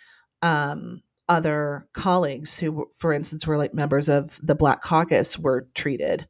um 0.40 1.02
other 1.28 1.88
colleagues 1.94 2.58
who, 2.58 2.88
for 2.92 3.12
instance, 3.12 3.46
were 3.46 3.56
like 3.56 3.74
members 3.74 4.08
of 4.08 4.38
the 4.42 4.54
Black 4.54 4.82
Caucus 4.82 5.38
were 5.38 5.68
treated. 5.74 6.26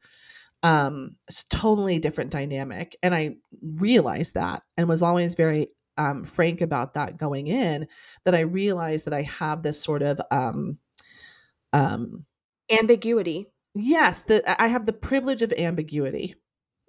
Um, 0.62 1.16
it's 1.28 1.45
totally 1.45 1.99
different 1.99 2.30
dynamic. 2.30 2.97
And 3.03 3.14
I 3.14 3.36
realized 3.61 4.34
that 4.34 4.62
and 4.76 4.88
was 4.88 5.03
always 5.03 5.34
very 5.34 5.68
um, 5.97 6.24
frank 6.24 6.61
about 6.61 6.95
that 6.95 7.16
going 7.16 7.47
in, 7.49 7.86
that 8.24 8.34
I 8.34 8.40
realized 8.40 9.07
that 9.07 9.14
I 9.14 9.22
have 9.22 9.62
this 9.62 9.80
sort 9.80 10.03
of 10.03 10.20
um, 10.30 10.78
um, 11.72 12.24
ambiguity. 12.70 13.49
Yes, 13.74 14.20
that 14.20 14.45
I 14.61 14.68
have 14.68 14.86
the 14.86 14.92
privilege 14.92 15.42
of 15.42 15.53
ambiguity. 15.53 16.36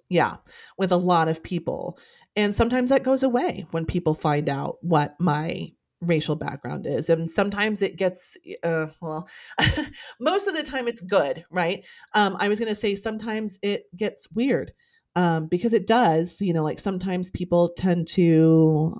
Yeah, 0.08 0.36
with 0.78 0.92
a 0.92 0.96
lot 0.96 1.28
of 1.28 1.42
people. 1.42 1.98
And 2.36 2.54
sometimes 2.54 2.90
that 2.90 3.02
goes 3.02 3.22
away 3.22 3.66
when 3.72 3.86
people 3.86 4.14
find 4.14 4.48
out 4.48 4.76
what 4.80 5.16
my 5.18 5.72
racial 6.00 6.36
background 6.36 6.86
is 6.86 7.08
and 7.08 7.30
sometimes 7.30 7.80
it 7.80 7.96
gets 7.96 8.36
uh, 8.62 8.86
well 9.00 9.28
most 10.20 10.46
of 10.46 10.54
the 10.54 10.62
time 10.62 10.86
it's 10.88 11.00
good 11.00 11.44
right? 11.50 11.86
Um, 12.12 12.36
i 12.38 12.48
was 12.48 12.58
going 12.58 12.68
to 12.68 12.74
say 12.74 12.94
sometimes 12.94 13.58
it 13.62 13.84
gets 13.96 14.28
weird 14.32 14.72
um, 15.14 15.46
because 15.46 15.72
it 15.72 15.86
does 15.86 16.40
you 16.40 16.52
know 16.52 16.62
like 16.62 16.78
sometimes 16.78 17.30
people 17.30 17.70
tend 17.76 18.08
to 18.08 18.94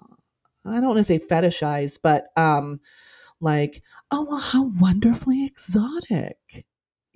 i 0.64 0.74
don't 0.74 0.86
want 0.86 0.98
to 0.98 1.04
say 1.04 1.18
fetishize 1.18 1.98
but 2.02 2.28
um 2.36 2.78
like 3.40 3.82
oh 4.10 4.26
well 4.28 4.40
how 4.40 4.70
wonderfully 4.80 5.44
exotic 5.44 6.64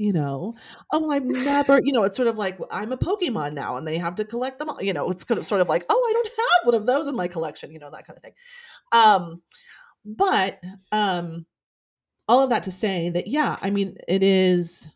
you 0.00 0.12
know? 0.12 0.54
Oh 0.92 1.10
i've 1.10 1.24
never 1.24 1.80
you 1.82 1.92
know 1.92 2.02
it's 2.04 2.16
sort 2.16 2.28
of 2.28 2.38
like 2.38 2.58
i'm 2.70 2.92
a 2.92 2.96
pokemon 2.96 3.52
now 3.54 3.76
and 3.76 3.86
they 3.86 3.98
have 3.98 4.14
to 4.16 4.24
collect 4.24 4.58
them 4.58 4.70
all 4.70 4.82
you 4.82 4.92
know? 4.92 5.10
It's 5.10 5.24
kind 5.24 5.38
of 5.38 5.44
sort 5.44 5.60
of 5.60 5.68
like 5.68 5.84
oh 5.88 6.06
i 6.10 6.12
don't 6.12 6.28
have 6.28 6.66
one 6.66 6.74
of 6.74 6.86
those 6.86 7.06
in 7.06 7.14
my 7.14 7.28
collection 7.28 7.70
you 7.70 7.78
know 7.78 7.90
that 7.90 8.06
kind 8.06 8.16
of 8.16 8.22
thing. 8.22 8.32
Um 8.92 9.42
but 10.04 10.60
um 10.92 11.46
all 12.26 12.42
of 12.42 12.50
that 12.50 12.62
to 12.62 12.70
say 12.70 13.10
that 13.10 13.26
yeah 13.26 13.56
i 13.60 13.70
mean 13.70 13.96
it 14.08 14.22
is 14.22 14.88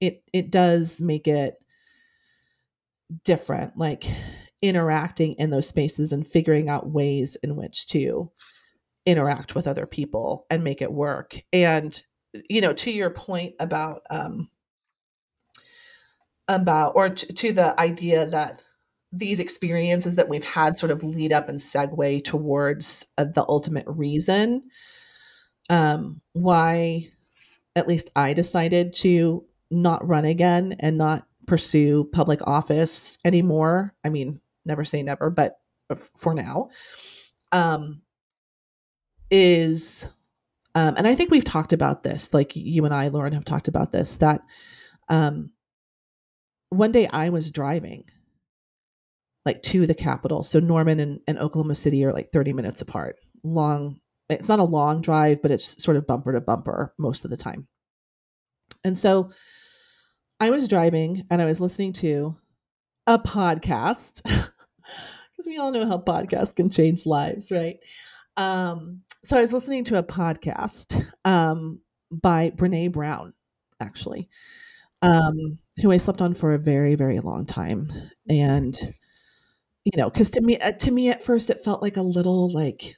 it 0.00 0.22
it 0.32 0.50
does 0.50 1.00
make 1.00 1.26
it 1.26 1.56
different 3.24 3.76
like 3.76 4.04
interacting 4.62 5.34
in 5.34 5.50
those 5.50 5.68
spaces 5.68 6.12
and 6.12 6.26
figuring 6.26 6.68
out 6.68 6.90
ways 6.90 7.36
in 7.42 7.56
which 7.56 7.86
to 7.88 8.30
interact 9.04 9.54
with 9.54 9.66
other 9.66 9.86
people 9.86 10.46
and 10.50 10.64
make 10.64 10.82
it 10.82 10.92
work. 10.92 11.40
And 11.52 12.00
you 12.48 12.60
know 12.60 12.72
to 12.72 12.90
your 12.90 13.10
point 13.10 13.54
about 13.58 14.02
um 14.10 14.48
about 16.48 16.92
or 16.94 17.10
t- 17.10 17.32
to 17.32 17.52
the 17.52 17.78
idea 17.80 18.26
that 18.26 18.62
these 19.12 19.40
experiences 19.40 20.16
that 20.16 20.28
we've 20.28 20.44
had 20.44 20.76
sort 20.76 20.90
of 20.90 21.02
lead 21.02 21.32
up 21.32 21.48
and 21.48 21.58
segue 21.58 22.24
towards 22.24 23.06
uh, 23.18 23.24
the 23.24 23.44
ultimate 23.48 23.86
reason 23.88 24.62
um 25.70 26.20
why 26.32 27.06
at 27.74 27.88
least 27.88 28.10
i 28.14 28.32
decided 28.32 28.92
to 28.92 29.44
not 29.70 30.06
run 30.06 30.24
again 30.24 30.76
and 30.78 30.96
not 30.96 31.26
pursue 31.46 32.04
public 32.12 32.40
office 32.46 33.18
anymore. 33.24 33.94
I 34.04 34.10
mean 34.10 34.40
never 34.64 34.84
say 34.84 35.02
never 35.02 35.30
but 35.30 35.58
for 36.16 36.34
now 36.34 36.70
um 37.52 38.02
is 39.30 40.08
um 40.76 40.94
and 40.96 41.08
i 41.08 41.14
think 41.14 41.30
we've 41.32 41.44
talked 41.44 41.72
about 41.72 42.04
this 42.04 42.32
like 42.32 42.54
you 42.54 42.84
and 42.84 42.94
i 42.94 43.08
lauren 43.08 43.32
have 43.32 43.44
talked 43.44 43.66
about 43.66 43.90
this 43.90 44.16
that 44.16 44.42
um 45.08 45.50
one 46.68 46.92
day 46.92 47.08
i 47.08 47.30
was 47.30 47.50
driving 47.50 48.04
like 49.44 49.62
to 49.62 49.86
the 49.86 49.94
capital 49.94 50.42
so 50.42 50.60
norman 50.60 51.00
and, 51.00 51.20
and 51.26 51.38
oklahoma 51.38 51.74
city 51.74 52.04
are 52.04 52.12
like 52.12 52.30
30 52.30 52.52
minutes 52.52 52.80
apart. 52.80 53.16
Long 53.42 54.00
it's 54.28 54.48
not 54.48 54.58
a 54.58 54.64
long 54.64 55.00
drive 55.00 55.40
but 55.40 55.50
it's 55.50 55.82
sort 55.82 55.96
of 55.96 56.06
bumper 56.06 56.32
to 56.32 56.40
bumper 56.40 56.92
most 56.98 57.24
of 57.24 57.30
the 57.30 57.36
time. 57.36 57.66
And 58.84 58.98
so 58.98 59.30
i 60.40 60.50
was 60.50 60.68
driving 60.68 61.24
and 61.30 61.40
i 61.40 61.44
was 61.44 61.60
listening 61.60 61.92
to 61.94 62.34
a 63.06 63.18
podcast 63.18 64.22
because 64.24 65.46
we 65.46 65.58
all 65.58 65.70
know 65.70 65.86
how 65.86 65.98
podcasts 65.98 66.54
can 66.54 66.68
change 66.68 67.06
lives 67.06 67.52
right 67.52 67.78
um 68.36 69.02
so 69.26 69.36
I 69.36 69.40
was 69.40 69.52
listening 69.52 69.82
to 69.84 69.98
a 69.98 70.04
podcast 70.04 71.04
um, 71.24 71.80
by 72.12 72.50
Brene 72.50 72.92
Brown, 72.92 73.32
actually, 73.80 74.28
um, 75.02 75.58
who 75.82 75.90
I 75.90 75.96
slept 75.96 76.20
on 76.20 76.32
for 76.32 76.54
a 76.54 76.58
very, 76.58 76.94
very 76.94 77.18
long 77.18 77.44
time, 77.44 77.90
and 78.28 78.78
you 79.84 79.96
know, 79.96 80.08
because 80.08 80.30
to 80.30 80.40
me, 80.40 80.58
uh, 80.58 80.72
to 80.72 80.90
me 80.92 81.08
at 81.10 81.22
first, 81.24 81.50
it 81.50 81.64
felt 81.64 81.82
like 81.82 81.96
a 81.96 82.02
little 82.02 82.52
like 82.52 82.94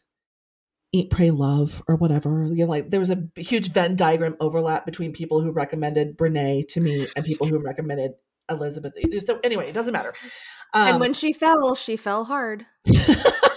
eat, 0.93 1.11
pray, 1.11 1.31
love, 1.31 1.83
or 1.89 1.97
whatever. 1.97 2.45
You 2.45 2.65
know, 2.65 2.71
like 2.71 2.91
there 2.91 3.01
was 3.01 3.11
a 3.11 3.27
huge 3.37 3.73
Venn 3.73 3.97
diagram 3.97 4.37
overlap 4.39 4.85
between 4.85 5.15
people 5.15 5.41
who 5.41 5.51
recommended 5.51 6.19
Brene 6.19 6.69
to 6.69 6.81
me 6.81 7.07
and 7.17 7.25
people 7.25 7.47
who 7.47 7.59
recommended 7.59 8.13
Elizabeth. 8.51 8.93
So 9.25 9.41
anyway, 9.43 9.69
it 9.69 9.75
doesn't 9.75 9.93
matter. 9.93 10.13
Um, 10.75 10.89
and 10.89 11.01
when 11.01 11.13
she 11.15 11.33
fell, 11.33 11.75
she 11.75 11.97
fell 11.97 12.25
hard. 12.25 12.67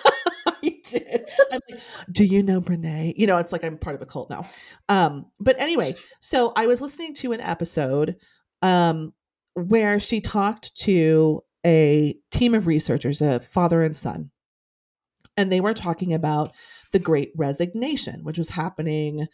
I'm 0.94 1.60
like, 1.70 1.82
do 2.12 2.24
you 2.24 2.44
know 2.44 2.62
Brene? 2.62 3.14
You 3.18 3.28
know, 3.28 3.38
it's 3.38 3.52
like 3.52 3.64
I'm 3.64 3.78
part 3.78 3.96
of 3.96 4.02
a 4.02 4.06
cult 4.06 4.30
now. 4.30 4.48
Um, 4.90 5.28
but 5.40 5.60
anyway, 5.60 5.96
so 6.20 6.54
I 6.56 6.68
was 6.68 6.82
listening 6.82 7.14
to 7.16 7.32
an 7.32 7.42
episode 7.42 8.18
um, 8.62 9.14
where 9.54 10.00
she 10.00 10.22
talked 10.22 10.76
to 10.82 11.42
a 11.66 12.16
team 12.32 12.56
of 12.56 12.68
researchers, 12.68 13.22
a 13.22 13.40
father 13.40 13.84
and 13.84 13.96
son, 13.96 14.32
and 15.38 15.52
they 15.52 15.62
were 15.62 15.74
talking 15.74 16.14
about 16.14 16.54
the 16.92 17.00
Great 17.00 17.32
Resignation, 17.36 18.24
which 18.24 18.38
was 18.38 18.50
happening, 18.50 19.28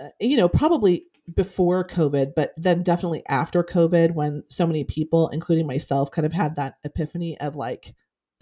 uh, 0.00 0.08
you 0.20 0.36
know, 0.36 0.48
probably 0.48 1.06
before 1.34 1.84
COVID, 1.84 2.32
but 2.36 2.52
then 2.56 2.82
definitely 2.82 3.24
after 3.28 3.64
COVID, 3.64 4.14
when 4.14 4.44
so 4.48 4.66
many 4.66 4.84
people, 4.84 5.28
including 5.30 5.66
myself, 5.66 6.10
kind 6.10 6.24
of 6.24 6.32
had 6.32 6.54
that 6.56 6.74
epiphany 6.84 7.36
of 7.40 7.56
like, 7.56 7.94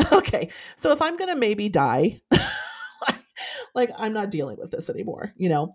okay, 0.13 0.51
so 0.77 0.93
if 0.93 1.03
I'm 1.03 1.17
going 1.17 1.31
to 1.31 1.37
maybe 1.37 1.69
die, 1.69 2.21
like, 3.75 3.91
I'm 3.97 4.13
not 4.13 4.31
dealing 4.31 4.59
with 4.59 4.71
this 4.71 4.91
anymore, 4.91 5.33
you 5.37 5.49
know? 5.49 5.75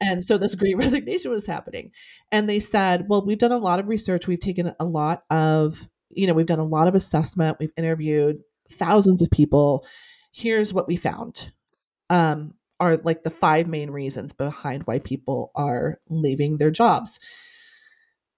And 0.00 0.24
so 0.24 0.38
this 0.38 0.54
great 0.54 0.76
resignation 0.78 1.30
was 1.30 1.46
happening. 1.46 1.90
And 2.32 2.48
they 2.48 2.58
said, 2.58 3.06
well, 3.08 3.24
we've 3.24 3.38
done 3.38 3.52
a 3.52 3.58
lot 3.58 3.80
of 3.80 3.88
research. 3.88 4.26
We've 4.26 4.40
taken 4.40 4.74
a 4.78 4.84
lot 4.84 5.24
of, 5.30 5.88
you 6.10 6.26
know, 6.26 6.34
we've 6.34 6.46
done 6.46 6.58
a 6.58 6.64
lot 6.64 6.88
of 6.88 6.94
assessment. 6.94 7.58
We've 7.60 7.72
interviewed 7.76 8.38
thousands 8.70 9.22
of 9.22 9.30
people. 9.30 9.86
Here's 10.32 10.72
what 10.72 10.88
we 10.88 10.96
found. 10.96 11.52
Um, 12.08 12.54
are 12.80 12.96
like 12.96 13.22
the 13.22 13.30
five 13.30 13.68
main 13.68 13.90
reasons 13.90 14.32
behind 14.32 14.84
why 14.84 14.98
people 14.98 15.52
are 15.54 16.00
leaving 16.08 16.56
their 16.56 16.70
jobs. 16.70 17.20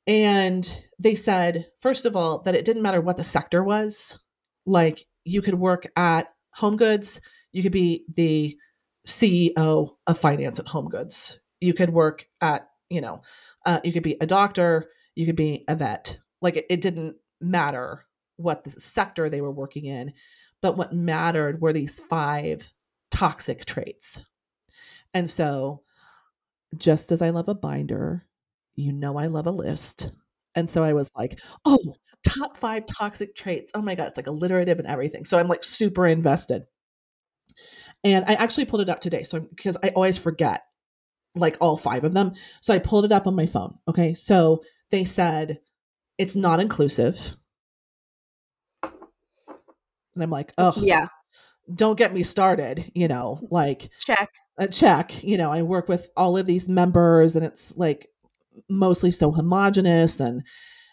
And 0.07 0.85
they 0.99 1.15
said, 1.15 1.69
first 1.79 2.07
of 2.07 2.17
all, 2.17 2.41
that 2.41 2.57
it 2.57 2.65
didn't 2.65 2.83
matter 2.83 3.01
what 3.01 3.17
the 3.17 3.25
sector 3.25 3.63
was. 3.63 4.19
Like 4.67 5.07
you 5.25 5.43
could 5.43 5.55
work 5.55 5.87
at 5.97 6.29
Home 6.55 6.77
Goods, 6.77 7.21
you 7.53 7.63
could 7.63 7.73
be 7.73 8.05
the 8.15 8.57
CEO 9.07 9.91
of 10.07 10.19
finance 10.19 10.59
at 10.59 10.69
Home 10.69 10.89
Goods. 10.89 11.39
You 11.61 11.75
could 11.75 11.91
work 11.91 12.27
at, 12.41 12.69
you 12.91 13.01
know, 13.01 13.23
uh, 13.67 13.81
you 13.85 13.93
could 13.93 14.03
be 14.03 14.17
a 14.21 14.27
doctor, 14.27 14.91
you 15.15 15.27
could 15.27 15.37
be 15.37 15.65
a 15.69 15.77
vet. 15.77 16.19
Like 16.41 16.57
it, 16.57 16.67
it 16.69 16.81
didn't 16.81 17.17
matter 17.41 18.07
what 18.37 18.65
the 18.65 18.71
sector 18.71 19.29
they 19.29 19.41
were 19.41 19.53
working 19.53 19.85
in, 19.87 20.13
but 20.61 20.77
what 20.77 20.93
mattered 20.93 21.61
were 21.61 21.73
these 21.73 22.01
five 22.01 22.73
toxic 23.11 23.65
traits. 23.65 24.25
And 25.15 25.29
so, 25.29 25.83
just 26.77 27.13
as 27.13 27.21
I 27.23 27.31
love 27.31 27.49
a 27.49 27.55
binder, 27.55 28.27
you 28.75 28.93
know, 28.93 29.19
I 29.19 29.27
love 29.27 29.47
a 29.47 29.51
list. 29.51 30.11
And 30.55 30.69
so 30.69 30.83
I 30.83 30.93
was 30.93 31.13
like, 31.17 31.41
oh, 31.65 31.97
top 32.27 32.57
five 32.57 32.87
toxic 32.87 33.35
traits. 33.35 33.71
Oh 33.75 33.83
my 33.83 33.95
God, 33.95 34.09
it's 34.09 34.17
like 34.17 34.27
alliterative 34.27 34.79
and 34.79 34.89
everything. 34.89 35.25
So 35.25 35.39
I'm 35.39 35.49
like 35.49 35.65
super 35.65 36.07
invested. 36.07 36.65
And 38.05 38.25
I 38.27 38.35
actually 38.35 38.65
pulled 38.65 38.83
it 38.83 38.89
up 38.89 39.01
today. 39.01 39.23
So 39.23 39.41
because 39.41 39.77
I 39.83 39.89
always 39.91 40.19
forget 40.19 40.63
like 41.35 41.57
all 41.61 41.77
five 41.77 42.05
of 42.05 42.15
them. 42.15 42.33
So 42.61 42.75
I 42.75 42.79
pulled 42.79 43.05
it 43.05 43.13
up 43.13 43.27
on 43.27 43.35
my 43.35 43.47
phone. 43.47 43.79
Okay. 43.89 44.15
So 44.15 44.63
they 44.91 45.05
said 45.05 45.61
it's 46.19 46.37
not 46.37 46.61
inclusive. 46.61 47.37
And 48.83 50.23
I'm 50.23 50.31
like, 50.31 50.53
oh, 50.59 50.75
yeah. 50.77 51.09
Don't 51.73 51.97
get 51.97 52.13
me 52.13 52.23
started, 52.23 52.91
you 52.95 53.09
know, 53.09 53.41
like 53.51 53.89
check. 53.99 54.31
A 54.59 54.67
check. 54.67 55.23
You 55.23 55.39
know, 55.39 55.51
I 55.51 55.63
work 55.63 55.89
with 55.89 56.11
all 56.17 56.37
of 56.37 56.45
these 56.45 56.69
members 56.69 57.37
and 57.37 57.45
it's 57.47 57.75
like 57.77 58.09
mostly 58.69 59.11
so 59.11 59.31
homogenous 59.31 60.21
and 60.21 60.43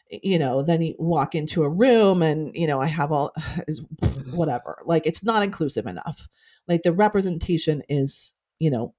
you 0.10 0.39
know 0.39 0.64
then 0.64 0.82
you 0.82 0.95
walk 0.97 1.36
into 1.36 1.64
a 1.64 1.70
room 1.70 2.22
and 2.24 2.55
you 2.55 2.66
know 2.66 2.82
i 2.82 2.88
have 2.88 3.12
all 3.12 3.32
whatever 4.32 4.82
like 4.86 5.05
it's 5.05 5.24
not 5.24 5.43
inclusive 5.43 5.86
enough. 5.86 6.28
Like 6.68 6.84
the 6.84 6.93
representation 6.93 7.84
is 7.89 8.34
you 8.60 8.72
know 8.72 8.93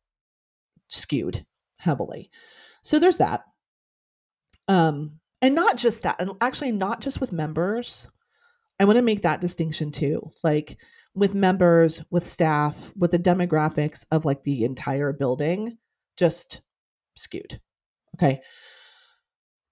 skewed 0.88 1.44
heavily. 1.78 2.30
So 2.82 2.98
there's 2.98 3.18
that. 3.18 3.44
Um 4.68 5.20
and 5.42 5.54
not 5.54 5.76
just 5.76 6.02
that 6.02 6.16
and 6.18 6.32
actually 6.40 6.72
not 6.72 7.00
just 7.00 7.20
with 7.20 7.32
members. 7.32 8.08
I 8.78 8.84
want 8.84 8.96
to 8.96 9.02
make 9.02 9.22
that 9.22 9.40
distinction 9.40 9.92
too 9.92 10.30
like 10.42 10.78
with 11.14 11.34
members 11.34 12.02
with 12.10 12.26
staff 12.26 12.92
with 12.96 13.10
the 13.10 13.18
demographics 13.18 14.04
of 14.10 14.24
like 14.24 14.44
the 14.44 14.64
entire 14.64 15.12
building 15.12 15.76
just 16.16 16.62
skewed 17.16 17.60
okay? 18.16 18.40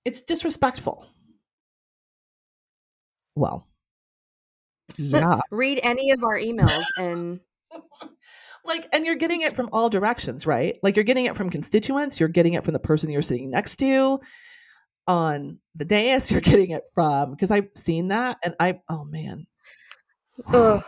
It's 0.05 0.21
disrespectful 0.21 1.07
well 3.39 3.67
yeah. 4.97 5.41
Read 5.51 5.81
any 5.83 6.13
of 6.13 6.25
our 6.25 6.39
emails 6.39 6.85
and 6.97 7.41
like 8.65 8.89
and 8.93 9.05
you're 9.05 9.17
getting 9.17 9.41
it 9.41 9.53
from 9.53 9.69
all 9.73 9.91
directions 9.91 10.47
right? 10.47 10.77
Like 10.83 10.97
you're 10.97 11.05
getting 11.05 11.27
it 11.27 11.37
from 11.37 11.51
constituents 11.51 12.19
you're 12.19 12.29
getting 12.29 12.55
it 12.55 12.65
from 12.65 12.73
the 12.73 12.79
person 12.79 13.11
you're 13.11 13.23
sitting 13.23 13.51
next 13.51 13.77
to 13.77 14.21
on 15.09 15.59
the 15.75 15.87
dais 15.87 16.31
you're 16.31 16.43
getting 16.43 16.71
it 16.71 16.85
from 16.95 17.31
because 17.31 17.51
i've 17.51 17.69
seen 17.75 18.09
that 18.09 18.37
and 18.45 18.55
i 18.61 18.79
oh 18.89 19.05
man. 19.05 19.47
Ugh. 20.53 20.85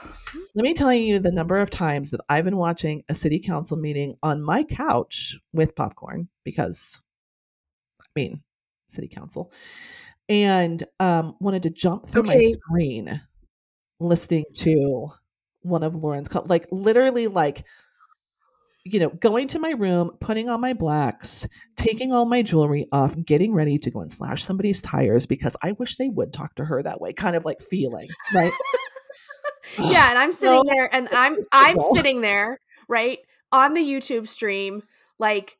let 0.55 0.62
me 0.62 0.74
tell 0.74 0.92
you 0.92 1.18
the 1.18 1.32
number 1.32 1.59
of 1.59 1.70
times 1.70 2.11
that 2.11 2.20
i've 2.28 2.44
been 2.44 2.59
watching 2.59 3.03
a 3.09 3.14
city 3.14 3.40
council 3.40 3.76
meeting 3.76 4.14
on 4.22 4.42
my 4.42 4.62
couch 4.62 5.36
with 5.53 5.74
popcorn 5.74 6.28
because 6.44 7.01
i 8.01 8.05
mean 8.14 8.42
city 8.88 9.09
council 9.09 9.51
and 10.30 10.84
um, 11.00 11.34
wanted 11.40 11.64
to 11.64 11.70
jump 11.70 12.06
through 12.06 12.22
okay. 12.22 12.34
my 12.36 12.52
screen 12.52 13.20
listening 13.98 14.44
to 14.54 15.08
one 15.62 15.82
of 15.82 15.94
Lauren's 15.94 16.28
call, 16.28 16.46
like 16.46 16.66
literally 16.70 17.26
like 17.26 17.64
you 18.84 18.98
know 18.98 19.10
going 19.10 19.46
to 19.48 19.58
my 19.58 19.70
room 19.72 20.10
putting 20.20 20.48
on 20.48 20.58
my 20.58 20.72
blacks 20.72 21.46
taking 21.76 22.14
all 22.14 22.24
my 22.24 22.40
jewelry 22.40 22.86
off 22.92 23.14
getting 23.26 23.52
ready 23.52 23.78
to 23.78 23.90
go 23.90 24.00
and 24.00 24.10
slash 24.10 24.42
somebody's 24.42 24.80
tires 24.80 25.26
because 25.26 25.54
i 25.62 25.72
wish 25.72 25.96
they 25.96 26.08
would 26.08 26.32
talk 26.32 26.54
to 26.54 26.64
her 26.64 26.82
that 26.82 26.98
way 26.98 27.12
kind 27.12 27.36
of 27.36 27.44
like 27.44 27.60
feeling 27.60 28.08
right 28.34 28.52
yeah 29.78 30.08
and 30.08 30.18
i'm 30.18 30.32
sitting 30.32 30.62
so, 30.66 30.74
there 30.74 30.94
and 30.94 31.10
i'm 31.12 31.36
i'm 31.52 31.76
sitting 31.92 32.22
there 32.22 32.58
right 32.88 33.18
on 33.52 33.74
the 33.74 33.82
youtube 33.82 34.26
stream 34.26 34.82
like 35.18 35.58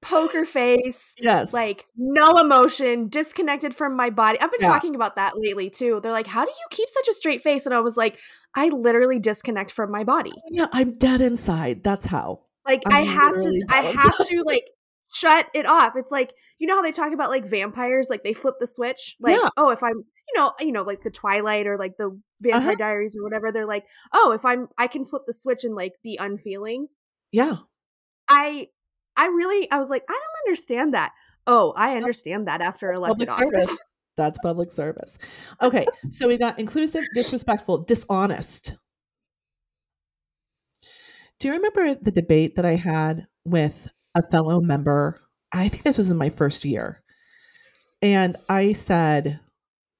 poker 0.00 0.44
face. 0.44 1.14
Yes. 1.18 1.52
Like 1.52 1.86
no 1.96 2.38
emotion, 2.38 3.08
disconnected 3.08 3.74
from 3.74 3.96
my 3.96 4.10
body. 4.10 4.40
I've 4.40 4.50
been 4.52 4.60
Yeah. 4.62 4.68
talking 4.68 4.94
about 4.94 5.16
that 5.16 5.34
lately 5.36 5.70
too. 5.70 6.00
They're 6.00 6.12
like, 6.12 6.28
"How 6.28 6.44
do 6.44 6.50
you 6.50 6.66
keep 6.70 6.88
such 6.88 7.08
a 7.08 7.12
straight 7.14 7.40
face?" 7.42 7.66
And 7.66 7.74
I 7.74 7.80
was 7.80 7.96
like, 7.96 8.18
"I 8.54 8.68
literally 8.68 9.18
disconnect 9.18 9.70
from 9.72 9.90
my 9.90 10.04
body. 10.04 10.32
yeah, 10.50 10.66
I'm 10.72 10.96
dead 10.98 11.20
inside. 11.20 11.82
That's 11.84 12.06
how. 12.06 12.42
Like 12.66 12.82
I'm 12.86 12.92
I 12.94 13.00
have 13.02 13.34
to 13.34 13.64
I 13.70 13.80
have 13.82 14.16
to 14.26 14.42
like 14.44 14.64
shut 15.10 15.46
it 15.54 15.66
off. 15.66 15.94
It's 15.96 16.10
like, 16.12 16.34
you 16.58 16.66
know 16.66 16.76
how 16.76 16.82
they 16.82 16.92
talk 16.92 17.12
about 17.12 17.30
like 17.30 17.46
vampires, 17.46 18.08
like 18.10 18.24
they 18.24 18.34
flip 18.34 18.56
the 18.60 18.66
switch? 18.66 19.16
Like, 19.20 19.36
Yeah. 19.40 19.48
oh, 19.56 19.70
if 19.70 19.82
I'm 19.82 20.04
you 20.28 20.38
know, 20.38 20.52
you 20.60 20.72
know, 20.72 20.82
like 20.82 21.02
the 21.02 21.10
Twilight 21.10 21.66
or 21.66 21.78
like 21.78 21.96
the 21.96 22.20
Vampire 22.42 22.60
Uh-huh. 22.60 22.74
Diaries 22.74 23.16
or 23.18 23.22
whatever, 23.24 23.50
they're 23.50 23.64
like, 23.66 23.86
oh, 24.12 24.32
if 24.32 24.44
I'm 24.44 24.68
I 24.76 24.86
can 24.86 25.06
flip 25.06 25.22
the 25.26 25.32
switch 25.32 25.64
and 25.64 25.74
like 25.74 25.94
be 26.04 26.18
unfeeling. 26.20 26.88
Yeah. 27.32 27.56
I 28.28 28.68
I 29.18 29.26
really 29.26 29.70
I 29.70 29.78
was 29.78 29.90
like, 29.90 30.04
I 30.08 30.12
don't 30.12 30.48
understand 30.48 30.94
that. 30.94 31.12
Oh, 31.46 31.72
I 31.76 31.96
understand 31.96 32.46
that 32.48 32.60
after 32.62 32.92
elected 32.92 33.28
Public 33.28 33.30
office. 33.32 33.66
service. 33.68 33.84
That's 34.16 34.38
public 34.42 34.72
service. 34.72 35.16
Okay, 35.62 35.86
so 36.10 36.26
we 36.26 36.38
got 36.38 36.58
inclusive, 36.58 37.04
disrespectful, 37.14 37.84
dishonest. 37.84 38.76
Do 41.38 41.46
you 41.46 41.54
remember 41.54 41.94
the 41.94 42.10
debate 42.10 42.56
that 42.56 42.64
I 42.64 42.74
had 42.74 43.28
with 43.44 43.86
a 44.16 44.22
fellow 44.28 44.60
member? 44.60 45.20
I 45.52 45.68
think 45.68 45.84
this 45.84 45.98
was 45.98 46.10
in 46.10 46.16
my 46.16 46.30
first 46.30 46.64
year. 46.64 47.00
And 48.02 48.36
I 48.48 48.72
said, 48.72 49.38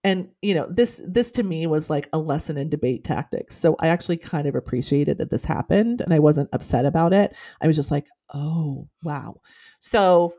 and 0.04 0.28
you 0.42 0.54
know, 0.54 0.66
this 0.70 1.02
this 1.06 1.30
to 1.32 1.42
me 1.42 1.66
was 1.66 1.90
like 1.90 2.08
a 2.12 2.18
lesson 2.18 2.56
in 2.56 2.70
debate 2.70 3.04
tactics. 3.04 3.56
So 3.56 3.76
I 3.80 3.88
actually 3.88 4.18
kind 4.18 4.46
of 4.46 4.54
appreciated 4.54 5.18
that 5.18 5.30
this 5.30 5.44
happened 5.44 6.00
and 6.00 6.14
I 6.14 6.18
wasn't 6.18 6.50
upset 6.52 6.86
about 6.86 7.12
it. 7.12 7.34
I 7.60 7.66
was 7.66 7.76
just 7.76 7.90
like, 7.90 8.06
"Oh, 8.32 8.88
wow." 9.02 9.40
So 9.80 10.34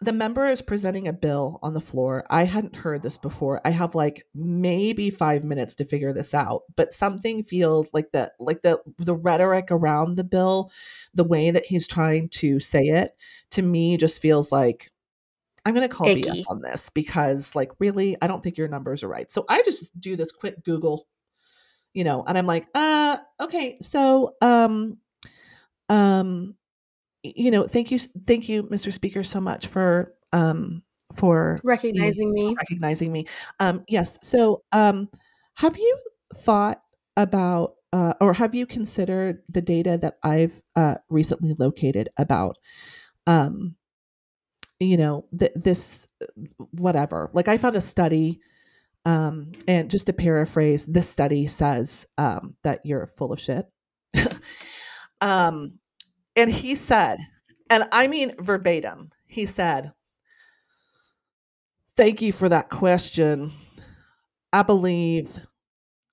the 0.00 0.12
member 0.12 0.48
is 0.48 0.62
presenting 0.62 1.08
a 1.08 1.12
bill 1.12 1.58
on 1.62 1.74
the 1.74 1.80
floor. 1.80 2.24
I 2.30 2.44
hadn't 2.44 2.76
heard 2.76 3.02
this 3.02 3.16
before. 3.16 3.60
I 3.64 3.70
have 3.70 3.96
like 3.96 4.26
maybe 4.32 5.10
5 5.10 5.42
minutes 5.44 5.74
to 5.76 5.84
figure 5.84 6.12
this 6.12 6.34
out, 6.34 6.62
but 6.76 6.92
something 6.92 7.42
feels 7.42 7.90
like 7.92 8.12
the 8.12 8.32
like 8.38 8.62
the 8.62 8.80
the 8.98 9.16
rhetoric 9.16 9.70
around 9.70 10.16
the 10.16 10.24
bill, 10.24 10.70
the 11.14 11.24
way 11.24 11.50
that 11.50 11.66
he's 11.66 11.88
trying 11.88 12.28
to 12.30 12.60
say 12.60 12.82
it, 12.84 13.16
to 13.50 13.62
me 13.62 13.96
just 13.96 14.22
feels 14.22 14.52
like 14.52 14.92
I'm 15.68 15.74
going 15.74 15.86
to 15.86 15.94
call 15.94 16.08
Icky. 16.08 16.22
BS 16.22 16.44
on 16.48 16.62
this 16.62 16.88
because 16.88 17.54
like 17.54 17.70
really, 17.78 18.16
I 18.22 18.26
don't 18.26 18.42
think 18.42 18.56
your 18.56 18.68
numbers 18.68 19.02
are 19.02 19.08
right. 19.08 19.30
So 19.30 19.44
I 19.48 19.60
just 19.62 20.00
do 20.00 20.16
this 20.16 20.32
quick 20.32 20.64
Google, 20.64 21.06
you 21.92 22.04
know, 22.04 22.24
and 22.26 22.38
I'm 22.38 22.46
like, 22.46 22.66
uh 22.74 23.18
okay, 23.38 23.76
so 23.82 24.34
um 24.40 24.96
um 25.90 26.54
you 27.22 27.50
know, 27.50 27.66
thank 27.66 27.90
you 27.90 27.98
thank 27.98 28.48
you 28.48 28.62
Mr. 28.64 28.90
Speaker 28.90 29.22
so 29.22 29.40
much 29.42 29.66
for 29.66 30.14
um 30.32 30.82
for 31.12 31.60
Recognizing 31.64 32.32
me. 32.32 32.54
recognizing 32.56 33.12
me. 33.12 33.26
Um, 33.60 33.84
yes. 33.88 34.18
So, 34.22 34.62
um, 34.72 35.08
have 35.56 35.76
you 35.76 35.98
thought 36.34 36.80
about, 37.16 37.74
uh, 37.92 38.14
or 38.20 38.32
have 38.34 38.54
you 38.54 38.66
considered 38.66 39.42
the 39.48 39.62
data 39.62 39.98
that 40.00 40.18
I've 40.22 40.62
uh, 40.76 40.96
recently 41.08 41.54
located 41.58 42.10
about, 42.16 42.56
um, 43.26 43.74
you 44.80 44.96
know, 44.96 45.24
th- 45.36 45.52
this, 45.54 46.06
whatever? 46.70 47.30
Like, 47.32 47.48
I 47.48 47.56
found 47.56 47.76
a 47.76 47.80
study, 47.80 48.40
um, 49.04 49.52
and 49.66 49.90
just 49.90 50.06
to 50.06 50.12
paraphrase, 50.12 50.86
this 50.86 51.08
study 51.08 51.46
says 51.46 52.06
um, 52.16 52.56
that 52.62 52.80
you're 52.84 53.06
full 53.06 53.32
of 53.32 53.40
shit. 53.40 53.66
um, 55.20 55.78
and 56.36 56.50
he 56.50 56.74
said, 56.74 57.18
and 57.70 57.88
I 57.92 58.06
mean 58.06 58.34
verbatim, 58.38 59.10
he 59.26 59.46
said, 59.46 59.92
Thank 61.96 62.22
you 62.22 62.30
for 62.30 62.48
that 62.48 62.70
question. 62.70 63.50
I 64.52 64.62
believe 64.62 65.40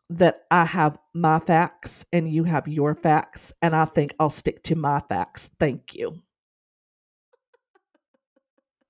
that 0.10 0.46
I 0.50 0.66
have 0.66 0.98
my 1.14 1.40
facts 1.40 2.06
and 2.12 2.30
you 2.30 2.44
have 2.44 2.68
your 2.68 2.96
facts, 2.96 3.54
and 3.62 3.76
I 3.76 3.86
think 3.86 4.16
I'll 4.20 4.30
stick 4.30 4.64
to 4.64 4.76
my 4.76 5.00
facts. 5.00 5.52
Thank 5.60 5.96
you. 5.96 6.22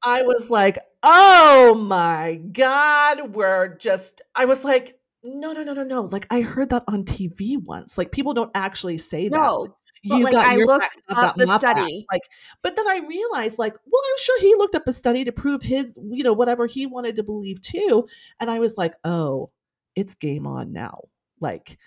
I 0.06 0.22
was 0.22 0.50
like, 0.52 0.78
oh 1.02 1.74
my 1.74 2.36
God, 2.36 3.34
we're 3.34 3.76
just, 3.78 4.22
I 4.36 4.46
was 4.46 4.64
like, 4.64 5.00
no, 5.24 5.52
no, 5.54 5.64
no, 5.64 5.74
no, 5.74 5.84
no. 5.84 6.02
Like, 6.04 6.28
I 6.30 6.42
heard 6.42 6.70
that 6.70 6.84
on 6.88 7.04
TV 7.04 7.58
once. 7.62 7.98
Like, 7.98 8.12
people 8.12 8.34
don't 8.34 8.52
actually 8.54 9.00
say 9.00 9.30
that. 9.30 9.36
No. 9.36 9.76
You've 10.04 10.22
like, 10.22 10.34
got 10.34 10.46
I 10.46 10.58
your 10.58 10.68
looked 10.68 11.02
up 11.10 11.36
the 11.36 11.48
study. 11.48 12.06
Like, 12.12 12.22
but 12.62 12.76
then 12.76 12.88
I 12.88 13.00
realized, 13.08 13.58
like, 13.58 13.74
well, 13.74 14.02
I'm 14.08 14.18
sure 14.20 14.40
he 14.40 14.54
looked 14.54 14.76
up 14.76 14.88
a 14.88 14.94
study 14.94 15.24
to 15.24 15.32
prove 15.32 15.64
his, 15.64 15.98
you 16.12 16.24
know, 16.24 16.34
whatever 16.34 16.68
he 16.68 16.86
wanted 16.86 17.16
to 17.16 17.24
believe 17.24 17.60
too. 17.60 18.08
And 18.40 18.52
I 18.52 18.60
was 18.60 18.78
like, 18.78 18.94
oh, 19.04 19.50
it's 19.96 20.14
game 20.14 20.46
on 20.46 20.72
now. 20.72 21.06
Like, 21.42 21.80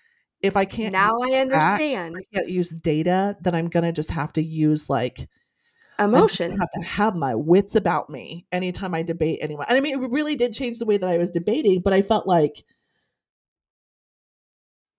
if 0.42 0.56
I 0.56 0.64
can't 0.64 0.92
Now 0.92 1.18
I 1.20 1.36
understand. 1.36 2.16
I 2.16 2.22
can't 2.34 2.48
use 2.48 2.70
data, 2.70 3.36
then 3.40 3.54
I'm 3.54 3.68
gonna 3.68 3.92
just 3.92 4.10
have 4.10 4.32
to 4.34 4.42
use 4.42 4.88
like 4.90 5.28
Emotion. 5.98 6.50
gonna 6.50 6.60
have 6.60 6.70
to 6.70 6.88
have 6.88 7.16
my 7.16 7.34
wits 7.34 7.74
about 7.74 8.08
me 8.08 8.46
anytime 8.52 8.94
I 8.94 9.02
debate 9.02 9.38
anyone. 9.42 9.66
And 9.68 9.76
I 9.76 9.80
mean, 9.80 10.02
it 10.02 10.10
really 10.10 10.36
did 10.36 10.52
change 10.52 10.78
the 10.78 10.86
way 10.86 10.96
that 10.96 11.08
I 11.08 11.18
was 11.18 11.30
debating, 11.30 11.80
but 11.80 11.92
I 11.92 12.02
felt 12.02 12.26
like 12.26 12.64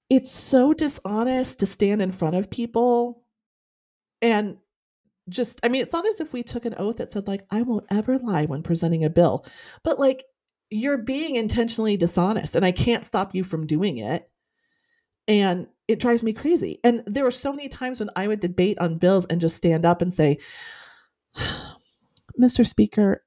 it's 0.10 0.32
so 0.32 0.74
dishonest 0.74 1.60
to 1.60 1.66
stand 1.66 2.02
in 2.02 2.12
front 2.12 2.36
of 2.36 2.50
people 2.50 3.24
and 4.22 4.58
just 5.30 5.60
I 5.64 5.70
mean, 5.70 5.84
it's 5.84 5.94
not 5.94 6.08
as 6.08 6.20
if 6.20 6.34
we 6.34 6.44
took 6.44 6.66
an 6.66 6.76
oath 6.78 6.98
that 6.98 7.10
said 7.10 7.28
like 7.28 7.46
I 7.52 7.62
won't 7.62 7.86
ever 7.90 8.18
lie 8.18 8.46
when 8.46 8.64
presenting 8.64 9.06
a 9.06 9.10
bill, 9.10 9.46
but 9.84 10.00
like 10.00 10.24
you're 10.70 10.98
being 10.98 11.36
intentionally 11.36 11.98
dishonest 11.98 12.56
and 12.56 12.66
I 12.66 12.72
can't 12.72 13.06
stop 13.06 13.34
you 13.34 13.44
from 13.44 13.68
doing 13.68 13.98
it. 13.98 14.30
And 15.28 15.68
it 15.88 16.00
drives 16.00 16.24
me 16.24 16.34
crazy. 16.34 16.80
And 16.84 17.04
there 17.06 17.24
were 17.24 17.32
so 17.32 17.54
many 17.54 17.70
times 17.70 18.00
when 18.00 18.10
I 18.16 18.28
would 18.28 18.40
debate 18.40 18.80
on 18.80 18.98
bills 18.98 19.26
and 19.26 19.40
just 19.40 19.56
stand 19.56 19.86
up 19.86 20.02
and 20.02 20.12
say, 20.12 20.40
Mr. 22.40 22.66
Speaker, 22.66 23.24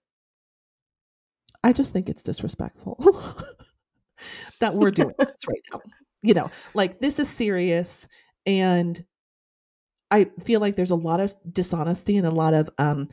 I 1.65 1.73
just 1.73 1.93
think 1.93 2.09
it's 2.09 2.23
disrespectful 2.23 2.97
that 4.61 4.75
we're 4.75 4.91
doing 4.91 5.15
this 5.19 5.47
right 5.49 5.63
now. 5.73 5.81
You 6.23 6.35
know, 6.35 6.51
like 6.75 7.01
this 7.01 7.19
is 7.19 7.29
serious 7.29 8.07
and 8.47 9.05
I 10.11 10.27
feel 10.41 10.61
like 10.61 10.77
there's 10.77 10.91
a 10.91 10.97
lot 10.97 11.21
of 11.21 11.35
dishonesty 11.51 12.17
and 12.17 12.27
a 12.27 12.31
lot 12.31 12.55
of 12.55 12.71
um 12.79 13.09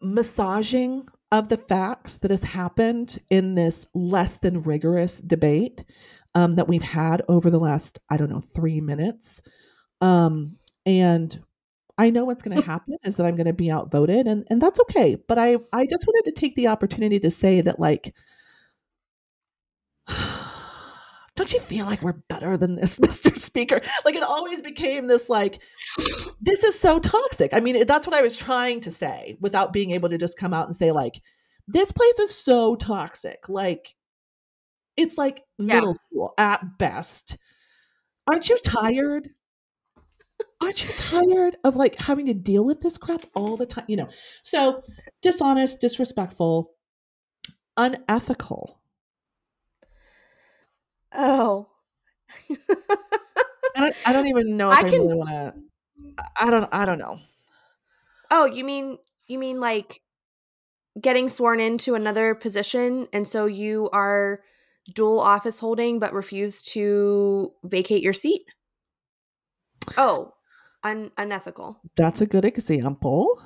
massaging 0.00 1.06
of 1.30 1.48
the 1.48 1.56
facts 1.56 2.16
that 2.16 2.30
has 2.30 2.42
happened 2.42 3.18
in 3.30 3.54
this 3.54 3.86
less 3.94 4.36
than 4.36 4.62
rigorous 4.62 5.20
debate 5.20 5.84
um, 6.34 6.52
that 6.52 6.68
we've 6.68 6.82
had 6.82 7.22
over 7.28 7.50
the 7.50 7.58
last, 7.58 7.98
I 8.10 8.16
don't 8.16 8.30
know, 8.30 8.40
three 8.40 8.80
minutes. 8.80 9.40
Um, 10.00 10.56
and 10.84 11.40
I 12.02 12.10
know 12.10 12.24
what's 12.24 12.42
going 12.42 12.56
to 12.56 12.64
oh. 12.64 12.66
happen 12.66 12.96
is 13.04 13.16
that 13.16 13.26
I'm 13.26 13.36
going 13.36 13.46
to 13.46 13.52
be 13.52 13.70
outvoted, 13.70 14.26
and 14.26 14.44
and 14.50 14.60
that's 14.60 14.80
okay. 14.80 15.16
But 15.28 15.38
I 15.38 15.58
I 15.72 15.86
just 15.86 16.04
wanted 16.04 16.24
to 16.24 16.32
take 16.32 16.56
the 16.56 16.66
opportunity 16.66 17.20
to 17.20 17.30
say 17.30 17.60
that 17.60 17.78
like. 17.78 18.14
Don't 21.34 21.50
you 21.54 21.60
feel 21.60 21.86
like 21.86 22.02
we're 22.02 22.20
better 22.28 22.58
than 22.58 22.74
this, 22.74 22.98
Mr. 23.06 23.38
Speaker? 23.38 23.80
Like 24.04 24.16
it 24.16 24.22
always 24.24 24.60
became 24.60 25.06
this 25.06 25.30
like 25.30 25.62
this 26.40 26.64
is 26.64 26.78
so 26.78 26.98
toxic. 26.98 27.54
I 27.54 27.60
mean, 27.60 27.86
that's 27.86 28.06
what 28.06 28.16
I 28.16 28.20
was 28.20 28.36
trying 28.36 28.80
to 28.80 28.90
say 28.90 29.36
without 29.40 29.72
being 29.72 29.92
able 29.92 30.08
to 30.10 30.18
just 30.18 30.36
come 30.36 30.52
out 30.52 30.66
and 30.66 30.74
say 30.74 30.90
like 30.90 31.22
this 31.68 31.92
place 31.92 32.18
is 32.18 32.34
so 32.34 32.74
toxic. 32.74 33.48
Like 33.48 33.94
it's 34.96 35.16
like 35.16 35.44
Yeah. 35.56 35.76
middle 35.76 35.94
school 35.94 36.34
at 36.36 36.78
best. 36.78 37.38
Aren't 38.26 38.48
you 38.48 38.58
tired? 38.58 39.30
Aren't 40.62 40.84
you 40.84 40.90
tired 40.96 41.56
of 41.64 41.74
like 41.76 41.96
having 41.96 42.26
to 42.26 42.34
deal 42.34 42.64
with 42.64 42.80
this 42.80 42.96
crap 42.96 43.22
all 43.34 43.56
the 43.56 43.66
time? 43.66 43.84
You 43.88 43.96
know, 43.96 44.08
so 44.42 44.82
dishonest, 45.20 45.80
disrespectful, 45.80 46.70
unethical. 47.76 48.80
Oh. 51.14 51.68
I 52.50 53.80
don't, 53.80 53.96
I 54.06 54.12
don't 54.12 54.26
even 54.28 54.56
know 54.56 54.70
if 54.72 54.78
I 54.78 54.80
I, 54.82 54.84
can- 54.90 55.00
really 55.02 55.14
want 55.14 55.30
to. 55.30 55.54
I 56.40 56.50
don't. 56.50 56.68
I 56.72 56.84
don't 56.84 56.98
know. 56.98 57.18
oh, 58.30 58.44
you 58.44 58.64
mean 58.64 58.98
you 59.26 59.38
mean 59.38 59.60
like 59.60 60.00
getting 61.00 61.28
sworn 61.28 61.58
into 61.58 61.94
another 61.94 62.34
position 62.34 63.08
and 63.14 63.26
so 63.26 63.46
you 63.46 63.88
are 63.94 64.40
dual 64.94 65.18
office 65.20 65.58
holding 65.58 65.98
but 65.98 66.12
refuse 66.12 66.60
to 66.60 67.52
vacate 67.64 68.02
your 68.02 68.12
seat? 68.12 68.42
Oh, 69.96 70.32
un- 70.84 71.10
unethical. 71.16 71.80
That's 71.96 72.20
a 72.20 72.26
good 72.26 72.44
example. 72.44 73.40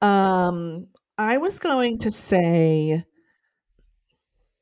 Um, 0.00 0.88
I 1.18 1.38
was 1.38 1.58
going 1.58 1.98
to 1.98 2.10
say 2.10 3.04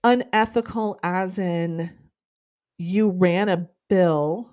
unethical 0.02 0.98
as 1.02 1.38
in 1.38 1.90
you 2.78 3.10
ran 3.10 3.48
a 3.48 3.68
bill 3.88 4.50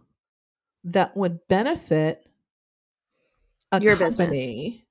that 0.83 1.15
would 1.15 1.39
benefit 1.47 2.25
a 3.71 3.81
Your 3.81 3.95
business. 3.95 4.17
company 4.27 4.85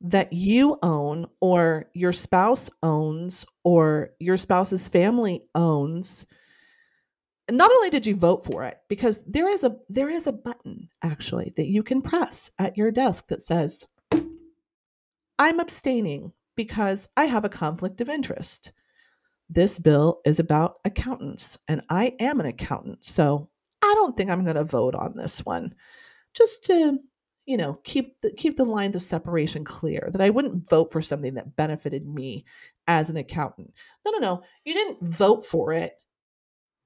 that 0.00 0.32
you 0.32 0.78
own 0.82 1.26
or 1.40 1.86
your 1.94 2.12
spouse 2.12 2.68
owns 2.82 3.46
or 3.64 4.10
your 4.18 4.36
spouse's 4.36 4.88
family 4.88 5.48
owns 5.54 6.26
not 7.52 7.70
only 7.70 7.90
did 7.90 8.06
you 8.06 8.16
vote 8.16 8.42
for 8.42 8.64
it 8.64 8.78
because 8.88 9.24
there 9.26 9.48
is 9.48 9.62
a 9.62 9.76
there 9.88 10.08
is 10.08 10.26
a 10.26 10.32
button 10.32 10.88
actually 11.02 11.52
that 11.56 11.68
you 11.68 11.82
can 11.82 12.00
press 12.00 12.50
at 12.58 12.76
your 12.76 12.90
desk 12.90 13.28
that 13.28 13.42
says 13.42 13.86
i'm 15.38 15.60
abstaining 15.60 16.32
because 16.56 17.08
i 17.16 17.26
have 17.26 17.44
a 17.44 17.50
conflict 17.50 18.00
of 18.00 18.08
interest. 18.08 18.72
This 19.48 19.78
bill 19.78 20.20
is 20.24 20.38
about 20.38 20.76
accountants 20.84 21.58
and 21.68 21.82
i 21.90 22.14
am 22.18 22.40
an 22.40 22.46
accountant 22.46 23.04
so 23.04 23.48
i 23.82 23.92
don't 23.96 24.16
think 24.16 24.30
i'm 24.30 24.44
going 24.44 24.56
to 24.56 24.64
vote 24.64 24.94
on 24.94 25.16
this 25.16 25.44
one. 25.44 25.74
Just 26.34 26.64
to 26.64 26.98
you 27.44 27.56
know 27.56 27.74
keep 27.84 28.20
the 28.22 28.32
keep 28.32 28.56
the 28.56 28.64
lines 28.64 28.96
of 28.96 29.02
separation 29.02 29.64
clear 29.64 30.08
that 30.12 30.22
i 30.22 30.30
wouldn't 30.30 30.68
vote 30.70 30.92
for 30.92 31.02
something 31.02 31.34
that 31.34 31.56
benefited 31.56 32.06
me 32.06 32.44
as 32.86 33.10
an 33.10 33.16
accountant. 33.18 33.74
No 34.06 34.12
no 34.12 34.18
no. 34.18 34.42
You 34.64 34.74
didn't 34.74 35.02
vote 35.02 35.44
for 35.44 35.72
it 35.72 35.98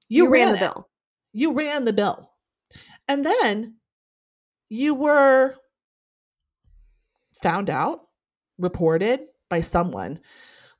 You, 0.09 0.25
you, 0.25 0.29
ran, 0.29 0.47
ran, 0.47 0.51
the 0.53 0.59
bill. 0.59 0.89
you 1.33 1.53
ran 1.53 1.83
the 1.85 1.93
bill. 1.93 2.31
And 3.07 3.25
then 3.25 3.75
you 4.69 4.93
were 4.93 5.55
found 7.41 7.69
out 7.69 8.01
reported 8.57 9.21
by 9.49 9.61
someone. 9.61 10.19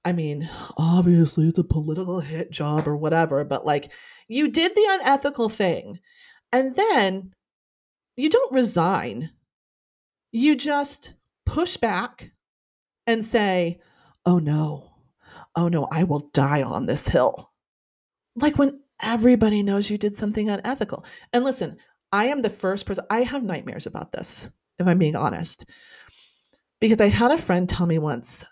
I 0.04 0.14
mean 0.14 0.50
obviously 0.78 1.48
it's 1.50 1.60
a 1.60 1.64
political 1.64 2.22
hit 2.22 2.50
job 2.50 2.88
or 2.88 2.96
whatever 2.96 3.44
but 3.44 3.66
like 3.66 3.92
you 4.30 4.48
did 4.48 4.74
the 4.74 4.86
unethical 4.90 5.50
thing 5.50 6.00
and 6.52 6.76
then 6.76 7.34
you 8.16 8.30
don't 8.30 8.54
resign. 8.54 9.32
You 10.32 10.56
just 10.56 11.14
push 11.46 11.78
back 11.78 12.32
and 13.06 13.24
say, 13.24 13.80
oh 14.26 14.40
no, 14.40 14.96
oh 15.56 15.68
no, 15.68 15.88
I 15.92 16.04
will 16.04 16.30
die 16.34 16.64
on 16.64 16.86
this 16.86 17.08
hill. 17.08 17.52
Like 18.36 18.58
when 18.58 18.82
everybody 19.02 19.64
knows 19.64 19.90
you 19.90 19.98
did 19.98 20.16
something 20.16 20.50
unethical. 20.50 21.06
And 21.34 21.44
listen, 21.44 21.78
I 22.12 22.28
am 22.28 22.42
the 22.42 22.50
first 22.50 22.86
person, 22.86 23.06
I 23.10 23.24
have 23.24 23.44
nightmares 23.44 23.86
about 23.86 24.12
this, 24.12 24.50
if 24.80 24.88
I'm 24.88 24.98
being 24.98 25.16
honest. 25.16 25.66
Because 26.80 27.02
I 27.02 27.10
had 27.10 27.32
a 27.32 27.38
friend 27.38 27.68
tell 27.68 27.88
me 27.88 27.98
once, 27.98 28.46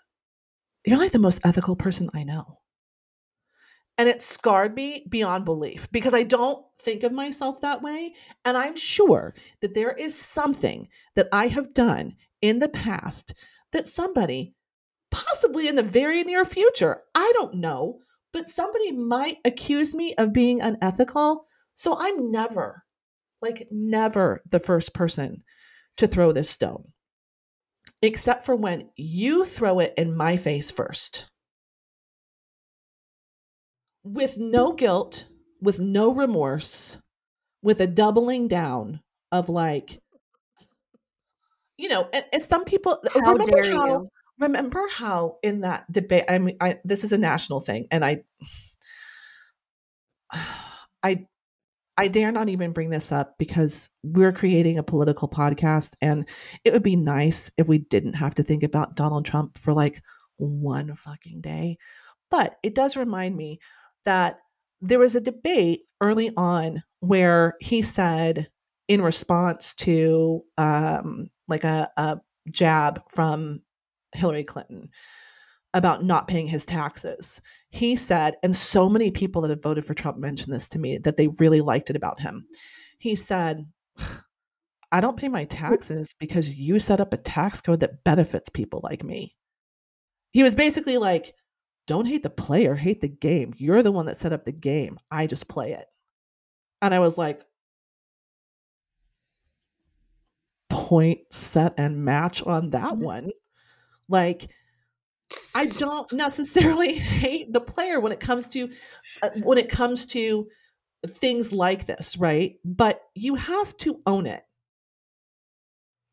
you're 0.84 0.98
like 0.98 1.12
the 1.12 1.18
most 1.18 1.40
ethical 1.44 1.76
person 1.76 2.10
I 2.14 2.24
know. 2.24 2.58
And 3.98 4.08
it 4.08 4.20
scarred 4.20 4.74
me 4.74 5.06
beyond 5.08 5.46
belief 5.46 5.90
because 5.90 6.12
I 6.12 6.22
don't 6.22 6.62
think 6.80 7.02
of 7.02 7.12
myself 7.12 7.60
that 7.62 7.82
way. 7.82 8.14
And 8.44 8.56
I'm 8.56 8.76
sure 8.76 9.34
that 9.62 9.74
there 9.74 9.92
is 9.92 10.18
something 10.18 10.88
that 11.14 11.28
I 11.32 11.48
have 11.48 11.72
done 11.72 12.16
in 12.42 12.58
the 12.58 12.68
past 12.68 13.32
that 13.72 13.88
somebody, 13.88 14.54
possibly 15.10 15.66
in 15.66 15.76
the 15.76 15.82
very 15.82 16.22
near 16.24 16.44
future, 16.44 17.02
I 17.14 17.32
don't 17.34 17.54
know, 17.54 18.00
but 18.36 18.50
somebody 18.50 18.92
might 18.92 19.38
accuse 19.46 19.94
me 19.94 20.14
of 20.16 20.34
being 20.34 20.60
unethical. 20.60 21.46
So 21.74 21.96
I'm 21.98 22.30
never, 22.30 22.84
like, 23.40 23.66
never 23.70 24.42
the 24.50 24.60
first 24.60 24.92
person 24.92 25.42
to 25.96 26.06
throw 26.06 26.32
this 26.32 26.50
stone, 26.50 26.92
except 28.02 28.44
for 28.44 28.54
when 28.54 28.90
you 28.94 29.46
throw 29.46 29.78
it 29.78 29.94
in 29.96 30.14
my 30.14 30.36
face 30.36 30.70
first 30.70 31.30
with 34.04 34.36
no 34.36 34.74
guilt, 34.74 35.24
with 35.62 35.80
no 35.80 36.12
remorse, 36.12 36.98
with 37.62 37.80
a 37.80 37.86
doubling 37.86 38.48
down 38.48 39.00
of 39.32 39.48
like, 39.48 40.02
you 41.78 41.88
know, 41.88 42.06
and, 42.12 42.26
and 42.34 42.42
some 42.42 42.66
people 42.66 43.02
How 43.14 43.32
remember 43.32 43.62
dare 43.62 43.64
how 43.72 43.86
you? 43.86 44.08
Remember 44.38 44.86
how 44.90 45.38
in 45.42 45.60
that 45.60 45.90
debate. 45.90 46.24
I 46.28 46.38
mean, 46.38 46.56
I 46.60 46.78
this 46.84 47.04
is 47.04 47.12
a 47.12 47.18
national 47.18 47.60
thing, 47.60 47.86
and 47.90 48.04
I, 48.04 48.24
I, 51.02 51.26
I 51.96 52.08
dare 52.08 52.32
not 52.32 52.48
even 52.48 52.72
bring 52.72 52.90
this 52.90 53.12
up 53.12 53.36
because 53.38 53.88
we're 54.02 54.32
creating 54.32 54.78
a 54.78 54.82
political 54.82 55.28
podcast, 55.28 55.94
and 56.00 56.28
it 56.64 56.72
would 56.72 56.82
be 56.82 56.96
nice 56.96 57.50
if 57.56 57.68
we 57.68 57.78
didn't 57.78 58.14
have 58.14 58.34
to 58.36 58.42
think 58.42 58.62
about 58.62 58.96
Donald 58.96 59.24
Trump 59.24 59.56
for 59.56 59.72
like 59.72 60.02
one 60.36 60.94
fucking 60.94 61.40
day. 61.40 61.78
But 62.30 62.56
it 62.62 62.74
does 62.74 62.96
remind 62.96 63.36
me 63.36 63.60
that 64.04 64.38
there 64.80 64.98
was 64.98 65.16
a 65.16 65.20
debate 65.20 65.82
early 66.00 66.32
on 66.36 66.82
where 67.00 67.54
he 67.60 67.82
said, 67.82 68.50
in 68.88 69.02
response 69.02 69.74
to 69.74 70.42
um, 70.58 71.28
like 71.48 71.64
a, 71.64 71.90
a 71.96 72.20
jab 72.50 73.02
from 73.10 73.60
Hillary 74.16 74.44
Clinton 74.44 74.88
about 75.74 76.02
not 76.04 76.26
paying 76.28 76.46
his 76.46 76.64
taxes, 76.64 77.40
he 77.70 77.96
said, 77.96 78.36
and 78.42 78.56
so 78.56 78.88
many 78.88 79.10
people 79.10 79.42
that 79.42 79.50
have 79.50 79.62
voted 79.62 79.84
for 79.84 79.94
Trump 79.94 80.16
mentioned 80.16 80.54
this 80.54 80.68
to 80.68 80.78
me 80.78 80.98
that 80.98 81.16
they 81.16 81.28
really 81.28 81.60
liked 81.60 81.90
it 81.90 81.96
about 81.96 82.20
him. 82.20 82.46
He 82.98 83.14
said, 83.14 83.66
I 84.92 85.00
don't 85.00 85.16
pay 85.16 85.28
my 85.28 85.44
taxes 85.44 86.14
because 86.18 86.48
you 86.48 86.78
set 86.78 87.00
up 87.00 87.12
a 87.12 87.18
tax 87.18 87.60
code 87.60 87.80
that 87.80 88.04
benefits 88.04 88.48
people 88.48 88.80
like 88.82 89.04
me. 89.04 89.36
He 90.32 90.42
was 90.42 90.54
basically 90.54 90.96
like, 90.96 91.34
don't 91.86 92.06
hate 92.06 92.22
the 92.22 92.30
player, 92.30 92.74
hate 92.74 93.00
the 93.00 93.08
game. 93.08 93.52
You're 93.58 93.82
the 93.82 93.92
one 93.92 94.06
that 94.06 94.16
set 94.16 94.32
up 94.32 94.44
the 94.44 94.52
game. 94.52 94.98
I 95.10 95.26
just 95.26 95.48
play 95.48 95.72
it. 95.72 95.86
And 96.80 96.94
I 96.94 96.98
was 97.00 97.18
like, 97.18 97.44
point, 100.68 101.20
set, 101.30 101.74
and 101.76 102.04
match 102.04 102.42
on 102.42 102.70
that 102.70 102.94
Mhm. 102.94 102.98
one. 102.98 103.30
Like, 104.08 104.48
I 105.54 105.66
don't 105.78 106.12
necessarily 106.12 106.94
hate 106.94 107.52
the 107.52 107.60
player 107.60 108.00
when 108.00 108.12
it 108.12 108.20
comes 108.20 108.48
to 108.50 108.70
uh, 109.22 109.30
when 109.42 109.58
it 109.58 109.68
comes 109.68 110.06
to 110.06 110.48
things 111.06 111.52
like 111.52 111.86
this, 111.86 112.16
right? 112.16 112.56
But 112.64 113.00
you 113.14 113.34
have 113.36 113.76
to 113.78 114.00
own 114.06 114.26
it. 114.26 114.44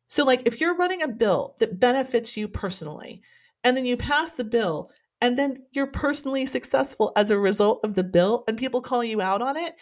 So 0.08 0.24
like 0.24 0.42
if 0.46 0.60
you're 0.60 0.76
running 0.76 1.02
a 1.02 1.08
bill 1.08 1.56
that 1.58 1.80
benefits 1.80 2.36
you 2.36 2.48
personally 2.48 3.22
and 3.62 3.76
then 3.76 3.84
you 3.84 3.96
pass 3.96 4.32
the 4.32 4.44
bill 4.44 4.90
and 5.20 5.38
then 5.38 5.64
you're 5.72 5.86
personally 5.86 6.46
successful 6.46 7.12
as 7.16 7.30
a 7.30 7.38
result 7.38 7.80
of 7.82 7.94
the 7.94 8.04
bill 8.04 8.44
and 8.46 8.58
people 8.58 8.80
call 8.80 9.02
you 9.02 9.20
out 9.20 9.42
on 9.42 9.56
it, 9.56 9.74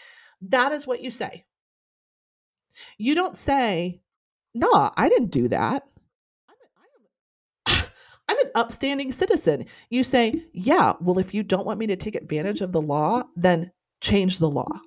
that 0.42 0.72
is 0.72 0.86
what 0.86 1.02
you 1.02 1.10
say. 1.10 1.44
You 2.96 3.14
don't 3.14 3.36
say, 3.36 4.00
"No, 4.54 4.92
I 4.96 5.08
didn't 5.08 5.30
do 5.30 5.48
that." 5.48 5.86
I'm, 8.54 8.64
a, 8.64 8.72
I'm 8.72 8.92
an 8.92 9.02
upstanding 9.06 9.12
citizen. 9.12 9.66
You 9.90 10.04
say, 10.04 10.44
"Yeah, 10.52 10.94
well 11.00 11.18
if 11.18 11.34
you 11.34 11.42
don't 11.42 11.66
want 11.66 11.78
me 11.78 11.86
to 11.88 11.96
take 11.96 12.14
advantage 12.14 12.60
of 12.60 12.72
the 12.72 12.82
law, 12.82 13.24
then 13.36 13.72
change 14.00 14.38
the 14.38 14.50
law." 14.50 14.80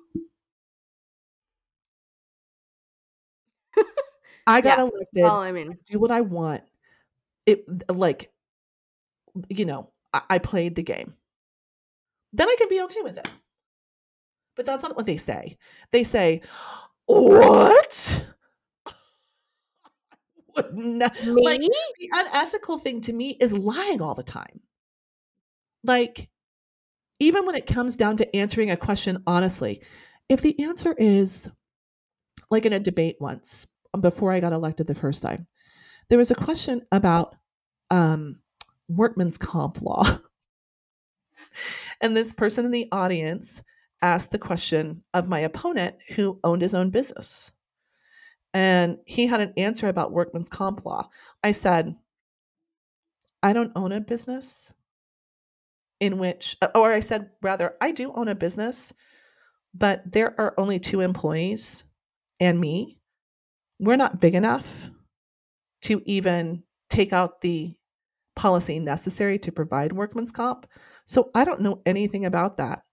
I 4.46 4.60
got 4.60 4.78
Yeah, 4.78 4.80
elected. 4.80 5.12
Well, 5.22 5.36
I 5.36 5.52
mean, 5.52 5.78
do 5.86 5.98
what 5.98 6.10
I 6.10 6.20
want. 6.22 6.64
It 7.46 7.66
like, 7.90 8.32
you 9.48 9.64
know, 9.64 9.90
I, 10.12 10.22
I 10.30 10.38
played 10.38 10.74
the 10.74 10.82
game. 10.82 11.14
Then 12.32 12.48
I 12.48 12.54
can 12.58 12.68
be 12.68 12.80
okay 12.82 13.00
with 13.02 13.18
it. 13.18 13.28
But 14.56 14.66
that's 14.66 14.82
not 14.82 14.96
what 14.96 15.06
they 15.06 15.16
say. 15.18 15.58
They 15.90 16.02
say, 16.04 16.40
"What?" 17.06 18.24
Would 20.56 20.74
me? 20.74 20.98
like 21.44 21.60
the 21.60 22.10
unethical 22.12 22.78
thing 22.78 23.00
to 23.02 23.12
me 23.12 23.36
is 23.40 23.52
lying 23.52 24.00
all 24.00 24.14
the 24.14 24.22
time. 24.22 24.60
Like, 25.84 26.28
even 27.18 27.46
when 27.46 27.54
it 27.54 27.66
comes 27.66 27.96
down 27.96 28.16
to 28.18 28.36
answering 28.36 28.70
a 28.70 28.76
question 28.76 29.22
honestly, 29.26 29.82
if 30.28 30.40
the 30.40 30.58
answer 30.62 30.92
is 30.92 31.48
like 32.50 32.66
in 32.66 32.72
a 32.72 32.80
debate 32.80 33.16
once 33.20 33.66
um, 33.94 34.00
before 34.00 34.32
I 34.32 34.40
got 34.40 34.52
elected 34.52 34.86
the 34.86 34.94
first 34.94 35.22
time, 35.22 35.46
there 36.08 36.18
was 36.18 36.30
a 36.30 36.36
question 36.36 36.82
about 36.92 37.36
um, 37.90 38.40
workman's 38.88 39.38
comp 39.38 39.80
law. 39.80 40.04
and 42.00 42.16
this 42.16 42.32
person 42.32 42.64
in 42.64 42.70
the 42.70 42.88
audience 42.92 43.62
asked 44.02 44.30
the 44.30 44.38
question 44.38 45.02
of 45.14 45.28
my 45.28 45.40
opponent 45.40 45.96
who 46.10 46.38
owned 46.44 46.62
his 46.62 46.74
own 46.74 46.90
business. 46.90 47.52
And 48.56 48.96
he 49.04 49.26
had 49.26 49.42
an 49.42 49.52
answer 49.58 49.86
about 49.86 50.12
workman's 50.12 50.48
comp 50.48 50.86
law. 50.86 51.10
I 51.44 51.50
said, 51.50 51.94
I 53.42 53.52
don't 53.52 53.72
own 53.76 53.92
a 53.92 54.00
business 54.00 54.72
in 56.00 56.16
which, 56.16 56.56
uh, 56.62 56.68
or 56.74 56.90
I 56.90 57.00
said, 57.00 57.28
rather, 57.42 57.74
I 57.82 57.90
do 57.90 58.14
own 58.14 58.28
a 58.28 58.34
business, 58.34 58.94
but 59.74 60.10
there 60.10 60.34
are 60.40 60.54
only 60.56 60.78
two 60.78 61.02
employees 61.02 61.84
and 62.40 62.58
me. 62.58 62.98
We're 63.78 63.96
not 63.96 64.22
big 64.22 64.34
enough 64.34 64.88
to 65.82 66.00
even 66.06 66.62
take 66.88 67.12
out 67.12 67.42
the 67.42 67.76
policy 68.36 68.78
necessary 68.78 69.38
to 69.40 69.52
provide 69.52 69.92
workman's 69.92 70.32
comp. 70.32 70.66
So 71.04 71.30
I 71.34 71.44
don't 71.44 71.60
know 71.60 71.82
anything 71.84 72.24
about 72.24 72.56
that. 72.56 72.84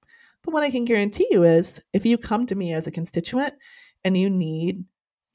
But 0.44 0.54
what 0.54 0.64
I 0.64 0.72
can 0.72 0.84
guarantee 0.84 1.30
you 1.32 1.44
is 1.44 1.82
if 1.94 2.06
you 2.06 2.18
come 2.18 2.48
to 2.48 2.56
me 2.56 2.74
as 2.74 2.86
a 2.86 2.92
constituent 2.92 3.54
and 4.04 4.18
you 4.18 4.30
need 4.30 4.84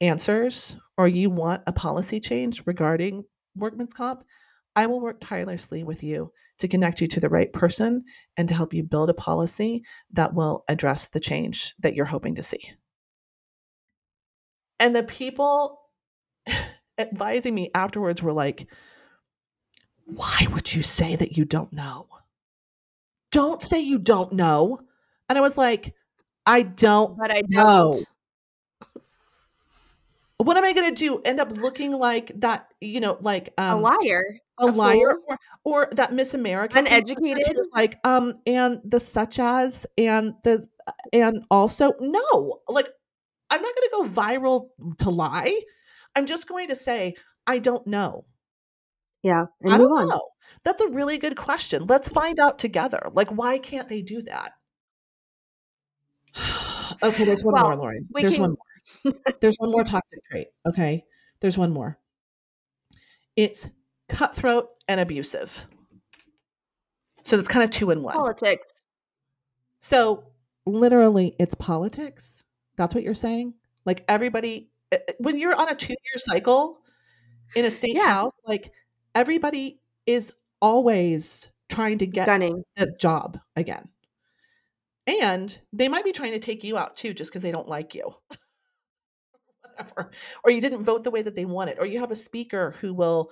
answers 0.01 0.75
or 0.97 1.07
you 1.07 1.29
want 1.29 1.63
a 1.67 1.73
policy 1.73 2.19
change 2.19 2.63
regarding 2.65 3.25
workman's 3.55 3.93
comp, 3.93 4.23
I 4.75 4.85
will 4.85 5.01
work 5.01 5.19
tirelessly 5.19 5.83
with 5.83 6.03
you 6.03 6.31
to 6.59 6.67
connect 6.67 7.01
you 7.01 7.07
to 7.07 7.19
the 7.19 7.29
right 7.29 7.51
person 7.51 8.03
and 8.37 8.47
to 8.47 8.53
help 8.53 8.73
you 8.73 8.83
build 8.83 9.09
a 9.09 9.13
policy 9.13 9.83
that 10.11 10.33
will 10.33 10.63
address 10.67 11.07
the 11.07 11.19
change 11.19 11.73
that 11.79 11.95
you're 11.95 12.05
hoping 12.05 12.35
to 12.35 12.43
see. 12.43 12.71
And 14.79 14.95
the 14.95 15.03
people 15.03 15.79
advising 16.97 17.55
me 17.55 17.71
afterwards 17.73 18.21
were 18.21 18.33
like, 18.33 18.67
why 20.05 20.47
would 20.51 20.73
you 20.73 20.81
say 20.81 21.15
that 21.15 21.37
you 21.37 21.45
don't 21.45 21.71
know? 21.71 22.07
Don't 23.31 23.61
say 23.61 23.79
you 23.79 23.99
don't 23.99 24.33
know. 24.33 24.79
And 25.27 25.37
I 25.37 25.41
was 25.41 25.57
like, 25.57 25.93
I 26.45 26.63
don't 26.63 27.17
But 27.17 27.31
I 27.31 27.43
know. 27.47 27.93
What 30.41 30.55
am 30.57 30.63
I 30.63 30.71
going 30.73 30.93
to 30.93 30.95
do? 30.95 31.21
End 31.25 31.39
up 31.39 31.51
looking 31.57 31.91
like 31.91 32.31
that, 32.37 32.67
you 32.79 33.01
know, 33.01 33.17
like 33.19 33.53
A 33.57 33.61
um, 33.73 33.81
liar. 33.81 34.23
a, 34.59 34.65
a 34.65 34.71
liar 34.71 35.15
or, 35.27 35.37
or 35.65 35.89
that 35.91 36.13
Miss 36.13 36.33
America 36.33 36.73
thing 36.75 36.85
where 36.85 36.97
it's 36.99 37.11
Uneducated? 37.11 37.57
like 37.73 37.97
um 38.05 38.35
and 38.47 38.79
the 38.85 38.99
such 39.01 39.37
as 39.39 39.85
and 39.97 40.33
the 40.43 40.65
and 41.13 41.43
also 41.51 41.91
no 41.99 42.59
like 42.69 42.89
I'm 43.49 43.61
not 43.61 43.73
going 43.75 43.89
to 43.89 43.95
go 44.13 44.21
viral 44.21 44.69
to 44.99 45.09
lie. 45.09 45.59
I'm 46.15 46.25
just 46.25 46.47
going 46.47 46.69
to 46.69 46.75
say 46.75 47.15
I 47.45 47.59
don't 47.59 47.85
know. 47.87 48.25
Yeah. 49.23 49.45
And 49.61 49.73
I 49.73 49.77
don't 49.77 49.91
on. 49.91 50.07
know. 50.07 50.21
That's 50.63 50.81
a 50.81 50.87
really 50.87 51.17
good 51.17 51.35
question. 51.35 51.85
Let's 51.87 52.07
find 52.09 52.39
out 52.39 52.59
together. 52.59 53.09
Like, 53.13 53.29
why 53.29 53.57
can't 53.59 53.89
they 53.89 54.01
do 54.01 54.21
that? 54.23 54.53
okay, 57.03 57.25
there's 57.25 57.43
one 57.43 57.53
Well, 57.55 57.65
more, 57.69 57.75
Lauren. 57.77 58.07
There's 58.11 58.35
can- 58.35 58.41
one 58.41 58.49
more. 58.51 58.57
There's 59.41 59.57
one 59.57 59.71
more 59.71 59.83
toxic 59.83 60.19
trait. 60.29 60.47
Okay, 60.67 61.03
there's 61.41 61.57
one 61.57 61.71
more. 61.71 61.97
It's 63.35 63.69
cutthroat 64.09 64.69
and 64.87 64.99
abusive. 64.99 65.65
So 67.23 67.37
that's 67.37 67.47
kind 67.47 67.63
of 67.63 67.69
two 67.69 67.91
in 67.91 68.01
one. 68.03 68.15
Politics. 68.15 68.83
So 69.79 70.25
literally, 70.65 71.35
it's 71.39 71.55
politics. 71.55 72.43
That's 72.75 72.93
what 72.93 73.03
you're 73.03 73.13
saying. 73.13 73.53
Like 73.85 74.03
everybody, 74.09 74.69
eh, 74.91 74.97
eh, 75.07 75.13
when 75.19 75.37
you're 75.37 75.55
on 75.55 75.69
a 75.69 75.75
two 75.75 75.93
year 75.93 76.17
cycle 76.17 76.79
in 77.55 77.65
a 77.65 77.71
state 77.71 77.95
Yeah. 77.95 78.05
house, 78.07 78.31
like 78.45 78.71
everybody 79.15 79.79
is 80.05 80.33
always 80.61 81.47
trying 81.69 81.97
to 81.99 82.07
get 82.07 82.25
Gunning. 82.25 82.63
the 82.75 82.91
job 82.99 83.39
again. 83.55 83.87
And 85.07 85.57
they 85.73 85.87
might 85.87 86.03
be 86.03 86.11
trying 86.11 86.31
to 86.33 86.39
take 86.39 86.63
you 86.63 86.77
out 86.77 86.95
too, 86.95 87.13
just 87.13 87.31
because 87.31 87.41
they 87.41 87.51
don't 87.51 87.67
like 87.69 87.95
you. 87.95 88.13
Whatever. 89.79 90.11
Or 90.43 90.51
you 90.51 90.61
didn't 90.61 90.83
vote 90.83 91.03
the 91.03 91.11
way 91.11 91.21
that 91.21 91.35
they 91.35 91.45
wanted. 91.45 91.79
Or 91.79 91.85
you 91.85 91.99
have 91.99 92.11
a 92.11 92.15
speaker 92.15 92.75
who 92.81 92.93
will 92.93 93.31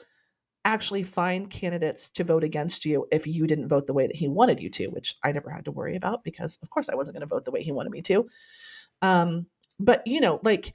actually 0.65 1.03
find 1.03 1.49
candidates 1.49 2.09
to 2.09 2.23
vote 2.23 2.43
against 2.43 2.85
you 2.85 3.07
if 3.11 3.25
you 3.25 3.47
didn't 3.47 3.69
vote 3.69 3.87
the 3.87 3.93
way 3.93 4.07
that 4.07 4.15
he 4.15 4.27
wanted 4.27 4.59
you 4.59 4.69
to, 4.69 4.87
which 4.87 5.15
I 5.23 5.31
never 5.31 5.49
had 5.49 5.65
to 5.65 5.71
worry 5.71 5.95
about 5.95 6.23
because, 6.23 6.57
of 6.61 6.69
course, 6.69 6.89
I 6.89 6.95
wasn't 6.95 7.15
going 7.15 7.27
to 7.27 7.33
vote 7.33 7.45
the 7.45 7.51
way 7.51 7.63
he 7.63 7.71
wanted 7.71 7.91
me 7.91 8.01
to. 8.03 8.27
Um, 9.01 9.47
but, 9.79 10.05
you 10.05 10.19
know, 10.19 10.39
like 10.43 10.73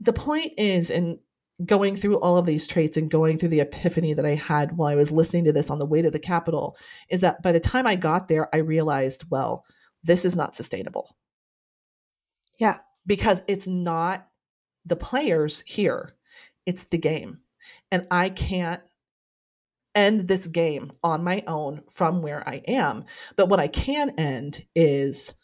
the 0.00 0.12
point 0.12 0.54
is 0.58 0.90
in 0.90 1.20
going 1.64 1.94
through 1.94 2.18
all 2.18 2.36
of 2.36 2.46
these 2.46 2.66
traits 2.66 2.96
and 2.96 3.10
going 3.10 3.38
through 3.38 3.50
the 3.50 3.60
epiphany 3.60 4.12
that 4.12 4.26
I 4.26 4.34
had 4.34 4.76
while 4.76 4.88
I 4.88 4.96
was 4.96 5.12
listening 5.12 5.44
to 5.44 5.52
this 5.52 5.70
on 5.70 5.78
the 5.78 5.86
way 5.86 6.02
to 6.02 6.10
the 6.10 6.18
Capitol 6.18 6.76
is 7.08 7.20
that 7.20 7.42
by 7.42 7.52
the 7.52 7.60
time 7.60 7.86
I 7.86 7.94
got 7.94 8.26
there, 8.26 8.52
I 8.52 8.58
realized, 8.58 9.24
well, 9.30 9.64
this 10.02 10.24
is 10.24 10.34
not 10.34 10.54
sustainable. 10.54 11.14
Yeah. 12.58 12.78
Because 13.06 13.42
it's 13.46 13.68
not 13.68 14.26
the 14.84 14.96
players 14.96 15.62
here, 15.66 16.14
it's 16.66 16.84
the 16.84 16.98
game. 16.98 17.38
And 17.90 18.06
I 18.10 18.28
can't 18.28 18.82
end 19.94 20.28
this 20.28 20.46
game 20.46 20.92
on 21.02 21.22
my 21.22 21.42
own 21.46 21.82
from 21.88 22.22
where 22.22 22.46
I 22.48 22.62
am. 22.66 23.04
But 23.36 23.48
what 23.48 23.60
I 23.60 23.68
can 23.68 24.10
end 24.18 24.64
is 24.74 25.34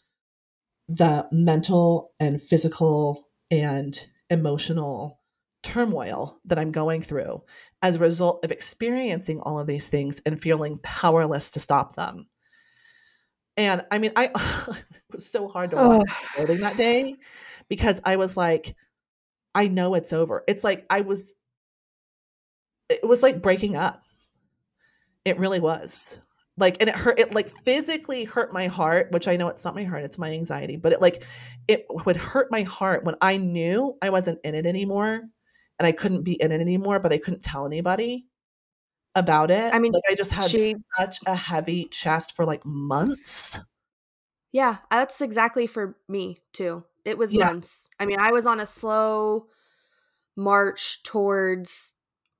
the 0.87 1.27
mental 1.31 2.11
and 2.19 2.41
physical 2.41 3.29
and 3.49 3.99
emotional 4.29 5.19
turmoil 5.63 6.39
that 6.45 6.59
I'm 6.59 6.71
going 6.71 7.01
through 7.01 7.43
as 7.81 7.95
a 7.95 7.99
result 7.99 8.43
of 8.43 8.51
experiencing 8.51 9.39
all 9.39 9.59
of 9.59 9.67
these 9.67 9.87
things 9.87 10.21
and 10.25 10.39
feeling 10.39 10.79
powerless 10.83 11.49
to 11.51 11.59
stop 11.59 11.95
them. 11.95 12.27
And 13.57 13.85
I 13.91 13.97
mean, 13.97 14.11
I 14.15 14.25
it 14.67 14.95
was 15.11 15.29
so 15.29 15.47
hard 15.47 15.71
to 15.71 15.75
watch 15.75 16.09
building 16.35 16.59
that 16.59 16.77
day 16.77 17.15
because 17.69 18.01
I 18.03 18.15
was 18.15 18.35
like, 18.35 18.75
I 19.53 19.67
know 19.67 19.93
it's 19.95 20.13
over. 20.13 20.43
It's 20.47 20.63
like 20.63 20.85
I 20.89 21.01
was, 21.01 21.33
it 22.89 23.07
was 23.07 23.23
like 23.23 23.41
breaking 23.41 23.75
up. 23.75 24.03
It 25.25 25.37
really 25.37 25.59
was. 25.59 26.17
Like, 26.57 26.77
and 26.79 26.89
it 26.89 26.95
hurt, 26.95 27.19
it 27.19 27.33
like 27.33 27.49
physically 27.49 28.23
hurt 28.23 28.53
my 28.53 28.67
heart, 28.67 29.11
which 29.11 29.27
I 29.27 29.37
know 29.37 29.47
it's 29.47 29.63
not 29.65 29.75
my 29.75 29.83
heart, 29.83 30.03
it's 30.03 30.17
my 30.17 30.31
anxiety, 30.31 30.75
but 30.77 30.91
it 30.91 31.01
like, 31.01 31.23
it 31.67 31.85
would 31.89 32.17
hurt 32.17 32.51
my 32.51 32.63
heart 32.63 33.03
when 33.03 33.15
I 33.21 33.37
knew 33.37 33.97
I 34.01 34.09
wasn't 34.09 34.39
in 34.43 34.55
it 34.55 34.65
anymore 34.65 35.21
and 35.79 35.87
I 35.87 35.91
couldn't 35.91 36.23
be 36.23 36.33
in 36.33 36.51
it 36.51 36.61
anymore, 36.61 36.99
but 36.99 37.11
I 37.11 37.17
couldn't 37.17 37.43
tell 37.43 37.65
anybody 37.65 38.27
about 39.15 39.51
it. 39.51 39.73
I 39.73 39.79
mean, 39.79 39.91
like 39.93 40.03
I 40.09 40.15
just 40.15 40.31
had 40.31 40.49
she- 40.49 40.75
such 40.97 41.19
a 41.25 41.35
heavy 41.35 41.85
chest 41.85 42.35
for 42.35 42.45
like 42.45 42.65
months. 42.65 43.59
Yeah, 44.51 44.77
that's 44.89 45.21
exactly 45.21 45.65
for 45.67 45.97
me 46.07 46.41
too. 46.53 46.83
It 47.05 47.17
was 47.17 47.33
Yeah. 47.33 47.49
months. 47.49 47.89
I 47.99 48.05
mean, 48.05 48.19
I 48.19 48.31
was 48.31 48.45
on 48.45 48.59
a 48.59 48.65
slow 48.65 49.47
march 50.37 51.03
towards 51.03 51.95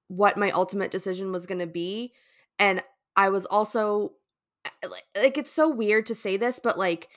what 0.07 0.37
my 0.37 0.51
ultimate 0.51 0.91
decision 0.91 1.31
was 1.31 1.45
going 1.45 1.59
to 1.59 1.67
be. 1.67 2.13
And 2.59 2.83
I 3.15 3.29
was 3.29 3.45
also 3.47 4.13
eh, 4.65 4.87
like, 4.89 5.05
like, 5.17 5.37
it's 5.37 5.51
so 5.51 5.69
weird 5.69 6.05
to 6.07 6.15
say 6.15 6.37
this, 6.37 6.59
but 6.59 6.77
like 6.77 7.09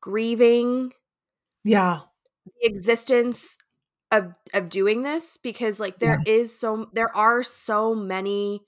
grieving 0.00 0.92
Yeah. 1.64 2.00
the 2.46 2.66
existence 2.68 3.58
of 4.12 4.34
of 4.54 4.68
doing 4.68 5.02
this 5.02 5.36
because 5.36 5.78
like 5.80 5.98
there 5.98 6.20
is 6.26 6.56
so 6.58 6.88
there 6.92 7.14
are 7.16 7.42
so 7.42 7.94
many 7.94 8.62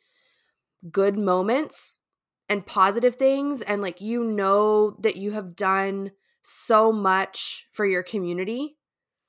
good 0.91 1.19
moments 1.19 2.01
and 2.49 2.67
positive 2.67 3.17
things 3.17 3.63
and 3.63 3.83
like 3.83 4.01
you 4.01 4.25
know 4.25 4.93
that 5.01 5.17
you 5.17 5.33
have 5.33 5.57
done 5.57 6.13
so 6.43 6.93
much 6.93 7.67
for 7.73 7.87
your 7.87 8.03
community 8.03 8.77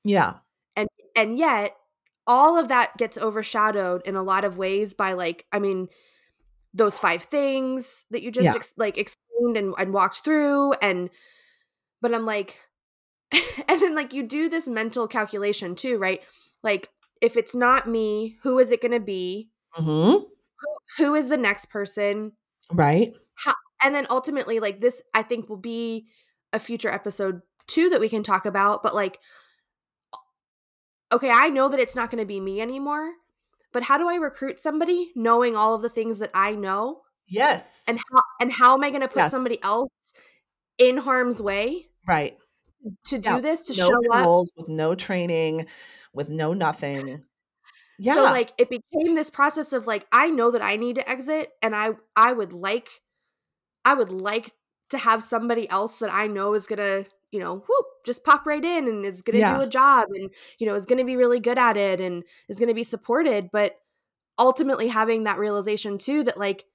Yeah. 0.04 0.34
and 0.76 0.88
and 1.16 1.38
yet 1.38 1.76
all 2.26 2.58
of 2.58 2.68
that 2.68 2.96
gets 2.96 3.18
overshadowed 3.18 4.02
in 4.06 4.16
a 4.16 4.22
lot 4.22 4.44
of 4.44 4.58
ways 4.58 4.94
by 4.94 5.12
like 5.12 5.46
i 5.52 5.58
mean 5.58 5.88
those 6.72 6.98
five 6.98 7.22
things 7.22 8.04
that 8.10 8.22
you 8.22 8.30
just 8.30 8.46
Yeah. 8.46 8.54
ex- 8.56 8.74
like 8.76 8.98
explained 8.98 9.56
and, 9.56 9.74
and 9.78 9.92
walked 9.92 10.24
through 10.24 10.72
and 10.74 11.10
but 12.00 12.14
i'm 12.14 12.26
like 12.26 12.58
and 13.68 13.80
then 13.80 13.94
like 13.94 14.12
you 14.12 14.22
do 14.22 14.48
this 14.48 14.66
mental 14.68 15.06
calculation 15.06 15.74
too 15.76 15.98
right 15.98 16.22
like 16.62 16.88
if 17.20 17.36
it's 17.36 17.54
not 17.54 17.88
me 17.88 18.36
who 18.42 18.58
is 18.58 18.70
it 18.72 18.80
going 18.82 18.92
to 18.92 19.00
be 19.00 19.50
hmm 19.72 20.14
who 20.98 21.14
is 21.14 21.28
the 21.28 21.36
next 21.36 21.66
person 21.66 22.32
Right. 22.72 23.12
and 23.82 23.94
then 23.94 24.06
ultimately 24.10 24.58
like 24.60 24.80
this 24.80 25.02
i 25.12 25.22
think 25.22 25.48
will 25.48 25.56
be 25.58 26.06
a 26.54 26.58
future 26.58 26.90
episode 26.90 27.42
too 27.66 27.90
that 27.90 28.00
we 28.00 28.08
can 28.08 28.22
talk 28.22 28.46
about 28.46 28.82
but 28.82 28.94
like 28.94 29.18
okay 31.12 31.30
i 31.30 31.48
know 31.48 31.68
that 31.68 31.80
it's 31.80 31.96
not 31.96 32.10
going 32.10 32.20
to 32.20 32.26
be 32.26 32.40
me 32.40 32.60
anymore 32.60 33.12
but 33.72 33.82
how 33.84 33.98
do 33.98 34.08
i 34.08 34.14
recruit 34.14 34.58
somebody 34.58 35.12
knowing 35.14 35.56
all 35.56 35.74
of 35.74 35.82
the 35.82 35.88
things 35.88 36.18
that 36.18 36.30
i 36.34 36.54
know 36.54 37.00
Yes. 37.26 37.84
and 37.88 37.98
how 37.98 38.22
and 38.40 38.52
how 38.52 38.74
am 38.74 38.84
i 38.84 38.90
going 38.90 39.00
to 39.02 39.08
put 39.08 39.16
Yes. 39.18 39.30
somebody 39.30 39.62
else 39.62 40.12
in 40.78 40.98
harm's 40.98 41.40
way 41.40 41.86
right. 42.06 42.36
to 43.06 43.18
do 43.18 43.30
Yeah, 43.30 43.40
this 43.40 43.62
to 43.68 43.80
no 43.80 43.88
show 43.88 44.12
up 44.12 44.24
roles 44.24 44.52
with 44.56 44.68
no 44.68 44.94
training, 44.94 45.66
with 46.12 46.30
no 46.30 46.52
nothing. 46.54 47.24
Yeah. 47.96 48.14
So 48.14 48.22
like 48.24 48.52
it 48.58 48.68
became 48.68 49.14
this 49.14 49.30
process 49.30 49.72
of 49.72 49.86
like 49.86 50.04
I 50.10 50.28
know 50.28 50.50
that 50.50 50.60
I 50.62 50.74
need 50.74 50.96
to 50.96 51.08
exit 51.08 51.52
and 51.62 51.76
I 51.76 51.90
I 52.16 52.32
would 52.32 52.52
like 52.52 52.88
I 53.84 53.94
would 53.94 54.10
like 54.10 54.50
to 54.90 54.98
have 54.98 55.22
somebody 55.22 55.68
else 55.70 55.98
that 55.98 56.12
I 56.12 56.26
know 56.26 56.54
is 56.54 56.66
going 56.66 56.78
to, 56.78 57.10
you 57.32 57.40
know, 57.40 57.56
whoop, 57.56 57.86
just 58.04 58.24
pop 58.24 58.46
right 58.46 58.64
in 58.64 58.86
and 58.88 59.04
is 59.04 59.22
going 59.22 59.34
to 59.34 59.40
Yeah. 59.40 59.56
do 59.56 59.62
a 59.62 59.66
job 59.66 60.08
and 60.14 60.30
you 60.58 60.66
know 60.66 60.74
is 60.74 60.86
going 60.86 60.98
to 60.98 61.04
be 61.04 61.16
really 61.16 61.40
good 61.40 61.58
at 61.58 61.76
it 61.76 62.00
and 62.00 62.22
is 62.48 62.58
going 62.58 62.68
to 62.68 62.74
be 62.74 62.84
supported, 62.84 63.50
but 63.52 63.80
ultimately 64.38 64.88
having 64.88 65.24
that 65.24 65.38
realization 65.38 65.96
too 65.98 66.22
that 66.24 66.36
like 66.38 66.66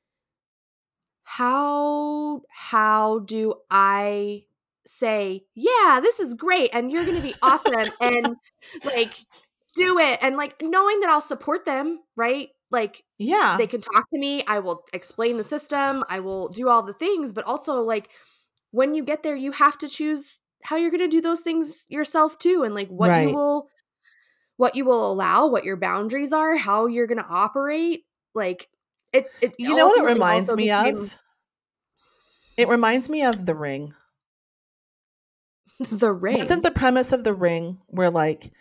how 1.23 2.41
how 2.49 3.19
do 3.19 3.53
I 3.69 4.45
say, 4.85 5.45
"Yeah, 5.53 5.99
this 6.01 6.19
is 6.19 6.33
great 6.33 6.71
and 6.73 6.91
you're 6.91 7.05
going 7.05 7.17
to 7.17 7.21
be 7.21 7.35
awesome." 7.41 7.91
and 8.01 8.37
like 8.83 9.13
do 9.75 9.99
it 9.99 10.19
and 10.21 10.35
like 10.35 10.55
knowing 10.61 10.99
that 11.01 11.09
I'll 11.09 11.21
support 11.21 11.65
them, 11.65 11.99
right? 12.15 12.49
Like 12.71 13.03
yeah. 13.17 13.55
they 13.57 13.65
can 13.67 13.81
talk 13.81 14.09
to 14.11 14.19
me, 14.19 14.43
I 14.47 14.59
will 14.59 14.83
explain 14.93 15.37
the 15.37 15.43
system, 15.43 16.03
I 16.07 16.19
will 16.19 16.49
do 16.49 16.69
all 16.69 16.83
the 16.83 16.93
things, 16.93 17.31
but 17.33 17.45
also 17.45 17.81
like 17.81 18.09
when 18.71 18.93
you 18.93 19.03
get 19.03 19.23
there 19.23 19.35
you 19.35 19.51
have 19.53 19.77
to 19.79 19.87
choose 19.87 20.41
how 20.63 20.75
you're 20.75 20.91
going 20.91 21.01
to 21.01 21.07
do 21.07 21.21
those 21.21 21.41
things 21.41 21.85
yourself 21.89 22.37
too 22.37 22.63
and 22.63 22.75
like 22.75 22.89
what 22.89 23.09
Right. 23.09 23.29
you 23.29 23.33
will 23.33 23.67
what 24.57 24.75
you 24.75 24.83
will 24.85 25.09
allow, 25.11 25.47
what 25.47 25.63
your 25.63 25.77
boundaries 25.77 26.33
are, 26.33 26.57
how 26.57 26.85
you're 26.85 27.07
going 27.07 27.17
to 27.17 27.25
operate. 27.29 28.03
Like 28.35 28.67
it, 29.13 29.27
it 29.41 29.55
You 29.57 29.75
know 29.75 29.87
what 29.87 30.01
it 30.01 30.05
reminds 30.05 30.53
me 30.53 30.65
became- 30.65 30.97
of? 30.97 31.15
It 32.57 32.67
reminds 32.67 33.09
me 33.09 33.23
of 33.23 33.45
The 33.45 33.55
Ring. 33.55 33.93
the 35.79 36.11
ring. 36.11 36.37
Wasn't 36.37 36.61
the 36.63 36.71
premise 36.71 37.11
of 37.13 37.23
The 37.23 37.33
Ring 37.33 37.77
where 37.87 38.09
like 38.09 38.51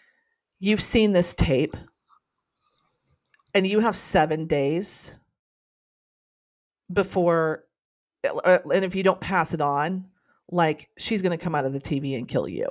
you've 0.61 0.81
seen 0.81 1.13
this 1.13 1.35
tape 1.35 1.77
and 3.59 3.67
you 3.67 3.81
have 3.81 3.97
7 3.97 4.47
days 4.47 5.15
before 6.93 7.65
uh, 8.25 8.59
and 8.75 8.85
if 8.85 8.95
you 8.95 9.03
don't 9.03 9.21
pass 9.21 9.55
it 9.55 9.61
on, 9.61 10.07
like 10.51 10.89
she's 10.99 11.23
going 11.23 11.37
to 11.37 11.43
come 11.43 11.55
out 11.55 11.65
of 11.65 11.73
the 11.73 11.81
TV 11.81 12.17
and 12.17 12.27
kill 12.27 12.49
you. 12.49 12.67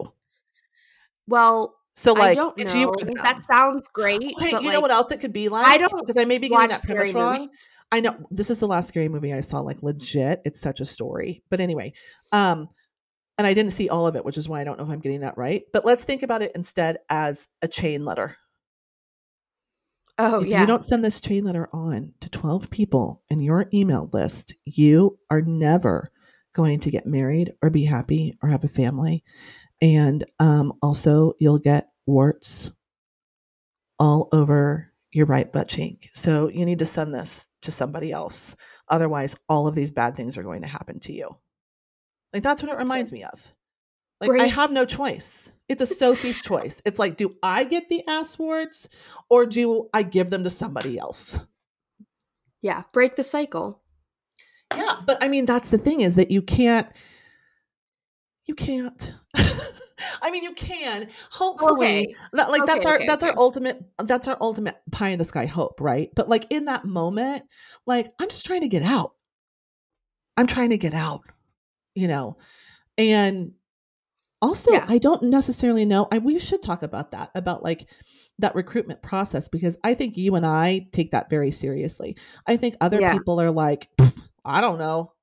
well, 1.27 1.75
So 1.93 2.13
like 2.13 2.31
I 2.31 2.33
don't 2.33 2.59
it's 2.59 2.73
know. 2.73 2.93
you. 2.99 3.15
That 3.23 3.43
sounds 3.43 3.87
great. 3.87 4.21
Hey, 4.21 4.49
you 4.49 4.51
like, 4.59 4.63
know 4.63 4.81
what 4.81 4.91
else 4.91 5.11
it 5.11 5.19
could 5.19 5.33
be 5.33 5.49
like? 5.49 5.65
I 5.65 5.77
don't 5.77 5.93
know. 5.93 6.01
because 6.01 6.17
I 6.17 6.25
may 6.25 6.37
be 6.37 6.49
getting 6.49 6.67
that 6.67 6.79
scary 6.81 7.11
premise 7.11 7.15
wrong. 7.15 7.49
I 7.91 8.01
know 8.01 8.17
this 8.31 8.49
is 8.49 8.59
the 8.59 8.67
last 8.67 8.87
scary 8.89 9.07
movie 9.07 9.33
I 9.33 9.39
saw, 9.39 9.59
like 9.61 9.81
legit. 9.81 10.41
It's 10.43 10.59
such 10.59 10.81
a 10.81 10.85
story. 10.85 11.43
But 11.49 11.59
anyway, 11.61 11.93
um, 12.31 12.67
and 13.37 13.47
I 13.47 13.53
didn't 13.53 13.71
see 13.71 13.87
all 13.87 14.07
of 14.07 14.15
it, 14.15 14.25
which 14.25 14.37
is 14.37 14.49
why 14.49 14.59
I 14.59 14.63
don't 14.65 14.77
know 14.77 14.83
if 14.83 14.89
I'm 14.91 14.99
getting 14.99 15.21
that 15.21 15.37
right. 15.37 15.63
But 15.71 15.85
let's 15.85 16.03
think 16.03 16.23
about 16.23 16.41
it 16.41 16.51
instead 16.55 16.97
as 17.09 17.47
a 17.61 17.67
chain 17.67 18.03
letter. 18.03 18.35
Oh 20.17 20.41
if 20.41 20.47
yeah. 20.47 20.61
you 20.61 20.67
don't 20.67 20.85
send 20.85 21.03
this 21.03 21.21
chain 21.21 21.43
letter 21.43 21.69
on 21.71 22.13
to 22.21 22.29
12 22.29 22.69
people 22.69 23.21
in 23.29 23.39
your 23.39 23.67
email 23.73 24.09
list, 24.11 24.55
you 24.65 25.19
are 25.29 25.41
never 25.41 26.11
going 26.55 26.79
to 26.79 26.91
get 26.91 27.05
married 27.05 27.53
or 27.61 27.69
be 27.69 27.85
happy 27.85 28.37
or 28.41 28.49
have 28.49 28.63
a 28.63 28.67
family. 28.67 29.23
And 29.79 30.23
um, 30.39 30.73
also, 30.81 31.33
you'll 31.39 31.59
get 31.59 31.89
warts 32.07 32.71
all 33.99 34.27
over 34.31 34.91
your 35.11 35.27
right 35.27 35.51
butt 35.51 35.67
cheek. 35.67 36.09
So 36.13 36.49
you 36.49 36.65
need 36.65 36.79
to 36.79 36.85
send 36.85 37.13
this 37.13 37.47
to 37.61 37.71
somebody 37.71 38.11
else. 38.11 38.55
Otherwise, 38.89 39.35
all 39.47 39.67
of 39.67 39.75
these 39.75 39.91
bad 39.91 40.15
things 40.15 40.37
are 40.37 40.43
going 40.43 40.61
to 40.61 40.67
happen 40.67 40.99
to 41.01 41.13
you. 41.13 41.35
Like 42.33 42.43
that's 42.43 42.61
what 42.61 42.71
it 42.71 42.77
reminds 42.77 43.11
me 43.11 43.23
of. 43.23 43.53
Like 44.19 44.41
I 44.41 44.47
have 44.47 44.71
no 44.71 44.85
choice. 44.85 45.51
It's 45.69 45.81
a 45.81 45.85
Sophie's 45.85 46.41
choice. 46.41 46.81
It's 46.85 46.97
like, 46.97 47.17
do 47.17 47.35
I 47.43 47.63
get 47.65 47.89
the 47.89 48.03
ass 48.07 48.39
warts 48.39 48.87
or 49.29 49.45
do 49.45 49.89
I 49.93 50.03
give 50.03 50.29
them 50.29 50.43
to 50.43 50.49
somebody 50.49 50.97
else? 50.97 51.39
yeah, 52.61 52.83
break 52.91 53.15
the 53.15 53.23
cycle. 53.23 53.83
Yeah, 54.75 54.97
but 55.05 55.23
I 55.23 55.27
mean 55.27 55.45
that's 55.45 55.69
the 55.69 55.77
thing 55.77 56.01
is 56.01 56.15
that 56.15 56.31
you 56.31 56.41
can't 56.41 56.87
you 58.45 58.55
can't. 58.55 59.13
I 60.21 60.31
mean 60.31 60.43
you 60.43 60.53
can. 60.53 61.07
Hopefully 61.31 61.87
Okay. 61.87 62.15
that, 62.33 62.49
like 62.49 62.65
that's 62.65 62.85
our 62.85 62.95
okay, 62.95 63.05
that's 63.05 63.23
our 63.23 63.33
ultimate 63.37 63.81
that's 64.03 64.27
our 64.27 64.37
ultimate 64.41 64.77
pie 64.91 65.09
in 65.09 65.19
the 65.19 65.25
sky 65.25 65.45
hope, 65.45 65.79
right? 65.79 66.09
But 66.15 66.27
like 66.27 66.47
in 66.49 66.65
that 66.65 66.85
moment, 66.85 67.43
like 67.85 68.11
I'm 68.19 68.29
just 68.29 68.45
trying 68.45 68.61
to 68.61 68.67
get 68.67 68.83
out. 68.83 69.13
I'm 70.35 70.47
trying 70.47 70.71
to 70.71 70.77
get 70.77 70.93
out, 70.93 71.21
you 71.95 72.07
know. 72.07 72.37
And 72.97 73.53
also, 74.41 74.71
Yeah. 74.71 74.85
I 74.87 74.97
don't 74.97 75.23
necessarily 75.23 75.85
know. 75.85 76.07
I 76.11 76.17
we 76.19 76.37
should 76.39 76.61
talk 76.61 76.83
about 76.83 77.11
that 77.11 77.31
about 77.35 77.63
like 77.63 77.89
that 78.39 78.53
recruitment 78.55 79.01
process 79.01 79.49
because 79.49 79.77
I 79.83 79.93
think 79.95 80.15
you 80.17 80.35
and 80.35 80.45
I 80.45 80.87
take 80.91 81.11
that 81.11 81.29
very 81.29 81.49
seriously. 81.51 82.15
I 82.45 82.57
think 82.57 82.75
other 82.79 82.99
Yeah. 83.01 83.13
people 83.13 83.41
are 83.41 83.49
like, 83.51 83.89
I 84.45 84.61
don't 84.61 84.77
know. 84.77 85.13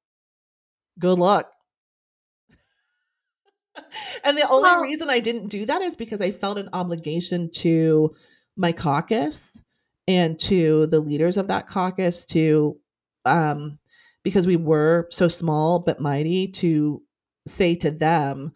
Good 0.99 1.19
luck. 1.19 1.51
and 4.25 4.37
the 4.39 4.49
only 4.49 4.63
Well- 4.63 4.83
reason 4.83 5.11
I 5.11 5.21
didn't 5.21 5.49
do 5.49 5.67
that 5.67 5.83
is 5.83 5.97
because 5.97 6.21
I 6.21 6.31
felt 6.31 6.59
an 6.59 6.69
obligation 6.73 7.51
to 7.57 8.15
my 8.57 8.73
caucus 8.73 9.61
and 10.07 10.39
to 10.39 10.87
the 10.87 11.01
leaders 11.01 11.37
of 11.37 11.49
that 11.49 11.67
caucus 11.67 12.25
to 12.27 12.79
um 13.25 13.79
because 14.23 14.47
we 14.47 14.57
were 14.57 15.09
so 15.11 15.29
small 15.29 15.79
but 15.81 15.99
mighty 16.01 16.47
to 16.49 17.03
say 17.47 17.75
to 17.77 17.91
them 17.91 18.53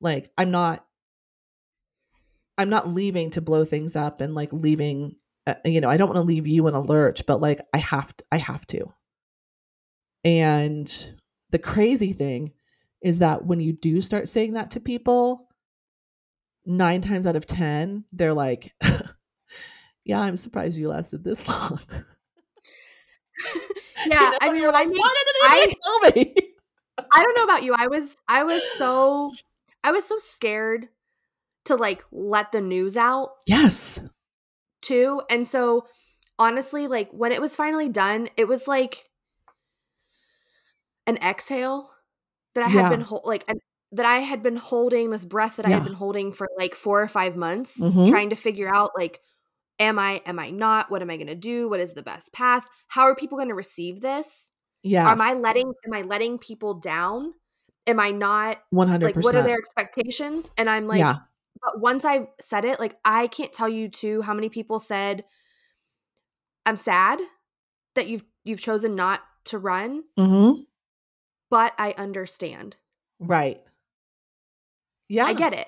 like 0.00 0.32
I'm 0.38 0.50
not 0.50 0.86
I'm 2.58 2.68
not 2.68 2.88
leaving 2.88 3.30
to 3.30 3.40
blow 3.40 3.64
things 3.64 3.96
up 3.96 4.20
and 4.20 4.34
like 4.34 4.52
leaving 4.52 5.16
uh, 5.46 5.54
you 5.64 5.80
know 5.80 5.88
I 5.88 5.96
don't 5.96 6.08
want 6.08 6.18
to 6.18 6.22
leave 6.22 6.46
you 6.46 6.66
in 6.68 6.74
a 6.74 6.80
lurch 6.80 7.24
but 7.26 7.40
like 7.40 7.60
I 7.72 7.78
have 7.78 8.16
to, 8.16 8.24
I 8.30 8.36
have 8.38 8.66
to 8.68 8.92
and 10.24 11.14
the 11.50 11.58
crazy 11.58 12.12
thing 12.12 12.52
is 13.02 13.18
that 13.20 13.46
when 13.46 13.60
you 13.60 13.72
do 13.72 14.00
start 14.00 14.28
saying 14.28 14.52
that 14.54 14.70
to 14.72 14.80
people, 14.80 15.48
nine 16.66 17.00
times 17.00 17.26
out 17.26 17.36
of 17.36 17.46
10, 17.46 18.04
they're 18.12 18.34
like, 18.34 18.72
Yeah, 20.04 20.20
I'm 20.20 20.36
surprised 20.36 20.78
you 20.78 20.88
lasted 20.88 21.24
this 21.24 21.46
long. 21.48 21.78
You 24.18 24.28
Yeah, 24.28 24.30
know, 24.30 24.38
I 24.40 24.50
mean, 24.50 24.62
you're 24.62 24.72
I 24.74 24.84
like, 24.84 24.88
why 24.88 25.14
didn't 25.26 25.54
you 25.54 25.70
tell 25.82 26.00
me? 26.24 26.54
I 27.12 27.22
don't 27.22 27.36
know 27.36 27.44
about 27.44 27.62
you. 27.62 27.74
I 27.76 27.88
was 27.88 28.16
I 28.28 28.44
was 28.44 28.64
so 28.64 29.38
I 29.82 29.92
was 29.92 30.04
so 30.04 30.18
scared 30.18 30.88
to 31.66 31.76
like 31.76 32.02
let 32.12 32.52
the 32.52 32.60
news 32.60 32.96
out 32.96 33.30
yes. 33.46 34.00
too. 34.82 35.22
And 35.30 35.46
so 35.46 35.86
honestly, 36.38 36.86
like 36.86 37.10
when 37.12 37.32
it 37.32 37.40
was 37.40 37.56
finally 37.56 37.88
done, 37.88 38.28
it 38.36 38.48
was 38.48 38.66
like 38.68 39.08
an 41.06 41.16
exhale 41.18 41.90
that 42.54 42.64
I 42.64 42.68
had 42.68 42.82
Yeah. 42.84 42.88
been 42.90 43.00
hol- 43.00 43.22
like 43.24 43.44
an, 43.48 43.58
that 43.92 44.06
I 44.06 44.18
had 44.18 44.42
been 44.42 44.56
holding 44.56 45.10
this 45.10 45.24
breath 45.24 45.56
that 45.56 45.66
I 45.66 45.70
had 45.70 45.84
been 45.84 45.94
holding 45.94 46.32
for 46.32 46.48
like 46.58 46.74
4 46.74 47.02
or 47.02 47.08
5 47.08 47.36
months 47.36 47.80
Mhm. 47.80 48.08
trying 48.08 48.30
to 48.30 48.36
figure 48.36 48.72
out 48.72 48.92
like 48.96 49.20
am 49.80 49.98
I 49.98 50.22
am 50.26 50.38
I 50.38 50.50
not 50.50 50.90
what 50.90 51.02
am 51.02 51.10
I 51.10 51.16
going 51.16 51.26
to 51.26 51.34
do 51.34 51.68
what 51.68 51.80
is 51.80 51.94
the 51.94 52.02
best 52.02 52.32
path 52.32 52.68
how 52.88 53.02
are 53.02 53.14
people 53.16 53.36
going 53.38 53.48
to 53.48 53.54
receive 53.54 54.00
this 54.00 54.52
Yeah. 54.82 55.10
am 55.10 55.20
I 55.20 55.32
letting 55.34 55.72
am 55.86 55.92
I 55.92 56.02
letting 56.02 56.38
people 56.38 56.74
down 56.74 57.34
am 57.86 57.98
I 58.00 58.10
not 58.10 58.58
100%. 58.74 59.02
like 59.02 59.16
what 59.16 59.34
are 59.34 59.42
their 59.42 59.56
expectations 59.56 60.50
and 60.58 60.68
i'm 60.70 60.86
like 60.86 60.98
yeah. 60.98 61.16
but 61.62 61.80
once 61.80 62.04
i 62.04 62.28
said 62.40 62.64
it 62.64 62.78
like 62.78 62.96
i 63.04 63.26
can't 63.28 63.52
tell 63.52 63.68
you 63.68 63.88
too 63.88 64.22
how 64.22 64.34
many 64.34 64.48
people 64.48 64.78
said 64.78 65.24
i'm 66.66 66.76
sad 66.76 67.18
that 67.94 68.06
you've 68.08 68.22
you've 68.44 68.60
chosen 68.60 68.94
not 68.94 69.20
to 69.44 69.58
run 69.58 70.04
Mm-hmm. 70.18 70.60
but 71.50 71.72
i 71.78 71.94
understand 71.96 72.76
Right. 73.18 73.60
Yeah. 75.08 75.24
i 75.26 75.32
get 75.34 75.52
it 75.54 75.66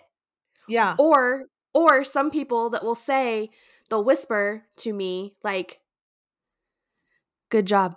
Yeah. 0.69 0.95
or 0.99 1.45
or 1.75 2.05
some 2.05 2.31
people 2.31 2.71
that 2.71 2.85
will 2.85 2.95
say 2.95 3.51
they'll 3.89 4.05
whisper 4.05 4.65
to 4.77 4.93
me 4.93 5.35
like 5.43 5.81
good 7.51 7.67
job 7.67 7.97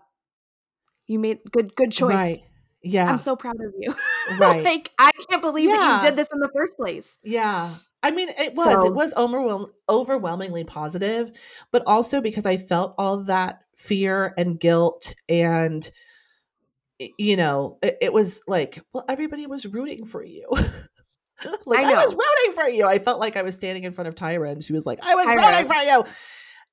you 1.08 1.20
made 1.20 1.40
good 1.52 1.76
good 1.76 1.92
choice 1.92 2.14
Right. 2.16 2.40
Yeah. 2.86 3.10
i'm 3.10 3.18
so 3.18 3.36
proud 3.36 3.56
of 3.56 3.74
you 3.80 3.94
Right. 4.40 4.64
like 4.64 4.92
i 5.00 5.12
can't 5.30 5.42
believe 5.42 5.70
that 5.70 6.02
you 6.04 6.08
did 6.10 6.16
this 6.16 6.32
in 6.32 6.40
the 6.40 6.50
first 6.56 6.76
place 6.78 7.18
Yeah. 7.24 7.72
I 8.04 8.12
mean, 8.12 8.30
it 8.30 8.54
was 8.54 8.66
So- 8.66 8.86
it 8.86 8.94
was 8.94 9.16
overwhelm- 9.16 9.72
overwhelmingly 9.90 10.64
positive, 10.64 11.32
but 11.72 11.82
also 11.88 12.22
because 12.22 12.46
I 12.46 12.58
felt 12.58 12.94
all 13.00 13.24
that 13.24 13.62
fear 13.76 14.32
and 14.38 14.60
guilt 14.60 15.16
and 15.28 15.90
you 17.18 17.36
know, 17.36 17.80
it, 17.82 17.98
it 18.02 18.14
was 18.14 18.44
like, 18.48 18.80
well, 18.94 19.06
everybody 19.10 19.48
was 19.48 19.66
rooting 19.66 20.06
for 20.06 20.24
you. 20.24 20.48
like 21.66 21.80
I 21.86 21.94
I, 21.94 22.06
was 22.06 22.14
rooting 22.14 22.54
for 22.54 22.70
you. 22.70 22.86
I 22.86 23.00
felt 23.00 23.20
like 23.20 23.36
I 23.36 23.42
was 23.42 23.56
standing 23.56 23.84
in 23.86 23.92
front 23.92 24.08
of 24.08 24.14
Tyra 24.16 24.52
and 24.52 24.64
she 24.64 24.74
was 24.74 24.86
like, 24.86 25.00
I 25.02 25.16
was 25.16 25.26
Tyra. 25.26 25.52
rooting 25.52 25.68
for 25.68 25.82
you. 25.82 26.04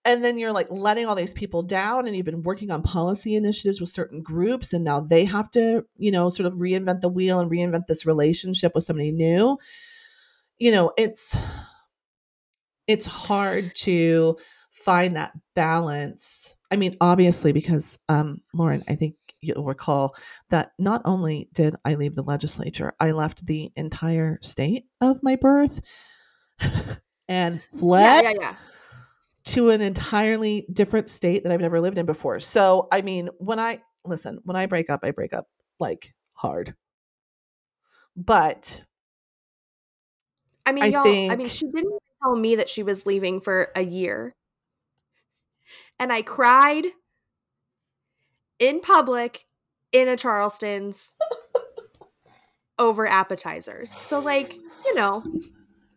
And 0.04 0.24
then 0.24 0.38
you're 0.38 0.52
like 0.52 0.66
letting 0.70 1.06
all 1.06 1.14
these 1.14 1.32
people 1.32 1.62
down 1.62 2.06
and 2.06 2.16
you've 2.16 2.26
been 2.26 2.42
working 2.42 2.70
on 2.70 2.82
policy 2.82 3.36
initiatives 3.36 3.80
with 3.80 3.90
certain 3.90 4.20
groups 4.20 4.72
and 4.72 4.84
now 4.84 5.00
they 5.00 5.24
have 5.24 5.50
to, 5.52 5.84
you 5.96 6.10
know, 6.10 6.28
sort 6.28 6.46
of 6.46 6.54
reinvent 6.54 7.00
the 7.00 7.08
wheel 7.08 7.38
and 7.38 7.50
reinvent 7.50 7.86
this 7.86 8.04
relationship 8.04 8.72
with 8.74 8.84
somebody 8.84 9.12
new. 9.12 9.58
You 10.58 10.70
know 10.70 10.92
it's 10.96 11.36
it's 12.86 13.06
hard 13.06 13.74
to 13.76 14.36
find 14.70 15.16
that 15.16 15.32
balance. 15.54 16.54
I 16.70 16.76
mean 16.76 16.96
obviously 17.00 17.52
because 17.52 17.98
um 18.08 18.40
lauren 18.54 18.82
i 18.88 18.94
think 18.94 19.16
you'll 19.42 19.64
recall 19.64 20.14
that 20.48 20.72
not 20.78 21.02
only 21.04 21.48
did 21.52 21.76
i 21.84 21.96
leave 21.96 22.14
the 22.14 22.22
legislature 22.22 22.94
i 22.98 23.10
left 23.10 23.44
the 23.44 23.70
entire 23.76 24.38
state 24.40 24.86
of 25.00 25.22
my 25.22 25.36
birth 25.36 25.80
and 27.28 27.60
fled 27.76 28.24
yeah 28.24 28.30
yeah 28.30 28.36
yeah 28.40 28.54
to 29.44 29.70
an 29.70 29.80
entirely 29.80 30.66
different 30.72 31.08
state 31.08 31.42
that 31.42 31.52
i've 31.52 31.60
never 31.60 31.80
lived 31.80 31.98
in 31.98 32.06
before 32.06 32.40
so 32.40 32.88
i 32.92 33.02
mean 33.02 33.28
when 33.38 33.58
i 33.58 33.80
listen 34.04 34.38
when 34.44 34.56
i 34.56 34.66
break 34.66 34.90
up 34.90 35.00
i 35.02 35.10
break 35.10 35.32
up 35.32 35.46
like 35.80 36.14
hard 36.34 36.74
but 38.16 38.82
I 40.64 40.72
mean, 40.72 40.84
I 40.84 40.86
y'all, 40.88 41.30
I 41.30 41.36
mean, 41.36 41.48
she 41.48 41.66
didn't 41.66 41.98
tell 42.22 42.36
me 42.36 42.56
that 42.56 42.68
she 42.68 42.82
was 42.82 43.06
leaving 43.06 43.40
for 43.40 43.70
a 43.74 43.82
year. 43.82 44.34
And 45.98 46.12
I 46.12 46.22
cried 46.22 46.86
in 48.58 48.80
public 48.80 49.46
in 49.92 50.08
a 50.08 50.16
Charleston's 50.16 51.14
over 52.78 53.06
appetizers. 53.06 53.92
So, 53.92 54.20
like, 54.20 54.54
you 54.84 54.94
know, 54.94 55.24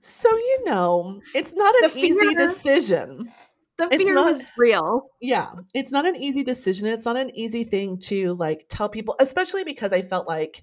So 0.08 0.30
you 0.30 0.66
know, 0.66 1.20
it's 1.34 1.54
not 1.54 1.74
an 1.84 1.98
easy 1.98 2.36
decision. 2.36 3.32
The 3.80 3.88
fear 3.88 4.14
not- 4.14 4.26
was 4.26 4.52
real. 4.56 5.10
Yeah, 5.20 5.52
it's 5.74 5.92
not 5.92 6.06
an 6.06 6.16
easy 6.16 6.44
decision. 6.44 6.88
It's 6.88 7.06
not 7.06 7.18
an 7.18 7.36
easy 7.36 7.64
thing 7.64 7.98
to 8.02 8.36
like 8.36 8.68
tell 8.70 8.88
people, 8.88 9.16
especially 9.20 9.64
because 9.64 9.94
I 9.94 10.04
felt 10.04 10.28
like 10.28 10.62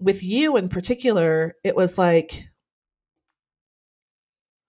with 0.00 0.22
you 0.22 0.56
in 0.56 0.70
particular, 0.70 1.56
it 1.62 1.76
was 1.76 1.98
like 1.98 2.42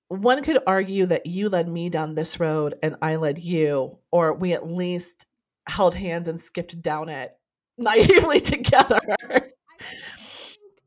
one 0.10 0.44
could 0.44 0.60
argue 0.68 1.06
that 1.06 1.26
you 1.26 1.48
led 1.48 1.70
me 1.70 1.88
down 1.88 2.16
this 2.16 2.38
road 2.38 2.76
and 2.84 2.98
I 3.02 3.16
led 3.16 3.40
you, 3.40 4.00
or 4.12 4.34
we 4.34 4.52
at 4.52 4.68
least 4.68 5.26
held 5.70 5.96
hands 5.96 6.28
and 6.28 6.38
skipped 6.38 6.82
down 6.82 7.08
it 7.08 7.32
naively 7.78 8.42
together. 8.42 9.00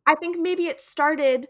I 0.07 0.15
think 0.17 0.39
maybe 0.39 0.67
it 0.67 0.79
started, 0.79 1.47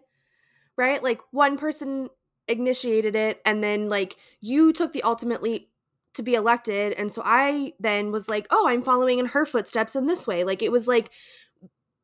right? 0.77 1.03
Like 1.03 1.21
one 1.31 1.57
person 1.59 2.09
initiated 2.49 3.15
it, 3.17 3.41
and 3.45 3.63
then 3.63 3.89
like 3.89 4.17
you 4.41 4.73
took 4.73 4.93
the 4.93 5.03
ultimate 5.03 5.43
leap 5.43 5.71
to 6.15 6.23
be 6.23 6.35
elected. 6.35 6.93
And 6.95 7.11
so 7.11 7.23
I 7.25 7.73
then 7.81 8.13
was 8.13 8.29
like, 8.29 8.47
oh, 8.51 8.67
I'm 8.69 8.83
following 8.83 9.19
in 9.19 9.27
her 9.27 9.47
footsteps 9.47 9.97
in 9.97 10.07
this 10.07 10.27
way. 10.27 10.45
Like 10.45 10.63
it 10.63 10.71
was 10.71 10.87
like 10.87 11.11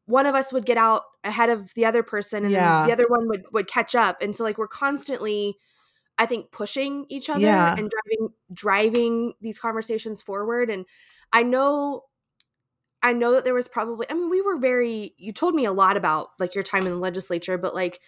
one 0.06 0.24
of 0.24 0.34
us 0.34 0.52
would 0.52 0.64
get 0.64 0.78
out 0.78 1.02
ahead 1.24 1.50
of 1.50 1.74
the 1.74 1.84
other 1.84 2.02
person 2.02 2.44
and 2.44 2.52
Yeah. 2.52 2.78
then 2.80 2.86
the 2.88 2.92
other 2.92 3.06
one 3.08 3.28
would 3.28 3.44
would 3.52 3.66
catch 3.68 3.94
up. 3.94 4.22
And 4.22 4.34
so 4.34 4.44
like 4.44 4.56
we're 4.56 4.66
constantly 4.68 5.58
I 6.16 6.26
think 6.26 6.50
pushing 6.50 7.04
each 7.10 7.28
other 7.28 7.44
Yeah. 7.44 7.74
and 7.76 7.90
driving 7.90 8.34
driving 8.52 9.34
these 9.40 9.58
conversations 9.58 10.22
forward 10.22 10.70
and 10.70 10.86
I 11.32 11.42
know 11.42 12.04
I 13.02 13.12
know 13.12 13.32
that 13.32 13.44
there 13.44 13.54
was 13.54 13.68
probably 13.68 14.06
I 14.10 14.14
mean 14.14 14.30
we 14.30 14.40
were 14.40 14.56
very 14.58 15.14
you 15.18 15.32
told 15.32 15.54
me 15.54 15.64
a 15.66 15.72
lot 15.72 15.96
about 15.96 16.30
like 16.38 16.54
your 16.54 16.64
time 16.64 16.86
in 16.86 16.92
the 16.94 16.98
legislature 16.98 17.58
but 17.58 17.74
like 17.74 18.00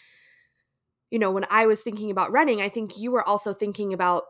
you 1.11 1.19
know 1.19 1.31
when 1.31 1.47
I 1.51 1.67
was 1.67 1.83
thinking 1.83 2.11
about 2.11 2.33
running 2.33 2.63
I 2.63 2.69
think 2.69 2.99
you 2.99 3.11
were 3.11 3.27
also 3.27 3.53
thinking 3.53 3.93
about 3.93 4.25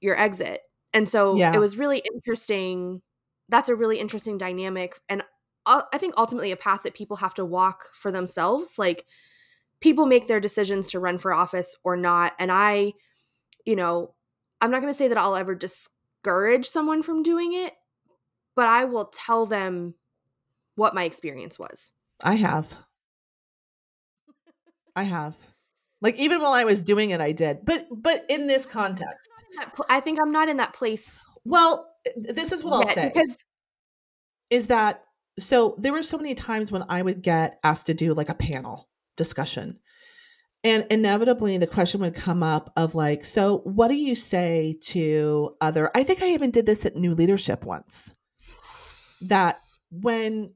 your 0.00 0.18
exit. 0.18 0.60
And 0.92 1.08
so 1.08 1.36
Yeah. 1.36 1.54
it 1.54 1.58
was 1.58 1.76
really 1.78 2.02
interesting 2.14 3.02
that's 3.48 3.68
a 3.68 3.76
really 3.76 3.98
interesting 4.00 4.38
dynamic 4.38 5.00
and 5.08 5.22
I 5.66 5.98
think 5.98 6.14
ultimately 6.16 6.52
a 6.52 6.56
path 6.56 6.82
that 6.84 6.94
people 6.94 7.16
have 7.16 7.34
to 7.34 7.44
walk 7.44 7.90
for 7.92 8.12
themselves 8.12 8.78
like 8.78 9.04
people 9.80 10.06
make 10.06 10.28
their 10.28 10.40
decisions 10.40 10.90
to 10.90 11.00
run 11.00 11.18
for 11.18 11.34
office 11.34 11.76
or 11.84 11.96
not 11.96 12.34
and 12.38 12.52
I 12.52 12.94
you 13.66 13.76
know 13.76 14.14
I'm 14.60 14.70
not 14.70 14.80
going 14.80 14.92
to 14.92 14.98
say 14.98 15.08
that 15.08 15.18
I'll 15.18 15.36
ever 15.36 15.54
discourage 15.54 16.66
someone 16.66 17.02
from 17.02 17.22
doing 17.22 17.52
it 17.54 17.74
but 18.56 18.66
I 18.68 18.84
will 18.86 19.06
tell 19.06 19.46
them 19.46 19.94
what 20.76 20.94
my 20.94 21.04
experience 21.04 21.58
was. 21.58 21.92
I 22.20 22.34
have. 22.34 22.86
I 24.96 25.04
have. 25.04 25.55
Like 26.06 26.20
even 26.20 26.40
while 26.40 26.52
I 26.52 26.62
was 26.62 26.84
doing 26.84 27.10
it, 27.10 27.20
I 27.20 27.32
did. 27.32 27.64
But 27.64 27.88
but 27.90 28.24
in 28.28 28.46
this 28.46 28.64
context, 28.64 29.28
pl- 29.74 29.86
I 29.90 29.98
think 29.98 30.20
I'm 30.22 30.30
not 30.30 30.48
in 30.48 30.58
that 30.58 30.72
place 30.72 31.26
well, 31.44 31.88
this 32.14 32.52
is 32.52 32.62
what 32.62 32.74
I'll 32.74 32.94
say. 32.94 33.10
because 33.12 33.44
is 34.48 34.68
that 34.68 35.02
so 35.36 35.74
there 35.78 35.92
were 35.92 36.04
so 36.04 36.16
many 36.16 36.36
times 36.36 36.70
when 36.70 36.84
I 36.88 37.02
would 37.02 37.22
get 37.22 37.58
asked 37.64 37.86
to 37.86 37.94
do 37.94 38.14
like 38.14 38.28
a 38.28 38.34
panel 38.34 38.88
discussion. 39.16 39.80
And 40.62 40.86
inevitably 40.90 41.58
the 41.58 41.66
question 41.66 42.02
would 42.02 42.14
come 42.14 42.44
up 42.44 42.72
of 42.76 42.94
like, 42.94 43.24
so 43.24 43.58
what 43.64 43.88
do 43.88 43.94
you 43.94 44.14
say 44.14 44.78
to 44.90 45.56
other 45.60 45.90
I 45.92 46.04
think 46.04 46.22
I 46.22 46.28
even 46.28 46.52
did 46.52 46.66
this 46.66 46.86
at 46.86 46.94
New 46.94 47.14
Leadership 47.14 47.64
once. 47.64 48.14
That 49.22 49.58
when 49.90 50.52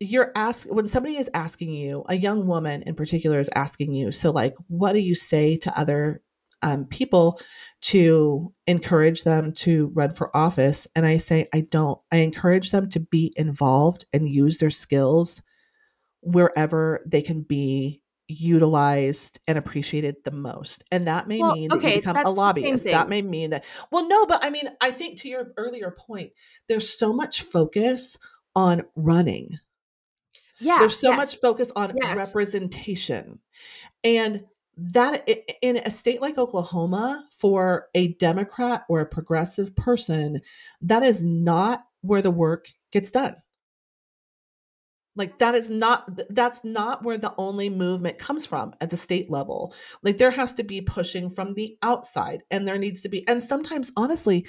you're 0.00 0.32
ask 0.34 0.66
when 0.68 0.86
somebody 0.86 1.16
is 1.16 1.30
asking 1.34 1.72
you, 1.72 2.04
a 2.08 2.16
young 2.16 2.46
woman 2.46 2.82
in 2.82 2.94
particular 2.94 3.38
is 3.38 3.50
asking 3.54 3.92
you, 3.92 4.10
so 4.10 4.30
like 4.30 4.54
what 4.66 4.94
do 4.94 4.98
you 4.98 5.14
say 5.14 5.56
to 5.58 5.78
other 5.78 6.22
um, 6.62 6.86
people 6.86 7.40
to 7.82 8.52
encourage 8.66 9.24
them 9.24 9.52
to 9.52 9.90
run 9.94 10.12
for 10.12 10.34
office. 10.36 10.86
And 10.94 11.06
I 11.06 11.16
say, 11.16 11.48
I 11.54 11.62
don't. 11.62 11.98
I 12.12 12.18
encourage 12.18 12.70
them 12.70 12.88
to 12.90 13.00
be 13.00 13.32
involved 13.36 14.04
and 14.12 14.32
use 14.32 14.58
their 14.58 14.70
skills 14.70 15.42
wherever 16.20 17.00
they 17.06 17.22
can 17.22 17.42
be 17.42 18.02
utilized 18.28 19.40
and 19.46 19.58
appreciated 19.58 20.16
the 20.24 20.30
most. 20.30 20.84
And 20.92 21.06
that 21.06 21.26
may 21.26 21.38
Well, 21.38 21.54
mean 21.54 21.68
that 21.68 21.76
okay, 21.76 21.94
you 21.94 22.00
become 22.00 22.16
a 22.16 22.28
lobbyist. 22.28 22.84
That 22.84 23.08
may 23.08 23.22
mean 23.22 23.50
that, 23.50 23.64
well, 23.90 24.06
no, 24.06 24.26
but 24.26 24.44
I 24.44 24.50
mean, 24.50 24.70
I 24.80 24.90
think 24.90 25.18
to 25.20 25.28
your 25.28 25.52
earlier 25.56 25.90
point, 25.90 26.32
there's 26.68 26.96
so 26.96 27.12
much 27.12 27.42
focus 27.42 28.18
on 28.54 28.82
running 28.94 29.58
yeah, 30.60 30.78
there's 30.78 30.98
so 30.98 31.10
yes. 31.10 31.16
much 31.16 31.40
focus 31.40 31.72
on 31.74 31.92
Yes. 32.02 32.16
representation 32.16 33.38
and 34.04 34.44
that 34.76 35.28
in 35.62 35.76
a 35.76 35.90
state 35.90 36.22
like 36.22 36.38
oklahoma 36.38 37.26
for 37.30 37.88
a 37.94 38.14
democrat 38.14 38.84
or 38.88 39.00
a 39.00 39.06
progressive 39.06 39.74
person 39.76 40.40
that 40.80 41.02
is 41.02 41.22
not 41.24 41.84
where 42.00 42.22
the 42.22 42.30
work 42.30 42.68
gets 42.92 43.10
done 43.10 43.36
like 45.16 45.38
that 45.38 45.54
is 45.54 45.68
not 45.68 46.08
that's 46.30 46.64
not 46.64 47.02
where 47.04 47.18
the 47.18 47.34
only 47.36 47.68
movement 47.68 48.18
comes 48.18 48.46
from 48.46 48.72
at 48.80 48.90
the 48.90 48.96
state 48.96 49.30
level 49.30 49.74
like 50.02 50.18
there 50.18 50.30
has 50.30 50.54
to 50.54 50.62
be 50.62 50.80
pushing 50.80 51.28
from 51.28 51.52
the 51.54 51.76
outside 51.82 52.42
and 52.50 52.66
there 52.66 52.78
needs 52.78 53.02
to 53.02 53.08
be 53.08 53.26
and 53.28 53.42
sometimes 53.42 53.90
honestly 53.96 54.46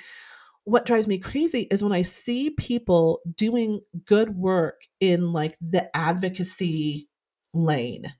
what 0.63 0.85
drives 0.85 1.07
me 1.07 1.17
crazy 1.17 1.67
is 1.71 1.83
when 1.83 1.93
i 1.93 2.01
see 2.01 2.49
people 2.51 3.19
doing 3.35 3.81
good 4.05 4.35
work 4.35 4.81
in 4.99 5.33
like 5.33 5.57
the 5.61 5.95
advocacy 5.95 7.07
lane 7.53 8.13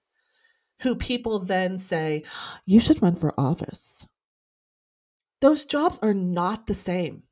who 0.82 0.96
people 0.96 1.40
then 1.40 1.78
say 1.78 2.24
you 2.66 2.80
should 2.80 3.02
run 3.02 3.16
for 3.16 3.40
office. 3.40 4.06
Those 5.40 5.66
jobs 5.66 6.00
are 6.02 6.14
not 6.14 6.68
the 6.68 6.74
same. 6.74 7.24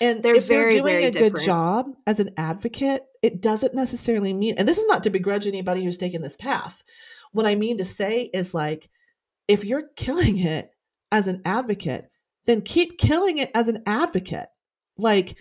And 0.00 0.22
They're 0.22 0.34
if 0.34 0.46
they're 0.46 0.70
doing 0.70 0.84
very 0.84 1.04
a 1.04 1.10
good 1.10 1.36
job 1.44 1.86
as 2.06 2.18
an 2.18 2.30
advocate 2.36 3.04
it 3.22 3.40
doesn't 3.40 3.74
necessarily 3.74 4.32
mean 4.32 4.54
and 4.58 4.68
this 4.68 4.78
is 4.78 4.86
not 4.86 5.02
to 5.04 5.10
begrudge 5.10 5.46
anybody 5.46 5.84
who's 5.84 5.98
taken 5.98 6.22
this 6.22 6.36
path. 6.36 6.82
What 7.32 7.46
i 7.46 7.54
mean 7.54 7.78
to 7.78 7.84
say 7.84 8.30
is 8.34 8.52
like 8.52 8.88
if 9.48 9.64
you're 9.64 9.88
killing 9.96 10.38
it 10.38 10.70
as 11.12 11.28
an 11.28 11.42
advocate 11.44 12.10
then 12.46 12.62
keep 12.62 12.98
killing 12.98 13.38
it 13.38 13.50
as 13.54 13.68
an 13.68 13.82
advocate. 13.86 14.48
Like 14.96 15.36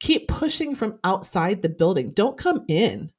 keep 0.00 0.28
pushing 0.28 0.74
from 0.74 0.98
outside 1.04 1.62
the 1.62 1.68
building. 1.68 2.12
Don't 2.12 2.36
come 2.36 2.64
in. 2.68 3.10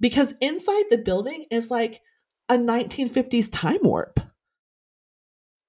Because 0.00 0.34
inside 0.40 0.84
the 0.90 0.98
building 0.98 1.44
is 1.50 1.70
like 1.70 2.00
a 2.48 2.56
1950s 2.56 3.48
time 3.52 3.78
warp. 3.82 4.18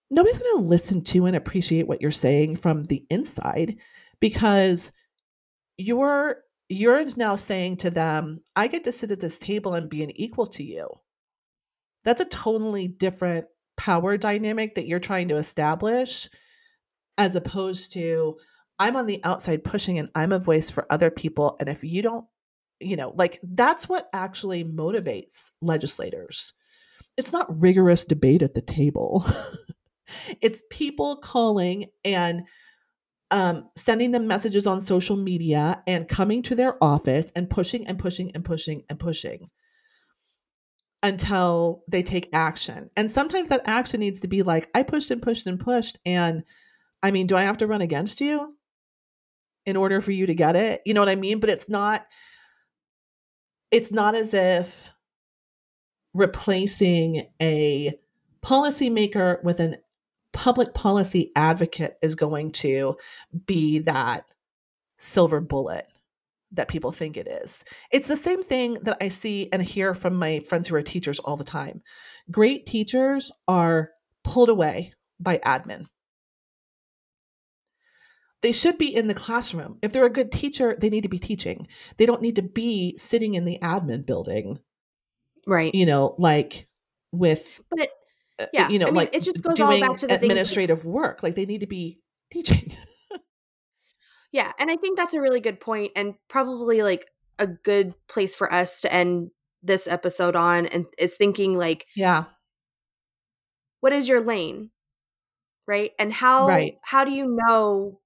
Nobody's 0.09 0.39
going 0.39 0.63
to 0.63 0.69
listen 0.69 1.03
to 1.05 1.25
and 1.25 1.35
appreciate 1.35 1.87
what 1.87 2.01
you're 2.01 2.11
saying 2.11 2.57
from 2.57 2.83
the 2.83 3.05
inside 3.09 3.77
because 4.19 4.91
you're 5.77 6.37
you're 6.69 7.05
now 7.17 7.35
saying 7.35 7.75
to 7.75 7.89
them 7.89 8.39
i 8.55 8.67
get 8.67 8.85
to 8.85 8.93
sit 8.93 9.11
at 9.11 9.19
this 9.19 9.37
table 9.39 9.73
and 9.73 9.89
be 9.89 10.03
an 10.03 10.11
equal 10.19 10.47
to 10.47 10.63
you. 10.63 10.89
That's 12.03 12.21
a 12.21 12.25
totally 12.25 12.87
different 12.87 13.45
power 13.77 14.17
dynamic 14.17 14.75
that 14.75 14.87
you're 14.87 14.99
trying 14.99 15.27
to 15.29 15.37
establish 15.37 16.29
as 17.17 17.35
opposed 17.35 17.93
to 17.93 18.37
i'm 18.79 18.95
on 18.95 19.05
the 19.05 19.23
outside 19.23 19.63
pushing 19.63 19.97
and 19.97 20.09
i'm 20.15 20.31
a 20.31 20.39
voice 20.39 20.69
for 20.69 20.85
other 20.89 21.11
people 21.11 21.55
and 21.59 21.69
if 21.69 21.83
you 21.83 22.01
don't 22.01 22.25
you 22.79 22.95
know 22.95 23.13
like 23.15 23.39
that's 23.43 23.87
what 23.87 24.09
actually 24.13 24.63
motivates 24.63 25.49
legislators 25.61 26.53
it's 27.17 27.33
not 27.33 27.61
rigorous 27.61 28.05
debate 28.05 28.41
at 28.41 28.53
the 28.53 28.61
table 28.61 29.25
it's 30.41 30.63
people 30.69 31.15
calling 31.17 31.87
and 32.03 32.43
um, 33.31 33.69
sending 33.77 34.11
them 34.11 34.27
messages 34.27 34.67
on 34.67 34.81
social 34.81 35.15
media 35.15 35.81
and 35.87 36.07
coming 36.07 36.41
to 36.43 36.55
their 36.55 36.81
office 36.83 37.31
and 37.33 37.49
pushing 37.49 37.87
and 37.87 37.97
pushing 37.97 38.31
and 38.35 38.43
pushing 38.43 38.83
and 38.89 38.99
pushing 38.99 39.49
until 41.01 41.83
they 41.89 42.03
take 42.03 42.29
action. 42.33 42.89
And 42.95 43.09
sometimes 43.09 43.49
that 43.49 43.61
action 43.65 44.01
needs 44.01 44.19
to 44.19 44.27
be 44.27 44.43
like, 44.43 44.69
I 44.75 44.83
pushed 44.83 45.11
and 45.11 45.21
pushed 45.21 45.47
and 45.47 45.59
pushed. 45.59 45.97
And 46.05 46.43
I 47.03 47.11
mean, 47.11 47.27
do 47.27 47.35
I 47.35 47.43
have 47.43 47.57
to 47.57 47.67
run 47.67 47.81
against 47.81 48.21
you 48.21 48.55
in 49.65 49.75
order 49.75 50.01
for 50.01 50.11
you 50.11 50.25
to 50.25 50.35
get 50.35 50.55
it? 50.55 50.81
You 50.85 50.93
know 50.93 51.01
what 51.01 51.09
I 51.09 51.15
mean? 51.15 51.39
But 51.39 51.49
it's 51.49 51.69
not, 51.69 52.05
it's 53.71 53.91
not 53.91 54.15
as 54.15 54.33
if 54.33 54.91
replacing 56.13 57.27
a 57.41 57.93
policymaker 58.43 59.43
with 59.43 59.59
an 59.59 59.77
public 60.33 60.73
policy 60.73 61.31
advocate 61.35 61.97
is 62.01 62.15
going 62.15 62.51
to 62.51 62.95
be 63.45 63.79
that 63.79 64.25
silver 64.97 65.41
bullet 65.41 65.87
that 66.53 66.67
people 66.67 66.91
think 66.91 67.17
it 67.17 67.27
is. 67.27 67.63
It's 67.91 68.07
the 68.07 68.17
same 68.17 68.43
thing 68.43 68.77
that 68.83 68.97
I 69.01 69.07
see 69.07 69.49
and 69.51 69.61
hear 69.61 69.93
from 69.93 70.15
my 70.15 70.39
friends 70.41 70.67
who 70.67 70.75
are 70.75 70.81
teachers 70.81 71.19
all 71.19 71.37
the 71.37 71.43
time. 71.43 71.81
Great 72.29 72.65
teachers 72.65 73.31
are 73.47 73.91
pulled 74.23 74.49
away 74.49 74.93
by 75.19 75.37
admin. 75.39 75.85
They 78.41 78.51
should 78.51 78.77
be 78.77 78.93
in 78.93 79.07
the 79.07 79.13
classroom. 79.13 79.77
If 79.81 79.93
they're 79.93 80.05
a 80.05 80.09
good 80.09 80.31
teacher, 80.31 80.75
they 80.79 80.89
need 80.89 81.03
to 81.03 81.09
be 81.09 81.19
teaching. 81.19 81.67
They 81.97 82.05
don't 82.05 82.21
need 82.21 82.37
to 82.37 82.41
be 82.41 82.95
sitting 82.97 83.35
in 83.35 83.45
the 83.45 83.59
admin 83.61 84.05
building, 84.05 84.59
right. 85.45 85.73
you 85.75 85.85
know, 85.85 86.15
like 86.17 86.67
with 87.11 87.59
But 87.69 87.89
uh, 88.39 88.47
Yeah, 88.51 88.69
you 88.69 88.79
know, 88.79 88.87
I 88.87 88.89
mean, 88.89 88.95
like 88.95 89.15
it 89.15 89.23
just 89.23 89.43
goes 89.43 89.59
all 89.59 89.79
back 89.79 89.97
to 89.97 90.07
the 90.07 90.13
that- 90.15 90.23
administrative 90.23 90.85
work. 90.85 91.21
Like 91.21 91.35
they 91.35 91.45
need 91.45 91.59
to 91.61 91.67
be 91.67 91.99
teaching. 92.31 92.75
Yeah, 94.33 94.53
and 94.57 94.71
I 94.71 94.77
think 94.77 94.97
that's 94.97 95.13
a 95.13 95.19
really 95.21 95.41
good 95.41 95.59
point 95.59 95.91
and 95.95 96.15
probably 96.29 96.83
like 96.83 97.05
a 97.37 97.47
good 97.47 97.93
place 98.07 98.33
for 98.35 98.51
us 98.51 98.79
to 98.81 98.93
end 98.93 99.31
this 99.61 99.87
episode 99.87 100.35
on 100.37 100.67
and 100.67 100.85
is 100.97 101.17
thinking 101.17 101.53
like 101.53 101.85
yeah. 101.95 102.25
what 103.81 103.93
is 103.93 104.07
your 104.07 104.21
lane? 104.21 104.71
Right? 105.67 105.91
And 105.99 106.13
how 106.13 106.47
Right. 106.47 106.77
how 106.81 107.03
do 107.03 107.11
you 107.11 107.37
know 107.45 107.99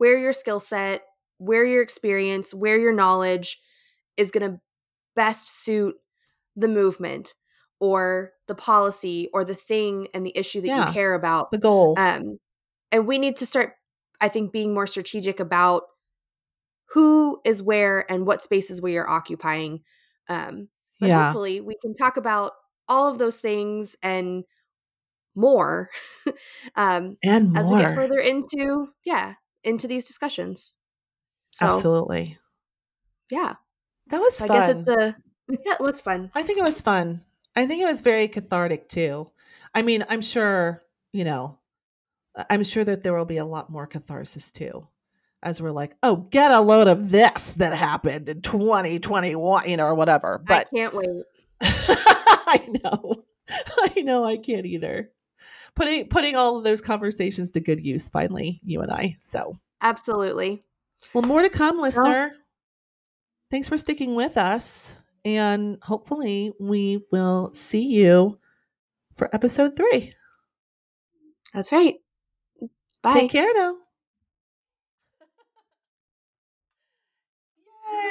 where 0.00 0.18
your 0.18 0.32
skill 0.34 0.60
set, 0.60 1.04
where 1.38 1.66
your 1.66 1.82
experience, 1.82 2.54
where 2.54 2.78
your 2.80 2.94
knowledge 2.94 3.60
is 4.16 4.32
going 4.32 4.50
to 4.50 4.60
best 5.16 5.48
suit 5.50 5.96
the 6.56 6.68
movement 6.68 7.34
or 7.80 8.32
the 8.48 8.54
policy 8.56 9.28
or 9.34 9.44
the 9.44 9.54
thing 9.54 10.08
and 10.14 10.26
the 10.26 10.36
issue 10.38 10.62
that 10.62 10.68
Yeah. 10.68 10.76
you 10.76 10.84
care 10.84 11.14
about 11.14 11.50
The 11.50 11.58
goal. 11.58 11.96
um, 11.98 12.38
and 12.92 13.06
we 13.06 13.18
need 13.18 13.36
to 13.38 13.46
start, 13.46 13.74
I 14.20 14.28
think, 14.28 14.52
being 14.52 14.74
more 14.74 14.86
strategic 14.86 15.40
about 15.40 15.84
who 16.94 17.40
is 17.44 17.62
where 17.62 18.10
and 18.10 18.26
what 18.26 18.42
spaces 18.42 18.82
we 18.82 18.96
are 18.96 19.08
occupying. 19.08 19.82
Um, 20.28 20.68
but 21.00 21.08
yeah. 21.08 21.12
hopefully, 21.12 21.60
we 21.60 21.76
can 21.80 21.94
talk 21.94 22.16
about 22.16 22.52
all 22.88 23.06
of 23.08 23.18
those 23.18 23.40
things 23.40 23.96
and 24.02 24.44
more 25.34 25.90
um, 26.76 27.18
And 27.22 27.50
more. 27.52 27.58
as 27.58 27.70
we 27.70 27.76
get 27.76 27.92
further 27.94 28.18
into, 28.18 28.88
yeah, 29.04 29.34
into 29.64 29.86
these 29.86 30.04
discussions. 30.04 30.78
So, 31.50 31.66
Absolutely. 31.66 32.38
yeah, 33.30 33.54
That 34.08 34.20
was 34.20 34.36
so 34.36 34.46
fun. 34.46 34.56
I 34.56 34.60
guess 34.60 34.76
it's 34.76 34.88
a, 34.88 35.16
yeah, 35.48 35.74
it 35.74 35.80
was 35.80 36.00
fun. 36.00 36.30
I 36.34 36.42
think 36.42 36.58
it 36.58 36.64
was 36.64 36.80
fun. 36.80 37.22
I 37.56 37.66
think 37.66 37.82
it 37.82 37.86
was 37.86 38.00
very 38.00 38.28
cathartic 38.28 38.88
too. 38.88 39.30
I 39.74 39.82
mean, 39.82 40.04
I'm 40.08 40.20
sure, 40.20 40.82
you 41.12 41.24
know, 41.24 41.58
I'm 42.48 42.64
sure 42.64 42.84
that 42.84 43.02
there 43.02 43.14
will 43.14 43.24
be 43.24 43.38
a 43.38 43.44
lot 43.44 43.70
more 43.70 43.86
catharsis 43.86 44.52
too. 44.52 44.86
As 45.42 45.60
we're 45.62 45.70
like, 45.70 45.96
oh, 46.02 46.16
get 46.16 46.50
a 46.50 46.60
load 46.60 46.86
of 46.86 47.10
this 47.10 47.54
that 47.54 47.74
happened 47.74 48.28
in 48.28 48.42
2021, 48.42 49.68
you 49.68 49.76
know, 49.78 49.86
or 49.86 49.94
whatever. 49.94 50.42
But 50.46 50.68
I 50.72 50.76
can't 50.76 50.94
wait. 50.94 51.22
I 51.62 52.68
know. 52.84 53.24
I 53.78 54.02
know 54.02 54.24
I 54.24 54.36
can't 54.36 54.66
either. 54.66 55.10
Putting 55.74 56.08
putting 56.08 56.36
all 56.36 56.58
of 56.58 56.64
those 56.64 56.80
conversations 56.80 57.50
to 57.52 57.60
good 57.60 57.84
use 57.84 58.08
finally, 58.08 58.60
you 58.64 58.80
and 58.80 58.90
I. 58.90 59.16
So 59.20 59.58
Absolutely. 59.80 60.62
well, 61.14 61.22
more 61.22 61.42
to 61.42 61.48
come, 61.48 61.80
listener. 61.80 62.32
Thanks 63.50 63.68
for 63.68 63.78
sticking 63.78 64.14
with 64.14 64.36
us. 64.36 64.96
And 65.24 65.78
hopefully, 65.82 66.52
we 66.58 67.04
will 67.12 67.52
see 67.52 67.84
you 67.84 68.38
for 69.14 69.34
episode 69.34 69.76
three. 69.76 70.14
That's 71.52 71.72
right. 71.72 71.96
Bye. 73.02 73.12
Take 73.12 73.32
care 73.32 73.52
now. 73.54 73.76